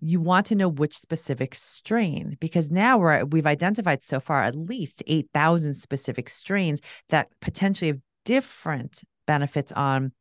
you 0.00 0.20
want 0.20 0.46
to 0.46 0.54
know 0.54 0.68
which 0.68 0.96
specific 0.96 1.54
strain 1.54 2.36
because 2.40 2.70
now 2.70 2.98
we're 2.98 3.24
we've 3.24 3.46
identified 3.46 4.02
so 4.02 4.20
far 4.20 4.42
at 4.42 4.56
least 4.56 5.02
8000 5.06 5.74
specific 5.74 6.28
strains 6.28 6.80
that 7.08 7.28
potentially 7.40 7.90
have 7.90 8.00
different 8.24 9.02
benefits 9.26 9.72
on 9.72 10.12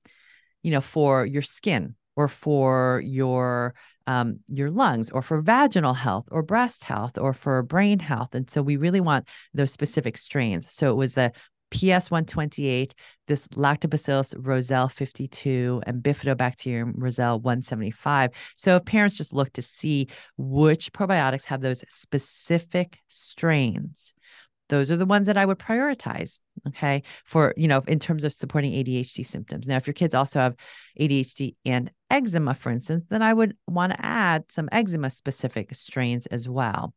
you 0.64 0.72
know 0.72 0.82
for 0.82 1.26
your 1.26 1.42
skin 1.42 1.96
or 2.16 2.28
for 2.28 3.02
your 3.06 3.74
um, 4.06 4.40
your 4.48 4.72
lungs 4.72 5.10
or 5.12 5.22
for 5.22 5.40
vaginal 5.40 5.94
health 5.94 6.28
or 6.32 6.42
breast 6.42 6.84
health 6.84 7.18
or 7.18 7.32
for 7.32 7.62
brain 7.62 8.00
health. 8.00 8.34
And 8.34 8.50
so 8.50 8.64
we 8.64 8.76
really 8.76 9.00
want 9.00 9.28
those 9.54 9.72
specific 9.72 10.18
strains. 10.18 10.72
So 10.72 10.90
it 10.90 10.96
was 10.96 11.14
the 11.14 11.32
PS 11.72 12.10
128, 12.12 12.96
this 13.28 13.48
Lactobacillus 13.50 14.34
Rosell 14.38 14.92
52, 14.92 15.82
and 15.86 16.02
Bifidobacterium 16.04 16.94
Rosell 16.96 17.40
175. 17.40 18.32
So 18.56 18.76
if 18.78 18.86
parents 18.86 19.18
just 19.18 19.34
look 19.34 19.54
to 19.54 19.62
see 19.62 20.08
which 20.38 20.92
probiotics 20.94 21.46
have 21.46 21.62
those 21.62 21.84
specific 21.90 23.00
strains, 23.08 24.14
those 24.70 24.92
are 24.92 24.98
the 24.98 25.06
ones 25.06 25.28
that 25.28 25.38
I 25.38 25.46
would 25.46 25.60
prioritize. 25.60 26.40
Okay. 26.68 27.04
For, 27.26 27.54
you 27.58 27.68
know, 27.68 27.82
in 27.88 28.00
terms 28.00 28.24
of 28.24 28.34
supporting 28.34 28.74
ADHD 28.74 29.26
symptoms. 29.26 29.68
Now, 29.68 29.78
if 29.78 29.88
your 29.88 29.94
kids 29.94 30.14
also 30.14 30.40
have 30.40 30.56
ADHD 31.00 31.56
and 31.66 31.92
eczema, 32.10 32.54
for 32.54 32.72
instance, 32.72 33.06
then 33.10 33.22
I 33.22 33.34
would 33.34 33.56
want 33.68 33.94
to 33.94 34.06
add 34.06 34.46
some 34.52 34.70
eczema 34.72 35.10
specific 35.10 35.74
strains 35.74 36.26
as 36.28 36.48
well. 36.48 36.94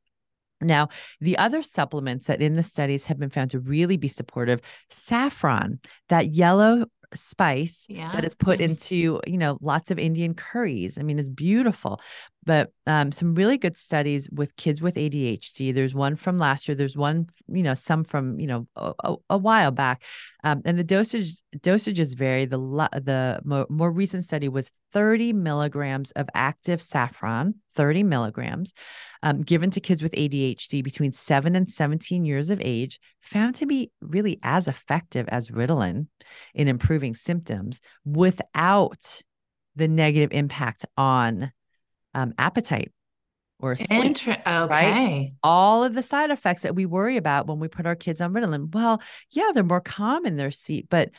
Now, 0.62 0.88
the 1.20 1.36
other 1.38 1.62
supplements 1.62 2.26
that 2.26 2.42
in 2.42 2.56
the 2.56 2.62
studies 2.62 3.04
have 3.06 3.18
been 3.18 3.30
found 3.30 3.50
to 3.50 3.60
really 3.60 3.96
be 3.96 4.08
supportive, 4.08 4.60
saffron, 4.90 5.80
that 6.08 6.34
yellow 6.34 6.86
spice 7.14 7.84
yeah. 7.88 8.12
that 8.12 8.24
is 8.24 8.34
put 8.34 8.58
mm-hmm. 8.60 8.70
into, 8.70 9.20
you 9.26 9.38
know, 9.38 9.58
lots 9.60 9.90
of 9.90 9.98
Indian 9.98 10.34
curries. 10.34 10.98
I 10.98 11.02
mean, 11.02 11.18
it's 11.18 11.30
beautiful 11.30 12.00
but 12.44 12.72
um, 12.86 13.12
some 13.12 13.34
really 13.34 13.56
good 13.56 13.76
studies 13.78 14.28
with 14.30 14.56
kids 14.56 14.82
with 14.82 14.96
ADHD. 14.96 15.72
There's 15.72 15.94
one 15.94 16.16
from 16.16 16.38
last 16.38 16.66
year. 16.66 16.74
There's 16.74 16.96
one, 16.96 17.26
you 17.48 17.62
know, 17.62 17.74
some 17.74 18.04
from 18.04 18.40
you 18.40 18.46
know 18.46 18.66
a, 18.76 19.14
a 19.30 19.38
while 19.38 19.70
back, 19.70 20.04
um, 20.42 20.62
and 20.64 20.78
the 20.78 20.84
dosage 20.84 21.42
dosages 21.58 22.16
vary. 22.16 22.44
The 22.44 22.58
the 22.58 23.40
more, 23.44 23.66
more 23.68 23.92
recent 23.92 24.24
study 24.24 24.48
was 24.48 24.70
30 24.92 25.32
milligrams 25.32 26.10
of 26.12 26.28
active 26.34 26.82
saffron, 26.82 27.54
30 27.74 28.02
milligrams, 28.02 28.74
um, 29.22 29.40
given 29.40 29.70
to 29.70 29.80
kids 29.80 30.02
with 30.02 30.12
ADHD 30.12 30.82
between 30.82 31.12
seven 31.12 31.56
and 31.56 31.70
17 31.70 32.24
years 32.24 32.50
of 32.50 32.60
age, 32.62 33.00
found 33.20 33.54
to 33.56 33.66
be 33.66 33.90
really 34.00 34.38
as 34.42 34.68
effective 34.68 35.28
as 35.28 35.48
Ritalin 35.48 36.08
in 36.54 36.68
improving 36.68 37.14
symptoms 37.14 37.80
without 38.04 39.22
the 39.76 39.88
negative 39.88 40.30
impact 40.32 40.84
on 40.96 41.52
um, 42.14 42.34
appetite 42.38 42.92
or 43.58 43.76
sleep, 43.76 43.90
Inter- 43.90 44.32
okay. 44.32 44.66
right? 44.66 45.30
All 45.42 45.84
of 45.84 45.94
the 45.94 46.02
side 46.02 46.30
effects 46.30 46.62
that 46.62 46.74
we 46.74 46.84
worry 46.84 47.16
about 47.16 47.46
when 47.46 47.60
we 47.60 47.68
put 47.68 47.86
our 47.86 47.94
kids 47.94 48.20
on 48.20 48.32
Ritalin. 48.32 48.74
Well, 48.74 49.00
yeah, 49.30 49.50
they're 49.54 49.62
more 49.62 49.80
calm 49.80 50.26
in 50.26 50.36
their 50.36 50.50
seat, 50.50 50.88
but 50.90 51.10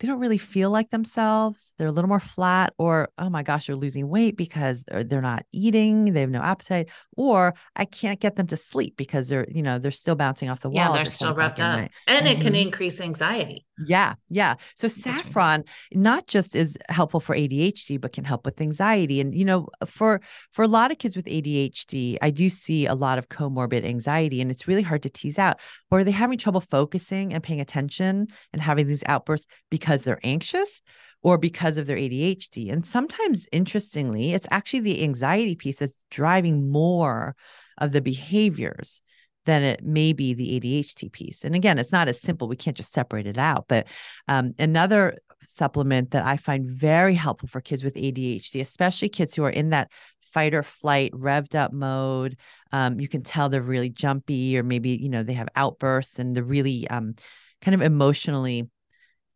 they 0.00 0.08
don't 0.08 0.18
really 0.18 0.38
feel 0.38 0.68
like 0.68 0.90
themselves. 0.90 1.74
They're 1.78 1.86
a 1.86 1.92
little 1.92 2.08
more 2.08 2.18
flat, 2.18 2.74
or 2.76 3.10
oh 3.18 3.30
my 3.30 3.44
gosh, 3.44 3.68
they're 3.68 3.76
losing 3.76 4.08
weight 4.08 4.36
because 4.36 4.84
they're 4.84 5.22
not 5.22 5.46
eating, 5.52 6.12
they 6.12 6.22
have 6.22 6.30
no 6.30 6.42
appetite, 6.42 6.88
or 7.16 7.54
I 7.76 7.84
can't 7.84 8.18
get 8.18 8.34
them 8.34 8.48
to 8.48 8.56
sleep 8.56 8.96
because 8.96 9.28
they're, 9.28 9.46
you 9.48 9.62
know, 9.62 9.78
they're 9.78 9.92
still 9.92 10.16
bouncing 10.16 10.50
off 10.50 10.58
the 10.58 10.70
walls. 10.70 10.76
Yeah, 10.76 10.92
they're 10.92 11.06
still 11.06 11.34
wrapped 11.34 11.60
up. 11.60 11.88
And 12.08 12.26
mm-hmm. 12.26 12.26
it 12.26 12.34
can 12.42 12.46
mm-hmm. 12.46 12.54
increase 12.56 13.00
anxiety. 13.00 13.64
Yeah, 13.78 14.14
yeah. 14.28 14.56
So 14.76 14.86
saffron 14.86 15.64
not 15.92 16.26
just 16.26 16.54
is 16.54 16.76
helpful 16.90 17.20
for 17.20 17.34
ADHD, 17.34 17.98
but 17.98 18.12
can 18.12 18.24
help 18.24 18.44
with 18.44 18.60
anxiety. 18.60 19.18
And 19.18 19.34
you 19.34 19.46
know, 19.46 19.68
for 19.86 20.20
for 20.52 20.62
a 20.62 20.68
lot 20.68 20.90
of 20.90 20.98
kids 20.98 21.16
with 21.16 21.24
ADHD, 21.24 22.18
I 22.20 22.30
do 22.30 22.50
see 22.50 22.86
a 22.86 22.94
lot 22.94 23.18
of 23.18 23.30
comorbid 23.30 23.84
anxiety, 23.84 24.40
and 24.40 24.50
it's 24.50 24.68
really 24.68 24.82
hard 24.82 25.02
to 25.04 25.10
tease 25.10 25.38
out. 25.38 25.58
Or 25.90 26.00
are 26.00 26.04
they 26.04 26.10
having 26.10 26.38
trouble 26.38 26.60
focusing 26.60 27.32
and 27.32 27.42
paying 27.42 27.60
attention 27.60 28.28
and 28.52 28.62
having 28.62 28.86
these 28.86 29.02
outbursts 29.06 29.48
because 29.70 30.04
they're 30.04 30.20
anxious? 30.22 30.82
Or 31.24 31.38
because 31.38 31.78
of 31.78 31.86
their 31.86 31.96
ADHD. 31.96 32.72
And 32.72 32.84
sometimes, 32.84 33.46
interestingly, 33.52 34.34
it's 34.34 34.48
actually 34.50 34.80
the 34.80 35.04
anxiety 35.04 35.54
piece 35.54 35.78
that's 35.78 35.96
driving 36.10 36.68
more 36.68 37.36
of 37.78 37.92
the 37.92 38.00
behaviors 38.00 39.02
than 39.44 39.62
it 39.62 39.84
may 39.84 40.12
be 40.12 40.34
the 40.34 40.60
ADHD 40.60 41.10
piece. 41.10 41.44
And 41.44 41.54
again, 41.54 41.78
it's 41.78 41.92
not 41.92 42.08
as 42.08 42.20
simple. 42.20 42.48
We 42.48 42.56
can't 42.56 42.76
just 42.76 42.92
separate 42.92 43.26
it 43.26 43.38
out. 43.38 43.66
But 43.68 43.86
um, 44.28 44.54
another 44.58 45.18
supplement 45.46 46.12
that 46.12 46.24
I 46.24 46.36
find 46.36 46.70
very 46.70 47.14
helpful 47.14 47.48
for 47.48 47.60
kids 47.60 47.82
with 47.82 47.94
ADHD, 47.94 48.60
especially 48.60 49.08
kids 49.08 49.34
who 49.34 49.44
are 49.44 49.50
in 49.50 49.70
that 49.70 49.90
fight 50.20 50.54
or 50.54 50.62
flight 50.62 51.12
revved 51.12 51.54
up 51.54 51.74
mode 51.74 52.38
um, 52.72 52.98
you 52.98 53.08
can 53.08 53.22
tell 53.22 53.48
they're 53.48 53.62
really 53.62 53.90
jumpy 53.90 54.58
or 54.58 54.62
maybe 54.62 54.90
you 54.90 55.08
know 55.08 55.22
they 55.22 55.34
have 55.34 55.48
outbursts 55.54 56.18
and 56.18 56.34
they're 56.34 56.42
really 56.42 56.88
um, 56.88 57.14
kind 57.60 57.74
of 57.74 57.82
emotionally 57.82 58.68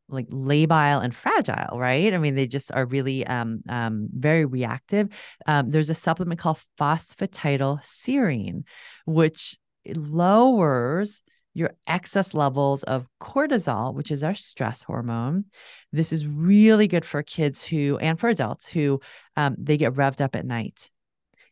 like 0.09 0.29
labile 0.29 1.03
and 1.03 1.13
fragile, 1.15 1.81
right? 1.81 2.15
I 2.15 2.19
mean, 2.19 2.37
they 2.37 2.47
just 2.47 2.71
are 2.73 2.87
really 2.87 3.27
um, 3.27 3.63
um, 3.69 4.09
very 4.13 4.45
reactive. 4.45 5.09
Um, 5.47 5.71
there's 5.71 5.91
a 5.91 5.95
supplement 5.95 6.39
called 6.39 6.61
phosphatidylserine, 6.79 8.63
which 9.05 9.59
lowers 9.95 11.23
your 11.55 11.73
excess 11.87 12.35
levels 12.35 12.83
of 12.83 13.09
cortisol, 13.19 13.95
which 13.95 14.11
is 14.11 14.23
our 14.23 14.35
stress 14.35 14.83
hormone. 14.83 15.47
This 15.91 16.13
is 16.13 16.27
really 16.27 16.87
good 16.87 17.05
for 17.05 17.23
kids 17.23 17.65
who 17.65 17.97
and 17.97 18.21
for 18.21 18.29
adults 18.29 18.69
who 18.69 19.01
um, 19.37 19.57
they 19.59 19.79
get 19.79 19.95
revved 19.95 20.21
up 20.21 20.37
at 20.37 20.45
night. 20.45 20.91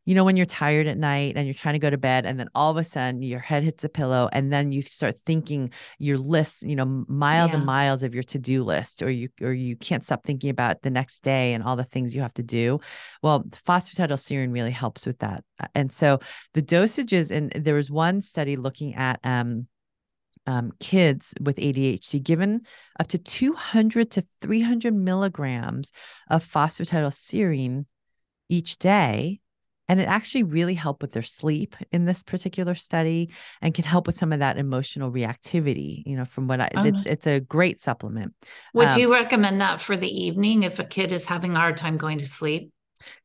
You 0.04 0.14
know, 0.14 0.24
when 0.24 0.36
you're 0.36 0.46
tired 0.46 0.86
at 0.86 0.98
night 0.98 1.34
and 1.36 1.46
you're 1.46 1.54
trying 1.54 1.74
to 1.74 1.78
go 1.78 1.90
to 1.90 1.98
bed, 1.98 2.26
and 2.26 2.38
then 2.38 2.48
all 2.54 2.70
of 2.70 2.76
a 2.76 2.84
sudden 2.84 3.22
your 3.22 3.40
head 3.40 3.62
hits 3.62 3.84
a 3.84 3.88
pillow, 3.88 4.28
and 4.32 4.52
then 4.52 4.72
you 4.72 4.82
start 4.82 5.16
thinking 5.24 5.70
your 5.98 6.18
list, 6.18 6.62
you 6.62 6.76
know, 6.76 7.04
miles 7.08 7.50
yeah. 7.50 7.56
and 7.56 7.66
miles 7.66 8.02
of 8.02 8.14
your 8.14 8.22
to-do 8.22 8.64
list, 8.64 9.02
or 9.02 9.10
you 9.10 9.28
or 9.40 9.52
you 9.52 9.76
can't 9.76 10.04
stop 10.04 10.24
thinking 10.24 10.50
about 10.50 10.82
the 10.82 10.90
next 10.90 11.22
day 11.22 11.54
and 11.54 11.62
all 11.64 11.76
the 11.76 11.84
things 11.84 12.14
you 12.14 12.22
have 12.22 12.34
to 12.34 12.42
do. 12.42 12.80
Well, 13.22 13.44
phosphatidylserine 13.66 14.52
really 14.52 14.70
helps 14.70 15.06
with 15.06 15.18
that. 15.18 15.44
And 15.74 15.92
so 15.92 16.20
the 16.52 16.62
dosages, 16.62 17.30
and 17.30 17.52
there 17.52 17.74
was 17.74 17.90
one 17.90 18.20
study 18.20 18.56
looking 18.56 18.94
at 18.94 19.20
um, 19.24 19.66
um, 20.46 20.72
kids 20.80 21.34
with 21.40 21.56
ADHD 21.56 22.22
given 22.22 22.62
up 22.98 23.08
to 23.08 23.18
200 23.18 24.10
to 24.12 24.26
300 24.40 24.94
milligrams 24.94 25.92
of 26.28 26.44
phosphatidylserine 26.46 27.86
each 28.48 28.78
day 28.78 29.40
and 29.88 30.00
it 30.00 30.04
actually 30.04 30.44
really 30.44 30.74
helped 30.74 31.02
with 31.02 31.12
their 31.12 31.22
sleep 31.22 31.76
in 31.92 32.04
this 32.04 32.22
particular 32.22 32.74
study 32.74 33.30
and 33.60 33.74
can 33.74 33.84
help 33.84 34.06
with 34.06 34.16
some 34.16 34.32
of 34.32 34.38
that 34.38 34.58
emotional 34.58 35.10
reactivity, 35.10 36.02
you 36.06 36.16
know, 36.16 36.24
from 36.24 36.48
what 36.48 36.60
I, 36.60 36.70
um, 36.74 36.86
it's, 36.86 37.06
it's, 37.06 37.26
a 37.26 37.40
great 37.40 37.82
supplement. 37.82 38.34
Would 38.74 38.88
um, 38.88 39.00
you 39.00 39.12
recommend 39.12 39.60
that 39.60 39.80
for 39.80 39.96
the 39.96 40.08
evening 40.08 40.62
if 40.62 40.78
a 40.78 40.84
kid 40.84 41.12
is 41.12 41.24
having 41.24 41.52
a 41.52 41.58
hard 41.58 41.76
time 41.76 41.96
going 41.96 42.18
to 42.18 42.26
sleep? 42.26 42.70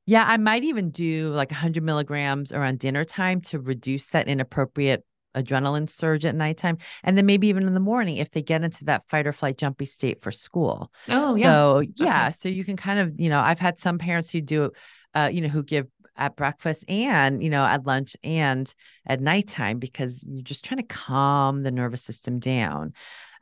Yeah, 0.05 0.25
I 0.27 0.37
might 0.37 0.63
even 0.63 0.89
do 0.89 1.29
like 1.29 1.51
100 1.51 1.83
milligrams 1.83 2.51
around 2.51 2.79
dinner 2.79 3.05
time 3.05 3.41
to 3.41 3.59
reduce 3.59 4.07
that 4.07 4.27
inappropriate 4.27 5.05
adrenaline 5.35 5.89
surge 5.89 6.25
at 6.25 6.35
nighttime. 6.35 6.77
And 7.03 7.17
then 7.17 7.25
maybe 7.25 7.47
even 7.47 7.67
in 7.67 7.73
the 7.73 7.79
morning 7.79 8.17
if 8.17 8.31
they 8.31 8.41
get 8.41 8.63
into 8.63 8.85
that 8.85 9.07
fight 9.07 9.27
or 9.27 9.31
flight 9.31 9.57
jumpy 9.57 9.85
state 9.85 10.21
for 10.21 10.31
school. 10.31 10.91
Oh, 11.07 11.35
yeah. 11.35 11.45
So, 11.45 11.83
yeah. 11.95 12.23
Okay. 12.23 12.31
So 12.31 12.49
you 12.49 12.65
can 12.65 12.77
kind 12.77 12.99
of, 12.99 13.19
you 13.19 13.29
know, 13.29 13.39
I've 13.39 13.59
had 13.59 13.79
some 13.79 13.97
parents 13.97 14.31
who 14.31 14.41
do, 14.41 14.71
uh, 15.13 15.29
you 15.31 15.41
know, 15.41 15.47
who 15.47 15.63
give 15.63 15.87
at 16.19 16.35
breakfast 16.35 16.83
and 16.87 17.41
you 17.41 17.49
know 17.49 17.63
at 17.65 17.87
lunch 17.87 18.15
and 18.23 18.73
at 19.07 19.21
nighttime 19.21 19.79
because 19.79 20.23
you're 20.27 20.43
just 20.43 20.63
trying 20.63 20.77
to 20.77 20.83
calm 20.83 21.63
the 21.63 21.71
nervous 21.71 22.03
system 22.03 22.37
down 22.39 22.93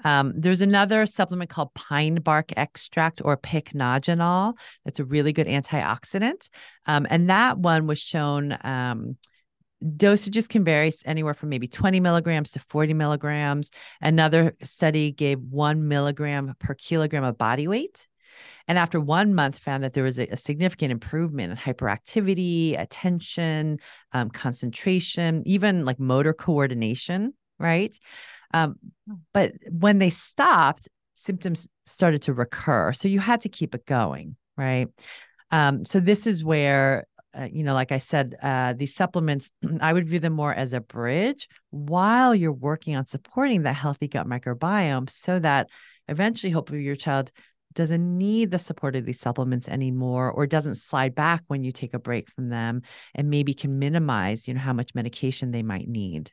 Um, 0.06 0.34
there's 0.38 0.62
another 0.62 1.06
supplement 1.08 1.50
called 1.50 1.74
pine 1.74 2.16
bark 2.16 2.54
extract 2.56 3.22
or 3.26 3.36
pycnogenol. 3.36 4.54
That's 4.86 5.00
a 5.00 5.06
really 5.06 5.34
good 5.34 5.48
antioxidant. 5.48 6.50
Um, 6.86 7.08
and 7.10 7.30
that 7.30 7.58
one 7.58 7.88
was 7.88 8.00
shown. 8.00 8.56
Um, 8.62 9.18
dosages 9.84 10.50
can 10.50 10.64
vary 10.64 10.92
anywhere 11.06 11.34
from 11.34 11.50
maybe 11.50 11.68
20 11.68 12.00
milligrams 12.00 12.52
to 12.52 12.60
40 12.70 12.94
milligrams. 12.94 13.72
Another 14.02 14.56
study 14.64 15.12
gave 15.12 15.40
one 15.40 15.88
milligram 15.88 16.54
per 16.60 16.74
kilogram 16.74 17.24
of 17.24 17.38
body 17.38 17.68
weight. 17.68 18.08
And 18.68 18.78
after 18.78 19.00
one 19.00 19.34
month, 19.34 19.58
found 19.60 19.84
that 19.84 19.94
there 19.94 20.04
was 20.04 20.20
a, 20.20 20.28
a 20.28 20.38
significant 20.38 20.92
improvement 20.92 21.52
in 21.52 21.58
hyperactivity, 21.58 22.80
attention, 22.80 23.80
um, 24.12 24.30
concentration, 24.30 25.44
even 25.46 25.86
like 25.86 26.00
motor 26.00 26.34
coordination, 26.34 27.34
right? 27.60 27.98
Um, 28.54 28.76
but 29.34 29.54
when 29.70 30.00
they 30.00 30.10
stopped, 30.10 30.90
symptoms 31.16 31.68
started 31.86 32.22
to 32.24 32.34
recur. 32.34 32.94
So 32.94 33.08
you 33.08 33.20
had 33.20 33.42
to 33.42 33.50
keep 33.50 33.74
it 33.74 33.86
going, 33.86 34.36
right? 34.56 34.88
Um, 35.52 35.86
so 35.86 36.00
this 36.00 36.28
is 36.28 36.44
where 36.44 37.06
uh, 37.38 37.48
you 37.52 37.64
know, 37.64 37.74
like 37.74 37.92
I 37.92 38.00
said, 38.00 38.36
uh, 38.42 38.74
these 38.74 38.96
supplements, 38.96 39.52
I 39.82 39.94
would 39.94 40.08
view 40.08 40.20
them 40.20 40.34
more 40.34 40.54
as 40.54 40.74
a 40.74 40.82
bridge 40.82 41.48
while 41.70 42.34
you're 42.34 42.52
working 42.52 42.96
on 42.96 43.06
supporting 43.06 43.64
that 43.64 43.74
healthy 43.74 44.08
gut 44.08 44.28
microbiome 44.28 45.10
so 45.10 45.38
that 45.40 45.70
eventually, 46.08 46.52
hopefully, 46.52 46.82
your 46.82 46.96
child 46.96 47.32
doesn't 47.74 48.18
need 48.18 48.52
the 48.52 48.60
support 48.60 48.96
of 48.96 49.06
these 49.06 49.20
supplements 49.20 49.68
anymore 49.68 50.32
or 50.32 50.48
doesn't 50.48 50.76
slide 50.76 51.14
back 51.14 51.44
when 51.48 51.64
you 51.64 51.72
take 51.72 51.94
a 51.94 52.00
break 52.00 52.30
from 52.32 52.50
them 52.50 52.82
and 53.14 53.30
maybe 53.30 53.54
can 53.54 53.80
minimize, 53.80 54.48
you 54.48 54.54
know, 54.54 54.60
how 54.60 54.74
much 54.74 54.96
medication 54.96 55.52
they 55.52 55.64
might 55.64 55.88
need. 55.88 56.32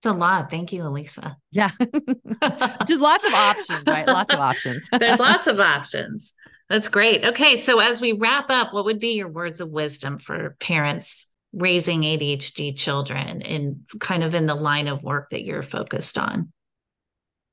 It's 0.00 0.06
a 0.06 0.12
lot. 0.12 0.50
Thank 0.50 0.72
you, 0.72 0.82
Elisa. 0.82 1.36
Yeah. 1.50 1.70
Just 2.86 3.00
lots 3.00 3.26
of 3.26 3.34
options, 3.34 3.82
right? 3.86 4.06
Lots 4.06 4.32
of 4.32 4.40
options. 4.40 4.88
There's 4.98 5.20
lots 5.20 5.46
of 5.46 5.60
options. 5.60 6.32
That's 6.70 6.88
great. 6.88 7.22
Okay. 7.22 7.56
So, 7.56 7.80
as 7.80 8.00
we 8.00 8.12
wrap 8.12 8.46
up, 8.48 8.72
what 8.72 8.86
would 8.86 8.98
be 8.98 9.12
your 9.12 9.28
words 9.28 9.60
of 9.60 9.70
wisdom 9.70 10.18
for 10.18 10.56
parents 10.58 11.26
raising 11.52 12.02
ADHD 12.02 12.74
children 12.76 13.42
and 13.42 13.80
kind 13.98 14.24
of 14.24 14.34
in 14.34 14.46
the 14.46 14.54
line 14.54 14.88
of 14.88 15.02
work 15.02 15.30
that 15.30 15.44
you're 15.44 15.62
focused 15.62 16.16
on? 16.16 16.50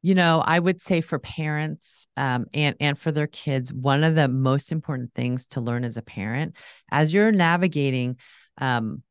You 0.02 0.16
know, 0.16 0.40
I 0.40 0.58
would 0.58 0.82
say 0.82 1.02
for 1.02 1.20
parents 1.20 2.07
um, 2.18 2.48
and 2.54 2.76
and 2.80 2.98
for 2.98 3.12
their 3.12 3.28
kids, 3.28 3.72
one 3.72 4.04
of 4.04 4.16
the 4.16 4.28
most 4.28 4.72
important 4.72 5.14
things 5.14 5.48
to 5.48 5.62
learn 5.62 5.84
as 5.84 5.98
a 5.98 6.02
parent, 6.02 6.56
as 6.92 7.14
you're 7.14 7.32
navigating 7.32 8.18
um, 8.58 9.04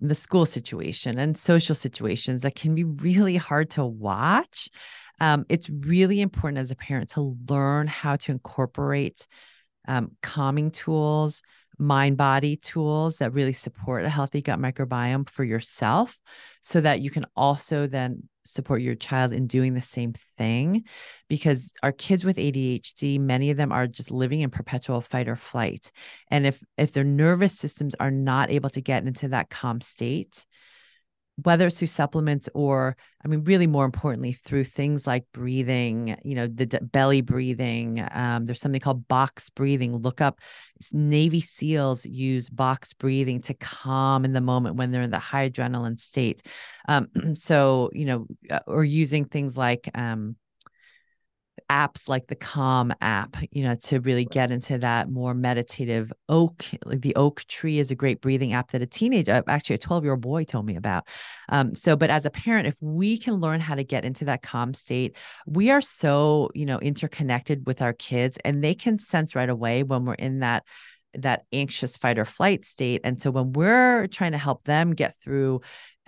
the 0.00 0.14
school 0.14 0.46
situation 0.46 1.18
and 1.18 1.36
social 1.36 1.74
situations 1.74 2.42
that 2.42 2.54
can 2.54 2.74
be 2.74 2.84
really 2.84 3.36
hard 3.36 3.70
to 3.70 3.84
watch 3.84 4.68
um, 5.20 5.44
it's 5.48 5.68
really 5.68 6.20
important 6.20 6.58
as 6.58 6.70
a 6.70 6.76
parent 6.76 7.10
to 7.10 7.36
learn 7.48 7.86
how 7.86 8.16
to 8.16 8.32
incorporate 8.32 9.26
um, 9.86 10.12
calming 10.22 10.70
tools, 10.70 11.42
mind 11.78 12.16
body 12.16 12.56
tools 12.56 13.18
that 13.18 13.32
really 13.32 13.52
support 13.52 14.04
a 14.04 14.08
healthy 14.08 14.42
gut 14.42 14.58
microbiome 14.58 15.28
for 15.28 15.44
yourself 15.44 16.18
so 16.62 16.80
that 16.80 17.00
you 17.00 17.10
can 17.10 17.26
also 17.36 17.86
then 17.86 18.28
support 18.54 18.82
your 18.82 18.94
child 18.94 19.32
in 19.32 19.46
doing 19.46 19.74
the 19.74 19.80
same 19.80 20.14
thing 20.36 20.84
because 21.28 21.72
our 21.82 21.92
kids 21.92 22.24
with 22.24 22.36
ADHD 22.36 23.18
many 23.18 23.50
of 23.50 23.56
them 23.56 23.72
are 23.72 23.86
just 23.86 24.10
living 24.10 24.40
in 24.40 24.50
perpetual 24.50 25.00
fight 25.00 25.28
or 25.28 25.36
flight. 25.36 25.92
And 26.28 26.46
if 26.46 26.62
if 26.76 26.92
their 26.92 27.04
nervous 27.04 27.58
systems 27.58 27.94
are 28.00 28.10
not 28.10 28.50
able 28.50 28.70
to 28.70 28.80
get 28.80 29.06
into 29.06 29.28
that 29.28 29.50
calm 29.50 29.80
state 29.80 30.44
whether 31.42 31.66
it's 31.66 31.78
through 31.78 31.86
supplements 31.86 32.48
or 32.54 32.96
i 33.24 33.28
mean 33.28 33.42
really 33.44 33.66
more 33.66 33.84
importantly 33.84 34.32
through 34.32 34.64
things 34.64 35.06
like 35.06 35.24
breathing 35.32 36.16
you 36.22 36.34
know 36.34 36.46
the 36.46 36.66
d- 36.66 36.78
belly 36.82 37.22
breathing 37.22 38.06
um, 38.12 38.46
there's 38.46 38.60
something 38.60 38.80
called 38.80 39.06
box 39.08 39.50
breathing. 39.50 39.96
Look 39.96 40.20
up 40.20 40.40
navy 40.92 41.40
seals 41.40 42.06
use 42.06 42.48
box 42.50 42.92
breathing 42.92 43.40
to 43.42 43.54
calm 43.54 44.24
in 44.24 44.32
the 44.32 44.40
moment 44.40 44.76
when 44.76 44.90
they're 44.90 45.02
in 45.02 45.10
the 45.10 45.18
high 45.18 45.50
adrenaline 45.50 46.00
state. 46.00 46.42
Um, 46.88 47.08
so 47.34 47.90
you 47.92 48.06
know 48.06 48.26
uh, 48.50 48.60
or 48.66 48.84
using 48.84 49.24
things 49.24 49.56
like 49.56 49.88
um, 49.94 50.36
apps 51.70 52.08
like 52.08 52.26
the 52.26 52.34
Calm 52.34 52.92
app, 53.00 53.36
you 53.52 53.62
know, 53.62 53.76
to 53.76 54.00
really 54.00 54.24
get 54.24 54.50
into 54.50 54.76
that 54.78 55.08
more 55.08 55.32
meditative 55.34 56.12
oak. 56.28 56.64
Like 56.84 57.00
the 57.00 57.14
oak 57.14 57.44
tree 57.44 57.78
is 57.78 57.90
a 57.90 57.94
great 57.94 58.20
breathing 58.20 58.52
app 58.52 58.72
that 58.72 58.82
a 58.82 58.86
teenager, 58.86 59.32
uh, 59.32 59.42
actually 59.46 59.76
a 59.76 59.78
12 59.78 60.04
year 60.04 60.12
old 60.12 60.20
boy 60.20 60.44
told 60.44 60.66
me 60.66 60.76
about. 60.76 61.06
Um, 61.48 61.76
so, 61.76 61.96
but 61.96 62.10
as 62.10 62.26
a 62.26 62.30
parent, 62.30 62.66
if 62.66 62.74
we 62.80 63.16
can 63.16 63.34
learn 63.34 63.60
how 63.60 63.76
to 63.76 63.84
get 63.84 64.04
into 64.04 64.24
that 64.24 64.42
calm 64.42 64.74
state, 64.74 65.16
we 65.46 65.70
are 65.70 65.80
so, 65.80 66.50
you 66.54 66.66
know, 66.66 66.80
interconnected 66.80 67.66
with 67.66 67.80
our 67.80 67.92
kids 67.92 68.36
and 68.44 68.62
they 68.62 68.74
can 68.74 68.98
sense 68.98 69.36
right 69.36 69.48
away 69.48 69.84
when 69.84 70.04
we're 70.04 70.14
in 70.14 70.40
that 70.40 70.64
that 71.14 71.44
anxious 71.52 71.96
fight 71.96 72.20
or 72.20 72.24
flight 72.24 72.64
state 72.64 73.00
and 73.02 73.20
so 73.20 73.32
when 73.32 73.52
we're 73.52 74.06
trying 74.06 74.30
to 74.30 74.38
help 74.38 74.62
them 74.62 74.94
get 74.94 75.16
through 75.20 75.60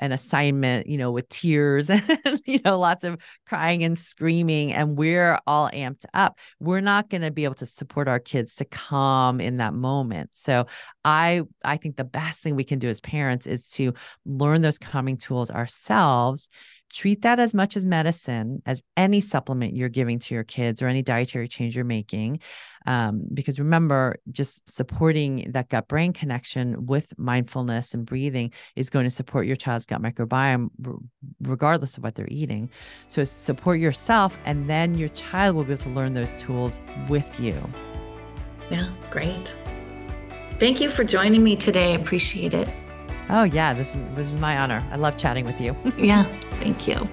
an 0.02 0.10
assignment, 0.10 0.88
you 0.88 0.98
know, 0.98 1.12
with 1.12 1.28
tears 1.28 1.88
and, 1.90 2.02
you 2.44 2.58
know, 2.64 2.76
lots 2.76 3.04
of 3.04 3.16
crying 3.46 3.84
and 3.84 3.96
screaming, 3.96 4.72
and 4.72 4.98
we're 4.98 5.38
all 5.46 5.70
amped 5.70 6.04
up, 6.12 6.38
we're 6.58 6.80
not 6.80 7.08
going 7.08 7.22
to 7.22 7.30
be 7.30 7.44
able 7.44 7.54
to 7.54 7.66
support 7.66 8.08
our 8.08 8.18
kids 8.18 8.56
to 8.56 8.64
calm 8.64 9.40
in 9.40 9.58
that 9.58 9.74
moment. 9.74 10.30
So 10.32 10.66
I 11.04 11.42
I 11.64 11.76
think 11.76 11.96
the 11.96 12.04
best 12.04 12.40
thing 12.40 12.56
we 12.56 12.64
can 12.64 12.80
do 12.80 12.88
as 12.88 13.00
parents 13.00 13.46
is 13.46 13.68
to 13.70 13.94
learn 14.26 14.60
those 14.60 14.78
calming 14.78 15.16
tools 15.16 15.52
ourselves 15.52 16.48
treat 16.92 17.22
that 17.22 17.40
as 17.40 17.54
much 17.54 17.76
as 17.76 17.86
medicine 17.86 18.62
as 18.66 18.82
any 18.96 19.20
supplement 19.20 19.74
you're 19.74 19.88
giving 19.88 20.18
to 20.18 20.34
your 20.34 20.44
kids 20.44 20.82
or 20.82 20.88
any 20.88 21.02
dietary 21.02 21.48
change 21.48 21.74
you're 21.74 21.84
making. 21.84 22.40
Um, 22.86 23.22
because 23.32 23.58
remember, 23.58 24.16
just 24.30 24.68
supporting 24.68 25.50
that 25.52 25.68
gut 25.68 25.88
brain 25.88 26.12
connection 26.12 26.86
with 26.86 27.16
mindfulness 27.16 27.94
and 27.94 28.04
breathing 28.04 28.52
is 28.76 28.90
going 28.90 29.04
to 29.04 29.10
support 29.10 29.46
your 29.46 29.56
child's 29.56 29.86
gut 29.86 30.02
microbiome, 30.02 30.68
regardless 31.40 31.96
of 31.96 32.02
what 32.02 32.14
they're 32.14 32.26
eating. 32.28 32.70
So 33.08 33.24
support 33.24 33.78
yourself, 33.78 34.36
and 34.44 34.68
then 34.68 34.94
your 34.96 35.08
child 35.10 35.56
will 35.56 35.64
be 35.64 35.72
able 35.72 35.84
to 35.84 35.90
learn 35.90 36.14
those 36.14 36.34
tools 36.34 36.80
with 37.08 37.38
you. 37.40 37.54
Yeah, 38.70 38.88
great. 39.10 39.56
Thank 40.58 40.80
you 40.80 40.90
for 40.90 41.04
joining 41.04 41.42
me 41.42 41.56
today. 41.56 41.94
Appreciate 41.94 42.54
it. 42.54 42.68
Oh 43.30 43.44
yeah, 43.44 43.72
this 43.72 43.94
is 43.94 44.04
this 44.14 44.28
is 44.28 44.40
my 44.40 44.58
honor. 44.58 44.86
I 44.90 44.96
love 44.96 45.16
chatting 45.16 45.44
with 45.44 45.60
you. 45.60 45.76
yeah, 45.98 46.24
thank 46.60 46.86
you. 46.86 47.08